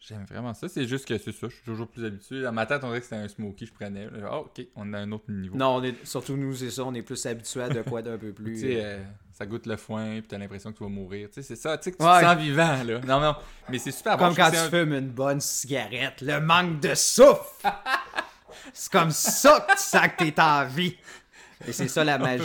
J'aime 0.00 0.24
vraiment 0.24 0.52
ça. 0.52 0.68
C'est 0.68 0.86
juste 0.86 1.06
que 1.06 1.16
c'est 1.16 1.30
ça, 1.30 1.46
je 1.48 1.54
suis 1.54 1.64
toujours 1.64 1.86
plus 1.86 2.04
habitué. 2.04 2.42
Dans 2.42 2.50
ma 2.50 2.66
tête, 2.66 2.82
on 2.82 2.88
dirait 2.88 2.98
que 2.98 3.04
c'était 3.04 3.22
un 3.22 3.28
smoky 3.28 3.66
je 3.66 3.72
prenais. 3.72 4.08
Oh, 4.28 4.46
ok, 4.46 4.66
on 4.74 4.92
a 4.94 4.98
un 4.98 5.12
autre 5.12 5.30
niveau. 5.30 5.56
Non, 5.56 5.76
on 5.76 5.82
est, 5.82 6.04
surtout 6.04 6.36
nous, 6.36 6.54
c'est 6.54 6.70
ça, 6.70 6.84
on 6.84 6.94
est 6.94 7.02
plus 7.02 7.24
habitué 7.24 7.62
à 7.62 7.68
de 7.68 7.82
quoi 7.82 8.02
d'un 8.02 8.18
peu 8.18 8.32
plus. 8.32 8.54
tu 8.54 8.60
sais, 8.62 8.84
euh, 8.84 8.98
ça 9.32 9.46
goûte 9.46 9.66
le 9.66 9.76
foin, 9.76 10.18
puis 10.18 10.26
t'as 10.26 10.38
l'impression 10.38 10.72
que 10.72 10.78
tu 10.78 10.82
vas 10.82 10.90
mourir. 10.90 11.28
Tu 11.28 11.34
sais, 11.34 11.42
c'est 11.42 11.56
ça, 11.56 11.78
tu 11.78 11.84
sais, 11.84 11.92
que 11.92 11.98
tu 11.98 12.02
te 12.02 12.24
sens 12.24 12.36
vivant, 12.36 12.82
là. 12.82 13.00
Non, 13.06 13.20
non, 13.20 13.36
mais 13.68 13.78
c'est 13.78 13.92
super 13.92 14.16
Comme 14.16 14.34
quand 14.34 14.50
tu 14.50 14.56
fumes 14.56 14.92
une 14.92 15.10
bonne 15.10 15.40
cigarette, 15.40 16.20
le 16.20 16.40
manque 16.40 16.80
de 16.80 16.94
souffle! 16.96 17.62
C'est 18.72 18.92
comme 18.92 19.10
ça 19.10 19.66
que 19.68 19.72
tu 19.72 19.82
sens 19.82 20.08
que 20.08 20.24
t'es 20.24 20.40
en 20.40 20.66
vie. 20.66 20.96
Et 21.66 21.72
c'est 21.72 21.88
ça 21.88 22.04
la 22.04 22.18
magie. 22.18 22.44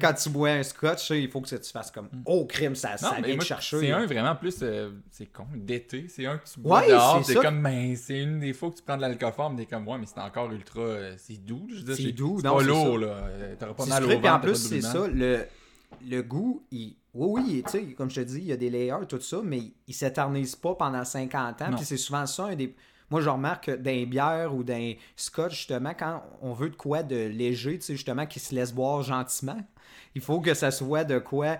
Quand, 0.00 0.14
tu, 0.14 0.28
bois 0.28 0.50
un 0.50 0.62
scotch, 0.62 1.10
il 1.10 1.28
faut 1.30 1.40
que 1.40 1.48
tu 1.48 1.70
fasses 1.70 1.90
comme 1.90 2.06
mm. 2.06 2.22
Oh 2.26 2.44
crime, 2.46 2.74
ça, 2.74 2.96
ça 2.96 3.16
vient 3.22 3.36
te 3.36 3.44
chercher. 3.44 3.80
C'est 3.80 3.90
un 3.92 4.06
vraiment 4.06 4.36
plus 4.36 4.58
euh, 4.62 4.90
c'est 5.10 5.26
con, 5.26 5.46
d'été. 5.54 6.06
C'est 6.08 6.26
un 6.26 6.38
que 6.38 6.48
tu 6.48 6.60
bois 6.60 6.86
dehors, 6.86 7.24
c'est 7.24 7.34
comme 7.36 7.62
ben, 7.62 7.96
c'est 7.96 8.20
une 8.20 8.40
des 8.40 8.52
fois 8.52 8.70
que 8.70 8.76
tu 8.76 8.82
prends 8.82 8.96
de 8.96 9.02
l'alcool, 9.02 9.32
t'es 9.56 9.66
comme 9.66 9.88
ouais, 9.88 9.98
mais 9.98 10.06
c'est 10.06 10.20
encore 10.20 10.50
ultra 10.52 10.80
euh, 10.80 11.14
c'est 11.16 11.42
doux. 11.42 11.66
C'est 11.94 12.12
doux, 12.12 12.38
c'est 12.40 12.48
pas 12.48 12.62
lourd 12.62 12.98
là. 12.98 13.06
Euh, 13.06 13.54
t'auras 13.58 13.74
pas 13.74 13.86
mal 13.86 14.04
au 14.04 14.08
ventre. 14.08 14.28
en 14.28 14.40
plus, 14.40 14.56
c'est 14.56 14.82
ça, 14.82 15.06
le, 15.08 15.46
le 16.06 16.22
goût, 16.22 16.64
il, 16.70 16.96
oui, 17.14 17.42
oui, 17.44 17.62
tu 17.64 17.70
sais, 17.70 17.84
comme 17.92 18.10
je 18.10 18.16
te 18.16 18.26
dis, 18.26 18.38
il 18.38 18.46
y 18.46 18.52
a 18.52 18.56
des 18.56 18.70
layers, 18.70 19.06
tout 19.06 19.20
ça, 19.20 19.40
mais 19.44 19.60
il 19.86 19.94
s'éternise 19.94 20.56
pas 20.56 20.74
pendant 20.74 21.04
50 21.04 21.62
ans. 21.62 21.70
Puis 21.76 21.84
c'est 21.84 21.98
souvent 21.98 22.26
ça 22.26 22.46
un 22.46 22.56
des 22.56 22.74
moi, 23.12 23.20
je 23.20 23.28
remarque 23.28 23.66
que 23.66 23.72
d'un 23.72 24.06
bière 24.06 24.54
ou 24.54 24.64
d'un 24.64 24.94
scotch, 25.16 25.54
justement, 25.54 25.92
quand 25.92 26.22
on 26.40 26.54
veut 26.54 26.70
de 26.70 26.76
quoi 26.76 27.02
de 27.02 27.26
léger, 27.26 27.78
tu 27.78 27.84
sais, 27.84 27.92
justement, 27.92 28.24
qui 28.24 28.40
se 28.40 28.54
laisse 28.54 28.72
boire 28.72 29.02
gentiment, 29.02 29.60
il 30.14 30.22
faut 30.22 30.40
que 30.40 30.54
ça 30.54 30.70
soit 30.70 31.04
de 31.04 31.18
quoi 31.18 31.58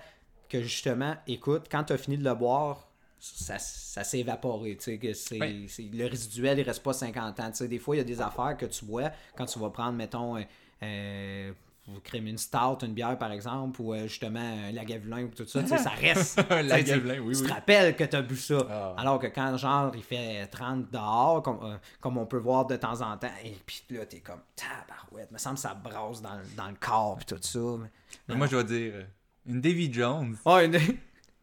que, 0.49 0.63
justement, 0.63 1.15
écoute, 1.27 1.67
quand 1.71 1.85
tu 1.85 1.93
as 1.93 1.99
fini 1.99 2.17
de 2.17 2.25
le 2.25 2.35
boire, 2.35 2.89
ça, 3.19 3.59
ça 3.59 4.03
s'est 4.03 4.21
évaporé. 4.21 4.79
Tu 4.79 4.85
sais, 4.85 4.99
que 4.99 5.13
c'est, 5.13 5.39
le 5.39 6.07
résiduel, 6.07 6.59
il 6.59 6.63
reste 6.63 6.83
pas 6.83 6.95
50 6.95 7.39
ans. 7.41 7.51
Tu 7.51 7.57
sais, 7.59 7.69
des 7.69 7.79
fois, 7.79 7.97
il 7.97 7.99
y 7.99 8.01
a 8.01 8.05
des 8.05 8.23
affaires 8.23 8.57
que 8.57 8.65
tu 8.65 8.87
bois 8.87 9.11
quand 9.37 9.45
tu 9.45 9.59
vas 9.59 9.69
prendre, 9.69 9.93
mettons, 9.93 10.43
euh, 10.83 11.53
vous 11.87 12.01
créez 12.01 12.21
une 12.21 12.39
stout, 12.39 12.85
une 12.85 12.95
bière 12.95 13.19
par 13.19 13.33
exemple, 13.33 13.81
ou 13.83 13.93
euh, 13.93 14.07
justement 14.07 14.41
un 14.41 14.73
lagavulin 14.73 15.25
ou 15.25 15.29
tout 15.29 15.47
ça, 15.47 15.67
ça 15.79 15.91
reste. 15.91 16.41
lagavulin, 16.51 17.19
oui, 17.21 17.37
Tu 17.37 17.43
te 17.43 17.53
rappelles 17.53 17.97
que 17.97 18.05
tu 18.05 18.17
as 18.17 18.23
bu 18.23 18.37
ça. 18.37 18.67
Ah. 18.71 18.95
Alors 18.97 19.19
que 19.19 19.27
quand 19.27 19.57
genre 19.57 19.93
il 19.95 20.03
fait 20.03 20.47
30 20.47 20.91
dehors, 20.91 21.43
comme, 21.43 21.59
euh, 21.63 21.77
comme 22.01 22.19
on 22.19 22.27
peut 22.27 22.39
voir 22.39 22.67
de 22.67 22.77
temps 22.77 23.01
en 23.01 23.17
temps, 23.17 23.33
et 23.45 23.57
puis 23.67 23.83
là 23.91 24.07
t'es 24.07 24.21
comme 24.21 24.41
tabarouette, 24.55 25.33
me 25.33 25.39
semble 25.39 25.57
que 25.57 25.63
ça 25.63 25.75
brasse 25.75 26.23
dans, 26.23 26.41
dans 26.57 26.69
le 26.69 26.77
corps 26.79 27.17
puis 27.17 27.27
tout 27.27 27.43
ça. 27.43 27.59
Mais, 28.29 28.37
moi 28.37 28.47
je 28.47 28.53
dois 28.53 28.65
dire, 28.65 29.07
une 29.47 29.61
Davy 29.61 29.93
Jones. 29.93 30.37
Oh, 30.45 30.59
une... 30.59 30.79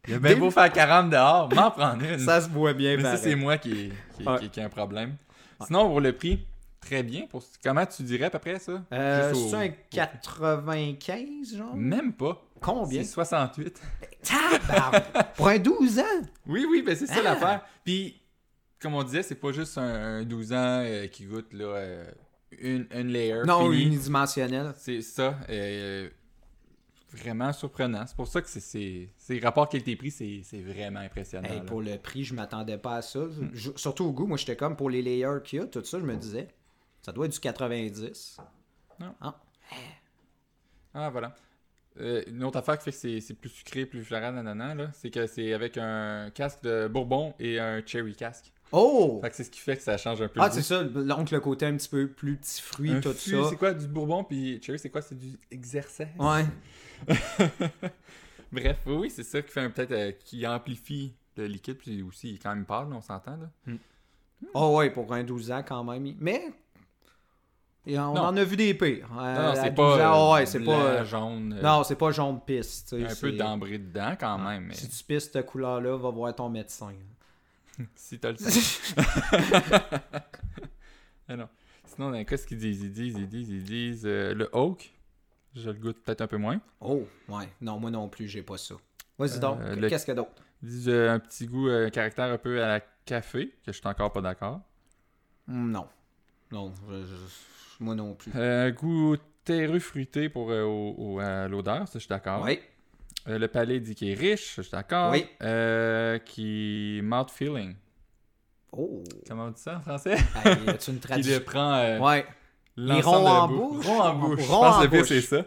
Il 0.07 0.13
a 0.13 0.19
bien 0.19 0.37
beau 0.37 0.49
faire 0.49 0.71
40 0.71 1.09
dehors, 1.09 1.53
m'en 1.53 1.71
prendre 1.71 2.03
une. 2.03 2.19
Ça 2.19 2.41
se 2.41 2.49
voit 2.49 2.73
bien, 2.73 2.95
Mais 2.95 3.03
ça, 3.03 3.17
c'est 3.17 3.35
moi 3.35 3.57
qui, 3.57 3.91
qui, 4.17 4.49
qui, 4.49 4.61
a 4.61 4.65
un 4.65 4.69
problème. 4.69 5.17
Sinon, 5.65 5.87
pour 5.87 5.99
le 5.99 6.13
prix, 6.13 6.45
très 6.79 7.03
bien. 7.03 7.27
Pour... 7.27 7.43
Comment 7.63 7.85
tu 7.85 8.03
dirais 8.03 8.25
à 8.25 8.29
peu 8.29 8.39
près 8.39 8.59
ça? 8.59 8.83
Euh, 8.91 9.33
c'est 9.33 9.55
un 9.55 9.69
95, 9.91 11.55
genre? 11.55 11.75
Même 11.75 12.13
pas. 12.13 12.41
Combien? 12.61 13.03
C'est 13.03 13.09
68. 13.09 13.81
pour 15.35 15.47
un 15.47 15.59
12 15.59 15.99
ans? 15.99 16.03
Oui, 16.47 16.65
oui, 16.69 16.81
ben 16.81 16.95
c'est 16.95 17.07
ça 17.07 17.15
ah! 17.19 17.23
l'affaire. 17.23 17.65
Puis, 17.83 18.21
comme 18.79 18.95
on 18.95 19.03
disait, 19.03 19.23
c'est 19.23 19.35
pas 19.35 19.51
juste 19.51 19.77
un, 19.77 20.23
12 20.23 20.53
ans 20.53 20.55
euh, 20.57 21.07
qui 21.07 21.25
goûte 21.25 21.53
là, 21.53 21.65
euh, 21.65 22.11
une, 22.59 22.87
une 22.93 23.07
layer. 23.07 23.43
Non, 23.45 23.71
unidimensionnel. 23.71 24.73
C'est 24.77 25.01
ça. 25.01 25.37
Euh, 25.49 26.09
vraiment 27.11 27.51
surprenant. 27.53 28.05
C'est 28.07 28.15
pour 28.15 28.27
ça 28.27 28.41
que 28.41 28.47
c'est 28.49 29.39
rapport 29.41 29.67
qualité-prix, 29.69 30.11
c'est 30.11 30.61
vraiment 30.61 30.99
impressionnant. 30.99 31.49
pour 31.65 31.81
le 31.81 31.97
prix, 31.97 32.23
je 32.23 32.33
m'attendais 32.33 32.77
pas 32.77 32.95
à 32.95 33.01
ça. 33.01 33.21
surtout 33.75 34.05
au 34.05 34.11
goût, 34.11 34.27
moi 34.27 34.37
j'étais 34.37 34.55
comme 34.55 34.75
pour 34.75 34.89
les 34.89 35.01
layers 35.01 35.39
qu'il 35.43 35.59
y 35.59 35.61
a, 35.61 35.65
tout 35.65 35.83
ça, 35.83 35.99
je 35.99 36.05
me 36.05 36.15
disais, 36.15 36.47
ça 37.01 37.11
doit 37.11 37.25
être 37.25 37.33
du 37.33 37.39
90. 37.39 38.37
Non. 38.99 39.15
Ah. 39.21 39.35
ah, 40.93 41.09
voilà. 41.09 41.35
Euh, 41.99 42.23
une 42.27 42.43
autre 42.43 42.57
affaire 42.57 42.77
qui 42.77 42.91
fait 42.91 43.19
que 43.19 43.19
c'est 43.19 43.33
plus 43.33 43.49
sucré, 43.49 43.85
plus 43.85 44.03
floral, 44.03 44.35
nanana, 44.35 44.91
c'est 44.93 45.09
que 45.09 45.27
c'est 45.27 45.53
avec 45.53 45.77
un 45.77 46.29
casque 46.33 46.63
de 46.63 46.87
bourbon 46.87 47.33
et 47.39 47.59
un 47.59 47.85
cherry 47.85 48.15
casque. 48.15 48.51
Oh! 48.71 49.19
Fait 49.21 49.29
que 49.29 49.35
c'est 49.35 49.43
ce 49.43 49.49
qui 49.49 49.59
fait 49.59 49.75
que 49.75 49.81
ça 49.81 49.97
change 49.97 50.21
un 50.21 50.27
peu. 50.27 50.39
Ah, 50.41 50.51
c'est 50.51 50.61
ça. 50.61 50.83
Donc, 50.83 51.31
le 51.31 51.39
côté 51.39 51.65
un 51.65 51.75
petit 51.75 51.89
peu 51.89 52.07
plus 52.07 52.37
petit 52.37 52.61
fruit, 52.61 53.01
tout 53.01 53.13
ça. 53.13 53.49
C'est 53.49 53.57
quoi 53.57 53.73
du 53.73 53.87
bourbon, 53.87 54.23
puis 54.23 54.61
cherry, 54.61 54.77
c'est 54.77 54.89
quoi? 54.89 55.01
C'est 55.01 55.17
du 55.17 55.37
exercice. 55.51 56.07
Ouais. 56.17 56.45
Bref, 58.51 58.77
oui, 58.85 59.09
c'est 59.09 59.23
ça 59.23 59.41
qui 59.41 59.51
fait 59.51 59.69
peut-être 59.69 59.91
euh, 59.91 60.11
qui 60.11 60.45
amplifie 60.45 61.13
le 61.37 61.45
liquide, 61.45 61.77
puis 61.77 62.01
aussi 62.01 62.29
il 62.29 62.35
est 62.35 62.39
quand 62.39 62.53
même 62.53 62.65
pâle, 62.65 62.87
on 62.91 63.01
s'entend 63.01 63.37
là. 63.37 63.73
Oh 64.53 64.77
ouais, 64.77 64.89
pour 64.89 65.13
un 65.13 65.23
12 65.23 65.51
ans 65.51 65.63
quand 65.65 65.83
même. 65.83 66.15
Mais 66.19 66.51
on 67.97 68.17
en 68.17 68.37
a 68.37 68.43
vu 68.43 68.55
des 68.55 68.73
pires. 68.73 69.07
non, 69.11 69.53
c'est 69.55 69.73
pas, 69.73 70.33
ouais, 70.33 70.45
c'est 70.45 70.59
pas 70.59 71.03
jaune. 71.03 71.59
non, 71.61 71.83
c'est 71.83 71.95
pas 71.95 72.11
jaune 72.11 72.39
piste. 72.45 72.93
Un 72.93 73.15
peu 73.19 73.31
d'ambré 73.31 73.77
dedans 73.77 74.15
quand 74.19 74.37
même. 74.37 74.65
Mais... 74.67 74.75
Si 74.75 74.89
tu 74.89 75.03
pistes 75.03 75.33
cette 75.33 75.45
couleur-là, 75.45 75.97
va 75.97 76.09
voir 76.09 76.35
ton 76.35 76.49
médecin. 76.49 76.93
si 77.95 78.19
t'as 78.19 78.31
le 78.31 78.37
temps. 78.37 79.97
ah 81.27 81.35
non. 81.35 81.49
Sinon, 81.85 82.23
qu'est-ce 82.23 82.45
qu'ils 82.47 82.57
disent 82.57 82.81
Ils 82.81 82.91
disent, 82.91 83.15
ils 83.17 83.27
disent, 83.27 83.49
ils 83.49 83.63
disent 83.63 84.05
euh, 84.05 84.33
le 84.33 84.49
oak. 84.53 84.93
Je 85.55 85.69
le 85.71 85.79
goûte 85.79 85.97
peut-être 86.03 86.21
un 86.21 86.27
peu 86.27 86.37
moins. 86.37 86.61
Oh, 86.79 87.05
ouais. 87.27 87.49
Non, 87.59 87.79
moi 87.79 87.89
non 87.89 88.07
plus, 88.07 88.27
j'ai 88.27 88.43
pas 88.43 88.57
ça. 88.57 88.75
Vas-y 89.17 89.39
donc. 89.39 89.59
Euh, 89.61 89.89
qu'est-ce 89.89 90.05
qu'il 90.05 90.11
y 90.11 90.17
a 90.17 90.21
d'autre? 90.21 90.31
Ils 90.61 90.69
disent 90.69 90.89
euh, 90.89 91.11
un 91.11 91.19
petit 91.19 91.47
goût, 91.47 91.67
un 91.67 91.89
caractère 91.89 92.31
un 92.31 92.37
peu 92.37 92.63
à 92.63 92.67
la 92.67 92.79
café, 93.05 93.47
que 93.65 93.71
je 93.71 93.77
suis 93.77 93.87
encore 93.87 94.13
pas 94.13 94.21
d'accord. 94.21 94.61
Hmm, 95.47 95.71
non. 96.51 96.73
Moi 97.79 97.95
non 97.95 98.15
plus. 98.15 98.31
Un 98.33 98.71
goût 98.71 99.15
terreux 99.43 99.79
fruité 99.79 100.29
pour 100.29 100.51
à 100.51 101.47
l'odeur, 101.47 101.87
ça 101.87 101.93
je 101.95 101.99
suis 101.99 102.09
d'accord. 102.09 102.43
Oui. 102.43 102.59
le 103.25 103.47
palais 103.47 103.79
dit 103.79 103.95
qu'il 103.95 104.09
est 104.09 104.13
riche, 104.13 104.55
je 104.57 104.61
suis 104.61 104.71
d'accord. 104.71 105.11
Oui. 105.11 105.25
qui 106.25 107.01
mouth 107.03 107.31
feeling. 107.31 107.75
Oh. 108.71 109.03
Comment 109.27 109.45
on 109.45 109.51
dit 109.51 109.61
ça 109.61 109.77
en 109.77 109.81
français? 109.81 110.17
tu 110.79 110.91
une 110.91 110.99
traduction? 110.99 111.33
Il 111.33 111.37
le 111.37 111.43
prend. 111.43 111.73
Euh, 111.75 111.99
ouais. 111.99 112.25
Les 112.77 113.01
ronds 113.01 113.25
en 113.25 113.47
bouche. 113.47 113.85
Ronds 113.85 114.01
en 114.01 114.15
bouche. 114.15 114.41
je 114.41 114.47
pense 114.47 114.87
que 114.87 115.03
c'est 115.03 115.21
ça. 115.21 115.45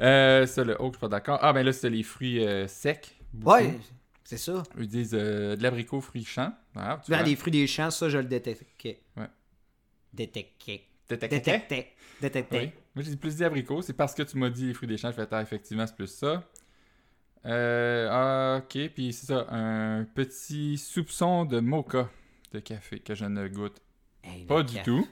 Euh, 0.00 0.46
ça, 0.46 0.64
le 0.64 0.80
haut, 0.80 0.86
je 0.86 0.92
suis 0.92 1.00
pas 1.00 1.08
d'accord. 1.08 1.38
Ah, 1.42 1.52
ben 1.52 1.64
là, 1.64 1.72
c'est 1.72 1.90
les 1.90 2.02
fruits 2.02 2.44
euh, 2.46 2.66
secs. 2.66 3.14
Ouais, 3.44 3.78
c'est 4.24 4.38
ça. 4.38 4.62
Ils 4.78 4.86
disent 4.86 5.10
de 5.10 5.56
l'abricot, 5.60 6.00
fruits 6.00 6.24
champs. 6.24 6.52
Ah, 6.76 7.00
tu 7.04 7.12
vois, 7.12 7.22
les 7.22 7.36
fruits 7.36 7.52
des 7.52 7.66
champs, 7.66 7.90
ça, 7.90 8.08
je 8.08 8.18
le 8.18 8.24
détectais. 8.24 9.02
Ouais. 9.16 9.26
Détectais. 10.12 10.84
Détectais. 11.08 11.92
Détectais. 12.20 12.58
Oui. 12.58 12.70
Moi, 12.94 13.04
j'ai 13.04 13.16
plus 13.16 13.36
dit 13.36 13.44
abricot. 13.44 13.82
C'est 13.82 13.92
parce 13.92 14.14
que 14.14 14.22
tu 14.22 14.36
m'as 14.36 14.50
dit 14.50 14.66
les 14.66 14.74
fruits 14.74 14.88
des 14.88 14.96
champs. 14.96 15.10
Je 15.10 15.16
fais, 15.16 15.28
ah, 15.30 15.42
effectivement, 15.42 15.86
c'est 15.86 15.96
plus 15.96 16.08
ça. 16.08 16.44
Euh, 17.44 18.08
ah, 18.10 18.60
ok, 18.62 18.90
puis 18.94 19.12
c'est 19.12 19.26
ça, 19.26 19.46
un 19.50 20.04
petit 20.04 20.78
soupçon 20.78 21.44
de 21.44 21.58
mocha 21.58 22.08
de 22.52 22.60
café 22.60 23.00
que 23.00 23.14
je 23.14 23.24
ne 23.24 23.48
goûte 23.48 23.82
pas 24.46 24.62
du 24.62 24.80
tout. 24.82 25.06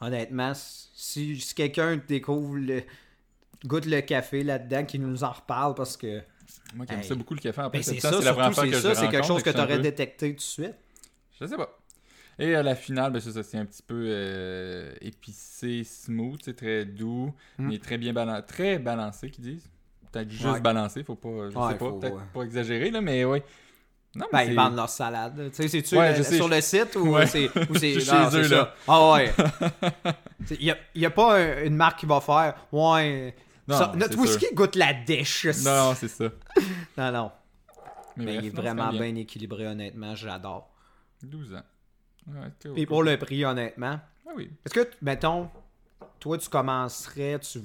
Honnêtement, 0.00 0.52
si, 0.54 1.42
quelqu'un 1.54 1.96
découvre 1.96 2.56
le, 2.56 2.82
goûte 3.64 3.86
le 3.86 4.00
café 4.00 4.42
là-dedans, 4.42 4.84
qui 4.84 4.98
nous 4.98 5.22
en 5.22 5.30
reparle 5.30 5.74
parce 5.74 5.96
que. 5.96 6.22
Moi 6.74 6.86
qui 6.86 6.94
aime 6.94 7.02
ça 7.02 7.14
beaucoup 7.14 7.34
le 7.34 7.40
café 7.40 7.60
en 7.60 7.70
ben 7.70 7.82
c'est 7.82 8.00
ça, 8.00 8.12
c'est 8.12 8.24
la 8.24 8.32
première 8.32 8.52
fois 8.52 8.66
que 8.66 8.80
ça, 8.80 8.94
c'est 8.94 9.08
quelque 9.08 9.26
chose 9.26 9.42
que 9.42 9.50
tu 9.50 9.60
aurais 9.60 9.78
détecté 9.78 10.30
tout 10.30 10.36
de 10.36 10.40
suite. 10.40 10.74
Je 11.40 11.46
sais 11.46 11.56
pas. 11.56 11.78
Et 12.38 12.54
à 12.54 12.62
la 12.62 12.74
finale, 12.74 13.12
ben, 13.12 13.20
ça, 13.20 13.42
c'est 13.42 13.56
un 13.56 13.64
petit 13.64 13.82
peu 13.82 14.04
euh, 14.08 14.92
épicé, 15.00 15.84
smooth, 15.84 16.40
c'est 16.44 16.56
très 16.56 16.84
doux, 16.84 17.32
hmm. 17.58 17.68
mais 17.68 17.78
très 17.78 17.96
bien 17.96 18.12
balancé, 18.12 18.42
très 18.46 18.78
balancé 18.78 19.30
qu'ils 19.30 19.44
disent. 19.44 19.70
Peut-être 20.12 20.30
juste 20.30 20.62
balancé, 20.62 21.02
faut 21.02 21.14
pas, 21.14 21.48
je 21.48 21.50
sais 21.50 21.78
pas, 21.78 21.92
peut-être 21.92 22.32
pas 22.32 22.42
exagérer 22.42 22.90
là, 22.90 23.00
mais 23.00 23.24
oui. 23.24 23.42
Non, 24.16 24.26
ben, 24.32 24.42
ils 24.42 24.54
vendent 24.54 24.76
leur 24.76 24.88
salade. 24.88 25.50
Tu 25.50 25.68
sais, 25.68 25.68
c'est-tu 25.68 26.36
sur 26.36 26.48
le 26.48 26.60
site 26.62 26.96
ou 26.96 27.16
c'est 27.26 28.00
chez 28.00 28.36
eux, 28.38 28.48
là? 28.48 28.74
Ah 28.88 29.12
ouais. 29.12 29.34
Il 30.60 30.74
n'y 30.94 31.04
a, 31.04 31.10
pas 31.10 31.38
une 31.64 31.76
marque 31.76 32.00
qui 32.00 32.06
va 32.06 32.20
faire 32.20 32.54
Ouais. 32.72 33.34
notre 33.68 34.18
whisky 34.18 34.46
goûte 34.54 34.76
la 34.76 34.94
dèche. 34.94 35.46
Non, 35.64 35.94
c'est 35.94 36.08
ça. 36.08 36.30
non, 36.96 37.12
non. 37.12 37.30
Mais, 38.16 38.36
il 38.36 38.46
est 38.46 38.50
vraiment 38.50 38.90
bien. 38.90 39.14
équilibré, 39.16 39.66
honnêtement. 39.66 40.14
J'adore. 40.14 40.70
12 41.22 41.54
ans. 41.54 41.62
Ouais, 42.28 42.72
Et 42.76 42.86
pour 42.86 43.02
le 43.02 43.16
prix, 43.18 43.44
honnêtement. 43.44 44.00
Ah 44.26 44.32
oui. 44.36 44.50
Est-ce 44.64 44.74
que, 44.74 44.88
mettons, 45.02 45.48
toi, 46.18 46.38
tu 46.38 46.48
commencerais, 46.48 47.38
tu, 47.38 47.60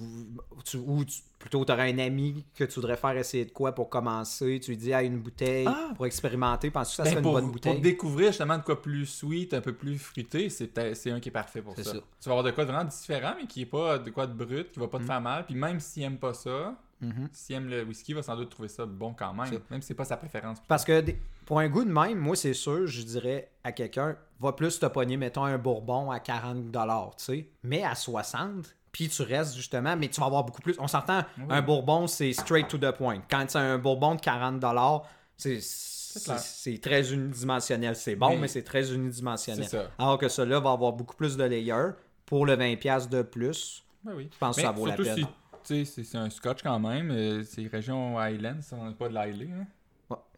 tu, 0.63 0.77
ou 0.77 1.03
plutôt 1.39 1.65
tu 1.65 1.71
aurais 1.71 1.91
un 1.91 1.97
ami 1.99 2.45
que 2.55 2.63
tu 2.63 2.75
voudrais 2.75 2.97
faire 2.97 3.17
essayer 3.17 3.45
de 3.45 3.51
quoi 3.51 3.73
pour 3.73 3.89
commencer, 3.89 4.59
tu 4.61 4.71
lui 4.71 4.77
dis 4.77 4.93
à 4.93 5.01
une 5.01 5.19
bouteille 5.19 5.67
ah! 5.67 5.91
pour 5.95 6.05
expérimenter, 6.05 6.69
penses-tu 6.69 6.97
que 6.97 6.97
ça 6.97 7.03
ben, 7.03 7.09
serait 7.09 7.21
une 7.21 7.33
bonne 7.33 7.51
bouteille? 7.51 7.73
Pour 7.73 7.81
découvrir 7.81 8.27
justement 8.27 8.57
de 8.57 8.63
quoi 8.63 8.81
plus 8.81 9.05
sweet, 9.05 9.53
un 9.53 9.61
peu 9.61 9.73
plus 9.73 9.97
fruité, 9.97 10.49
c'est 10.49 10.77
un 10.77 11.19
qui 11.19 11.29
est 11.29 11.31
parfait 11.31 11.61
pour 11.61 11.75
ça. 11.75 11.93
Tu 11.93 11.99
vas 12.25 12.31
avoir 12.31 12.43
de 12.43 12.51
quoi 12.51 12.65
de 12.65 12.71
vraiment 12.71 12.87
différent, 12.87 13.33
mais 13.39 13.47
qui 13.47 13.61
est 13.61 13.65
pas 13.65 13.97
de 13.97 14.09
quoi 14.11 14.27
de 14.27 14.33
brut, 14.33 14.71
qui 14.71 14.79
va 14.79 14.87
pas 14.87 14.99
te 14.99 15.03
mm. 15.03 15.07
faire 15.07 15.21
mal. 15.21 15.45
Puis 15.45 15.55
même 15.55 15.79
s'il 15.79 16.03
aime 16.03 16.17
pas 16.17 16.33
ça, 16.33 16.75
mm-hmm. 17.01 17.27
s'il 17.31 17.55
aime 17.55 17.69
le 17.69 17.83
whisky, 17.83 18.11
il 18.11 18.15
va 18.15 18.21
sans 18.21 18.35
doute 18.35 18.49
trouver 18.49 18.69
ça 18.69 18.85
bon 18.85 19.13
quand 19.13 19.33
même, 19.33 19.59
même 19.69 19.81
si 19.81 19.87
c'est 19.87 19.95
pas 19.95 20.05
sa 20.05 20.17
préférence. 20.17 20.59
Parce 20.67 20.85
que 20.85 21.03
pour 21.45 21.59
un 21.59 21.69
goût 21.69 21.83
de 21.83 21.91
même, 21.91 22.19
moi 22.19 22.35
c'est 22.35 22.53
sûr, 22.53 22.85
je 22.85 23.01
dirais 23.01 23.49
à 23.63 23.71
quelqu'un, 23.71 24.15
va 24.41 24.53
plus 24.53 24.79
te 24.79 24.85
pogner, 24.87 25.17
mettons 25.17 25.43
un 25.43 25.57
bourbon 25.57 26.11
à 26.11 26.17
40$, 26.17 27.15
tu 27.17 27.23
sais, 27.23 27.49
mais 27.63 27.83
à 27.83 27.93
60$, 27.93 28.63
puis 28.91 29.07
tu 29.07 29.21
restes 29.21 29.55
justement, 29.55 29.95
mais 29.95 30.09
tu 30.09 30.19
vas 30.19 30.25
avoir 30.25 30.43
beaucoup 30.43 30.61
plus. 30.61 30.75
On 30.79 30.87
s'entend, 30.87 31.23
un 31.49 31.61
bourbon, 31.61 32.07
c'est 32.07 32.33
straight 32.33 32.67
to 32.67 32.77
the 32.77 32.91
point. 32.91 33.21
Quand 33.29 33.45
c'est 33.47 33.59
un 33.59 33.77
bourbon 33.77 34.15
de 34.15 34.19
40$, 34.19 35.03
c'est 35.37 36.81
très 36.81 37.13
unidimensionnel. 37.13 37.95
C'est 37.95 38.15
bon, 38.15 38.37
mais, 38.37 38.47
c'est 38.47 38.63
très 38.63 38.93
unidimensionnel. 38.93 39.67
Alors 39.97 40.17
que 40.17 40.27
cela 40.27 40.59
va 40.59 40.71
avoir 40.71 40.93
beaucoup 40.93 41.15
plus 41.15 41.37
de 41.37 41.43
layers 41.43 41.91
pour 42.25 42.45
le 42.45 42.55
20$ 42.55 43.09
de 43.09 43.21
plus. 43.21 43.83
Ben 44.03 44.13
oui. 44.15 44.29
Je 44.33 44.37
pense 44.37 44.55
que 44.55 44.61
ça 44.63 44.71
vaut 44.71 44.87
la 44.87 44.95
peine. 44.95 45.27
Si, 45.63 45.85
c'est 45.85 46.17
un 46.17 46.29
scotch 46.31 46.63
quand 46.63 46.79
même. 46.79 47.11
Euh, 47.11 47.43
c'est 47.43 47.67
région 47.67 48.17
Highlands, 48.17 48.61
on 48.71 48.87
n'est 48.87 48.95
pas 48.95 49.09
de 49.09 49.13
l'Highland. 49.13 49.61
Hein? 49.61 49.67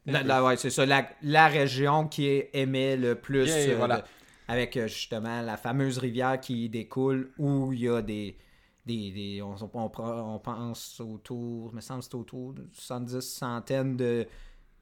Ouais, 0.05 0.57
c'est 0.57 0.69
ça. 0.69 0.85
La, 0.85 1.47
région 1.47 2.07
qui 2.07 2.43
émet 2.53 2.97
le 2.97 3.15
plus. 3.15 3.49
Euh, 3.49 3.75
voilà 3.77 4.03
avec 4.47 4.77
euh, 4.77 4.87
justement 4.87 5.41
la 5.41 5.57
fameuse 5.57 5.97
rivière 5.97 6.39
qui 6.39 6.69
découle 6.69 7.31
où 7.37 7.73
il 7.73 7.81
y 7.81 7.89
a 7.89 8.01
des. 8.01 8.37
des, 8.85 9.41
on, 9.41 9.55
on, 9.73 10.39
pense 10.39 10.99
autour, 10.99 11.73
me 11.73 11.81
semble 11.81 12.03
c'est 12.03 12.15
autour 12.15 12.53
de 12.53 12.67
70 12.73 13.21
centaines 13.21 13.97
de, 13.97 14.27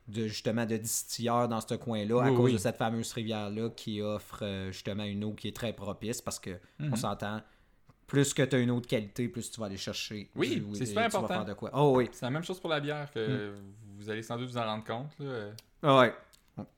de 0.08 0.28
justement 0.28 0.66
de 0.66 0.78
distilleurs 0.78 1.48
dans 1.48 1.62
ce 1.62 1.76
coin-là 1.76 2.24
à 2.24 2.32
cause 2.32 2.54
de 2.54 2.58
cette 2.58 2.78
fameuse 2.78 3.14
rivière-là 3.14 3.70
qui 3.70 4.02
offre 4.02 4.40
euh, 4.44 4.72
justement 4.72 5.04
une 5.04 5.24
eau 5.24 5.34
qui 5.34 5.48
est 5.48 5.56
très 5.56 5.74
propice 5.74 6.22
parce 6.22 6.40
que 6.40 6.52
on 6.80 6.86
mhm. 6.86 6.96
s'entend 6.96 7.42
plus 8.08 8.34
que 8.34 8.44
tu 8.44 8.58
as 8.58 8.60
une 8.60 8.72
eau 8.72 8.82
de 8.82 8.88
qualité, 8.88 9.30
plus 9.30 9.50
tu 9.50 9.60
vas 9.62 9.68
aller 9.68 9.78
chercher. 9.78 10.30
Oui, 10.36 10.62
c'est 10.74 10.86
super 10.86 11.06
important. 11.06 11.46
de 11.46 11.54
quoi. 11.54 11.70
Oh, 11.74 11.94
oui. 11.96 12.10
C'est 12.12 12.26
la 12.26 12.32
même 12.32 12.44
chose 12.44 12.60
pour 12.60 12.70
la 12.70 12.82
bière 12.82 13.10
que 13.10 13.52
mm. 13.52 13.54
Vous 14.02 14.10
allez 14.10 14.24
sans 14.24 14.38
doute 14.38 14.50
vous 14.50 14.58
en 14.58 14.66
rendre 14.66 14.84
compte. 14.84 15.12
Là. 15.20 15.50
Ah 15.84 16.00
ouais. 16.00 16.14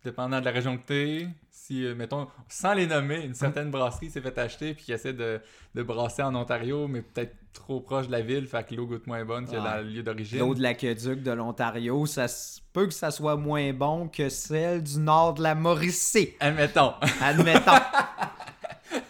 Dépendant 0.03 0.39
de 0.39 0.45
la 0.45 0.51
région 0.51 0.77
que 0.77 0.83
t'es, 0.83 1.27
si, 1.49 1.85
euh, 1.85 1.95
mettons, 1.95 2.27
sans 2.47 2.73
les 2.73 2.87
nommer, 2.87 3.23
une 3.23 3.33
certaine 3.33 3.71
brasserie 3.71 4.09
s'est 4.09 4.21
fait 4.21 4.37
acheter 4.37 4.73
puis 4.73 4.85
qui 4.85 4.93
essaie 4.93 5.13
de, 5.13 5.41
de, 5.75 5.83
brasser 5.83 6.21
en 6.21 6.35
Ontario, 6.35 6.87
mais 6.87 7.01
peut-être 7.01 7.35
trop 7.53 7.79
proche 7.79 8.07
de 8.07 8.11
la 8.11 8.21
ville, 8.21 8.47
fait 8.47 8.65
que 8.65 8.75
l'eau 8.75 8.85
goûte 8.85 9.07
moins 9.07 9.23
bonne 9.25 9.45
que 9.45 9.55
dans 9.55 9.77
le 9.77 9.83
lieu 9.83 10.03
d'origine. 10.03 10.39
L'eau 10.39 10.53
de 10.53 10.61
l'aqueduc 10.61 11.23
de 11.23 11.31
l'Ontario, 11.31 12.05
ça 12.05 12.27
peut 12.71 12.87
que 12.87 12.93
ça 12.93 13.11
soit 13.11 13.35
moins 13.35 13.73
bon 13.73 14.07
que 14.07 14.29
celle 14.29 14.83
du 14.83 14.99
nord 14.99 15.35
de 15.35 15.43
la 15.43 15.55
Mauricie. 15.55 16.33
Admettons. 16.39 16.93
Admettons. 17.21 17.71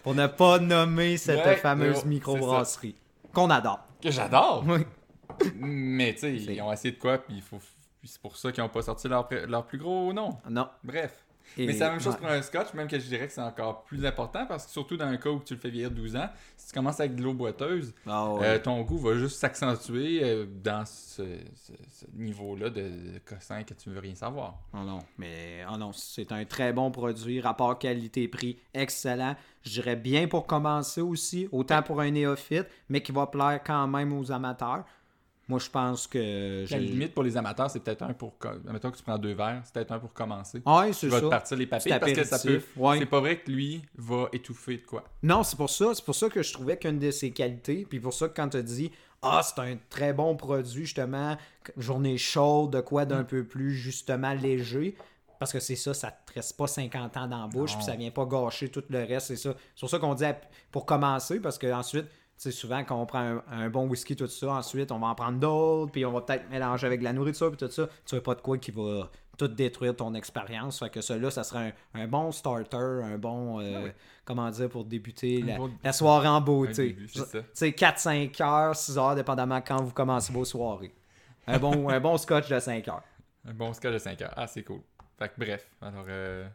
Pour 0.04 0.16
ne 0.16 0.28
pas 0.28 0.60
nommer 0.60 1.18
cette 1.18 1.60
fameuse 1.60 2.06
microbrasserie. 2.06 2.96
Qu'on 3.34 3.50
adore. 3.50 3.80
Que 4.02 4.12
j'adore. 4.12 4.64
Oui. 4.68 4.86
Mais 5.56 6.14
tu 6.14 6.20
sais, 6.20 6.36
ils 6.36 6.62
ont 6.62 6.72
essayé 6.72 6.94
de 6.94 7.00
quoi, 7.00 7.18
puis 7.18 7.36
il 7.38 7.42
faut 7.42 7.60
c'est 8.04 8.22
pour 8.22 8.38
ça 8.38 8.52
qu'ils 8.52 8.64
n'ont 8.64 8.70
pas 8.70 8.82
sorti 8.82 9.08
leur, 9.08 9.28
leur, 9.48 9.66
plus 9.66 9.78
gros 9.78 10.12
nom. 10.14 10.38
Non. 10.50 10.68
Bref. 10.84 11.24
Mais 11.58 11.74
c'est 11.74 11.80
la 11.80 11.92
même 11.92 12.00
chose 12.00 12.16
pour 12.16 12.28
un 12.28 12.42
scotch, 12.42 12.74
même 12.74 12.88
que 12.88 13.00
je 13.00 13.06
dirais 13.06 13.28
que 13.28 13.34
c'est 13.34 13.42
encore 13.42 13.84
plus 13.84 14.06
important 14.06 14.46
parce 14.48 14.66
que 14.66 14.72
surtout 14.72 14.98
dans 14.98 15.06
un 15.06 15.18
cas 15.18 15.30
où 15.30 15.40
tu 15.40 15.54
le 15.54 15.60
fais 15.60 15.70
vieillir 15.70 15.92
12 15.92 16.16
ans, 16.16 16.30
si 16.58 16.68
tu 16.68 16.74
commences 16.74 17.00
avec 17.00 17.16
de 17.16 17.22
l'eau 17.22 17.34
boiteuse, 17.34 17.94
ah 18.08 18.34
euh, 18.42 18.60
ton 18.60 18.82
goût 18.82 18.98
va 18.98 19.16
juste 19.16 19.38
s'accentuer 19.38 20.22
euh, 20.24 20.46
dans 20.46 20.86
ce, 20.86 21.22
niveau-là 22.14 22.70
de, 22.70 23.20
cossin 23.26 23.64
que 23.64 23.74
tu 23.74 23.90
ne 23.90 23.94
veux 23.94 24.00
rien 24.00 24.16
savoir. 24.16 24.60
Oh 24.74 24.80
non, 24.80 25.00
mais 25.18 25.64
oh 25.72 25.78
non, 25.78 25.92
c'est 25.94 26.32
un 26.32 26.46
très 26.46 26.74
bon 26.74 26.90
produit, 26.92 27.40
rapport 27.40 27.78
qualité-prix 27.78 28.58
excellent. 28.74 29.36
Je 29.64 29.72
dirais 29.72 29.96
bien 29.96 30.28
pour 30.28 30.48
commencer 30.48 31.02
aussi, 31.02 31.48
autant 31.52 31.84
pour 31.84 32.02
un 32.02 32.12
néophyte, 32.12 32.68
mais 32.90 33.02
qui 33.02 33.12
va 33.12 33.28
plaire 33.28 33.62
quand 33.64 33.88
même 33.88 34.12
aux 34.14 34.32
amateurs. 34.32 34.86
Moi, 35.48 35.60
je 35.60 35.70
pense 35.70 36.08
que. 36.08 36.66
La 36.72 36.78
limite 36.78 37.14
pour 37.14 37.24
les 37.24 37.36
amateurs, 37.36 37.70
c'est 37.70 37.82
peut-être 37.82 38.04
un 38.04 38.14
pour. 38.14 38.34
Mettons 38.72 38.92
que 38.92 38.98
tu 38.98 39.04
prends 39.04 39.18
deux 39.18 39.34
verres, 39.34 39.62
c'est 39.66 39.74
peut-être 39.74 39.92
un 39.92 40.00
pour 40.00 40.14
commencer. 40.14 40.62
Oui, 40.66 40.94
c'est 40.94 41.10
ça. 41.10 41.18
Tu 41.18 41.22
vas 41.22 41.22
te 41.22 41.26
partir 41.28 41.58
les 41.58 41.68
papiers 41.68 42.00
parce 42.00 42.14
que 42.14 42.24
ça 42.24 42.40
peut. 42.40 42.62
C'est 42.98 43.06
pas 43.06 43.20
vrai 43.20 43.40
que 43.40 43.52
lui 43.52 43.82
va 43.98 44.30
étouffer 44.32 44.78
de 44.78 44.86
quoi. 44.86 45.04
Non, 45.22 45.44
c'est 45.44 45.58
pour 45.58 45.70
ça. 45.70 45.94
C'est 45.94 46.06
pour 46.06 46.16
ça 46.16 46.30
que 46.30 46.42
je 46.42 46.54
trouvais 46.54 46.78
qu'une 46.78 47.00
de 47.00 47.12
ses 47.12 47.32
qualités, 47.32 47.86
puis 47.90 48.00
pour 48.00 48.14
ça 48.14 48.30
que 48.30 48.36
quand 48.36 48.50
tu 48.50 48.64
dis 48.64 48.92
Ah, 49.22 49.42
c'est 49.44 49.60
un 49.60 49.78
très 49.90 50.14
bon 50.14 50.36
produit, 50.38 50.86
justement, 50.86 51.36
journée 51.78 52.18
chaude, 52.18 52.72
de 52.72 52.80
quoi 52.80 53.06
d'un 53.06 53.24
mm. 53.24 53.28
peu 53.28 53.44
plus, 53.44 53.74
justement, 53.74 54.34
léger. 54.34 54.96
Parce 55.40 55.52
que 55.52 55.60
c'est 55.60 55.76
ça, 55.76 55.94
ça 55.94 56.10
te 56.10 56.34
reste 56.36 56.56
pas 56.56 56.68
50 56.68 57.18
ans 57.18 57.28
dans 57.28 57.42
la 57.42 57.48
bouche, 57.48 57.76
puis 57.76 57.84
ça 57.84 57.98
vient 57.98 58.12
pas 58.12 58.26
gâcher 58.26 58.70
tout 58.70 58.84
le 58.90 59.04
reste, 59.04 59.28
c'est 59.28 59.36
ça. 59.36 59.54
C'est 59.76 59.80
pour 59.82 59.90
ça 59.90 60.00
qu'on 60.00 60.14
dit 60.14 60.24
pour 60.72 60.86
commencer, 60.86 61.42
parce 61.42 61.58
que 61.58 61.70
ensuite 61.70 62.06
sais, 62.44 62.52
souvent, 62.52 62.84
quand 62.84 63.00
on 63.00 63.06
prend 63.06 63.40
un, 63.52 63.70
bon 63.70 63.88
whisky, 63.88 64.16
tout 64.16 64.28
ça, 64.28 64.54
ensuite, 64.54 64.92
on 64.92 65.00
va 65.00 65.08
en 65.08 65.16
prendre 65.16 65.40
d'autres, 65.40 65.92
puis 65.92 66.06
on 66.06 66.12
va 66.12 66.22
peut-être 66.22 66.50
mélanger 66.50 66.88
avec 66.88 67.02
la 67.02 67.14
nourriture, 67.14 67.50
puis 67.50 67.58
tout 67.58 67.72
ça. 67.72 67.88
Tu 68.06 68.16
veux 68.16 68.22
pas 68.22 68.36
de 68.36 68.42
quoi 68.42 68.58
qui 68.58 68.72
va 68.72 69.10
tout 69.38 69.48
détruire 69.48 69.96
ton 69.96 70.14
expérience. 70.14 70.80
Fait 70.80 70.90
que 70.90 71.02
celui-là, 71.02 71.32
ça 71.32 71.44
serait 71.44 71.74
un, 71.94 72.08
bon 72.08 72.32
starter, 72.32 72.78
un 72.78 73.18
bon, 73.18 73.60
euh, 73.60 73.88
ah 73.88 73.92
comment 74.26 74.50
dire, 74.50 74.70
pour 74.70 74.86
débuter 74.86 75.44
la, 75.84 75.94
soirée 75.94 76.28
en 76.28 76.42
beauté. 76.42 76.96
Tu 76.96 77.20
sais, 77.54 77.70
4-5 77.70 78.44
heures, 78.44 78.76
6 78.76 78.98
heures, 78.98 79.16
dépendamment 79.16 79.62
quand 79.62 79.82
vous 79.82 79.94
commencez 79.94 80.32
vos 80.32 80.46
soirées. 80.46 80.94
Un 81.48 81.60
bon, 81.60 81.90
un 81.90 82.00
bon 82.00 82.18
scotch 82.18 82.50
de 82.50 82.60
5 82.60 82.88
heures. 82.88 83.04
Un 83.46 83.54
bon 83.54 83.74
scotch 83.74 83.94
de 83.94 83.98
5 83.98 84.22
heures. 84.22 84.34
Ah, 84.36 84.48
c'est 84.48 84.64
cool. 84.64 84.82
Fait 85.18 85.30
que 85.30 85.34
bref, 85.38 85.68
alors... 85.82 86.06
Euh... 86.08 86.48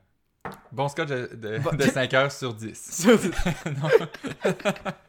Bon 0.73 0.89
scotch 0.89 1.09
de, 1.09 1.31
de, 1.35 1.83
5 1.83 2.15
heures 2.15 2.33
sur 2.33 2.55
10. 2.55 3.03
Sur 3.03 3.19
10. 3.19 3.31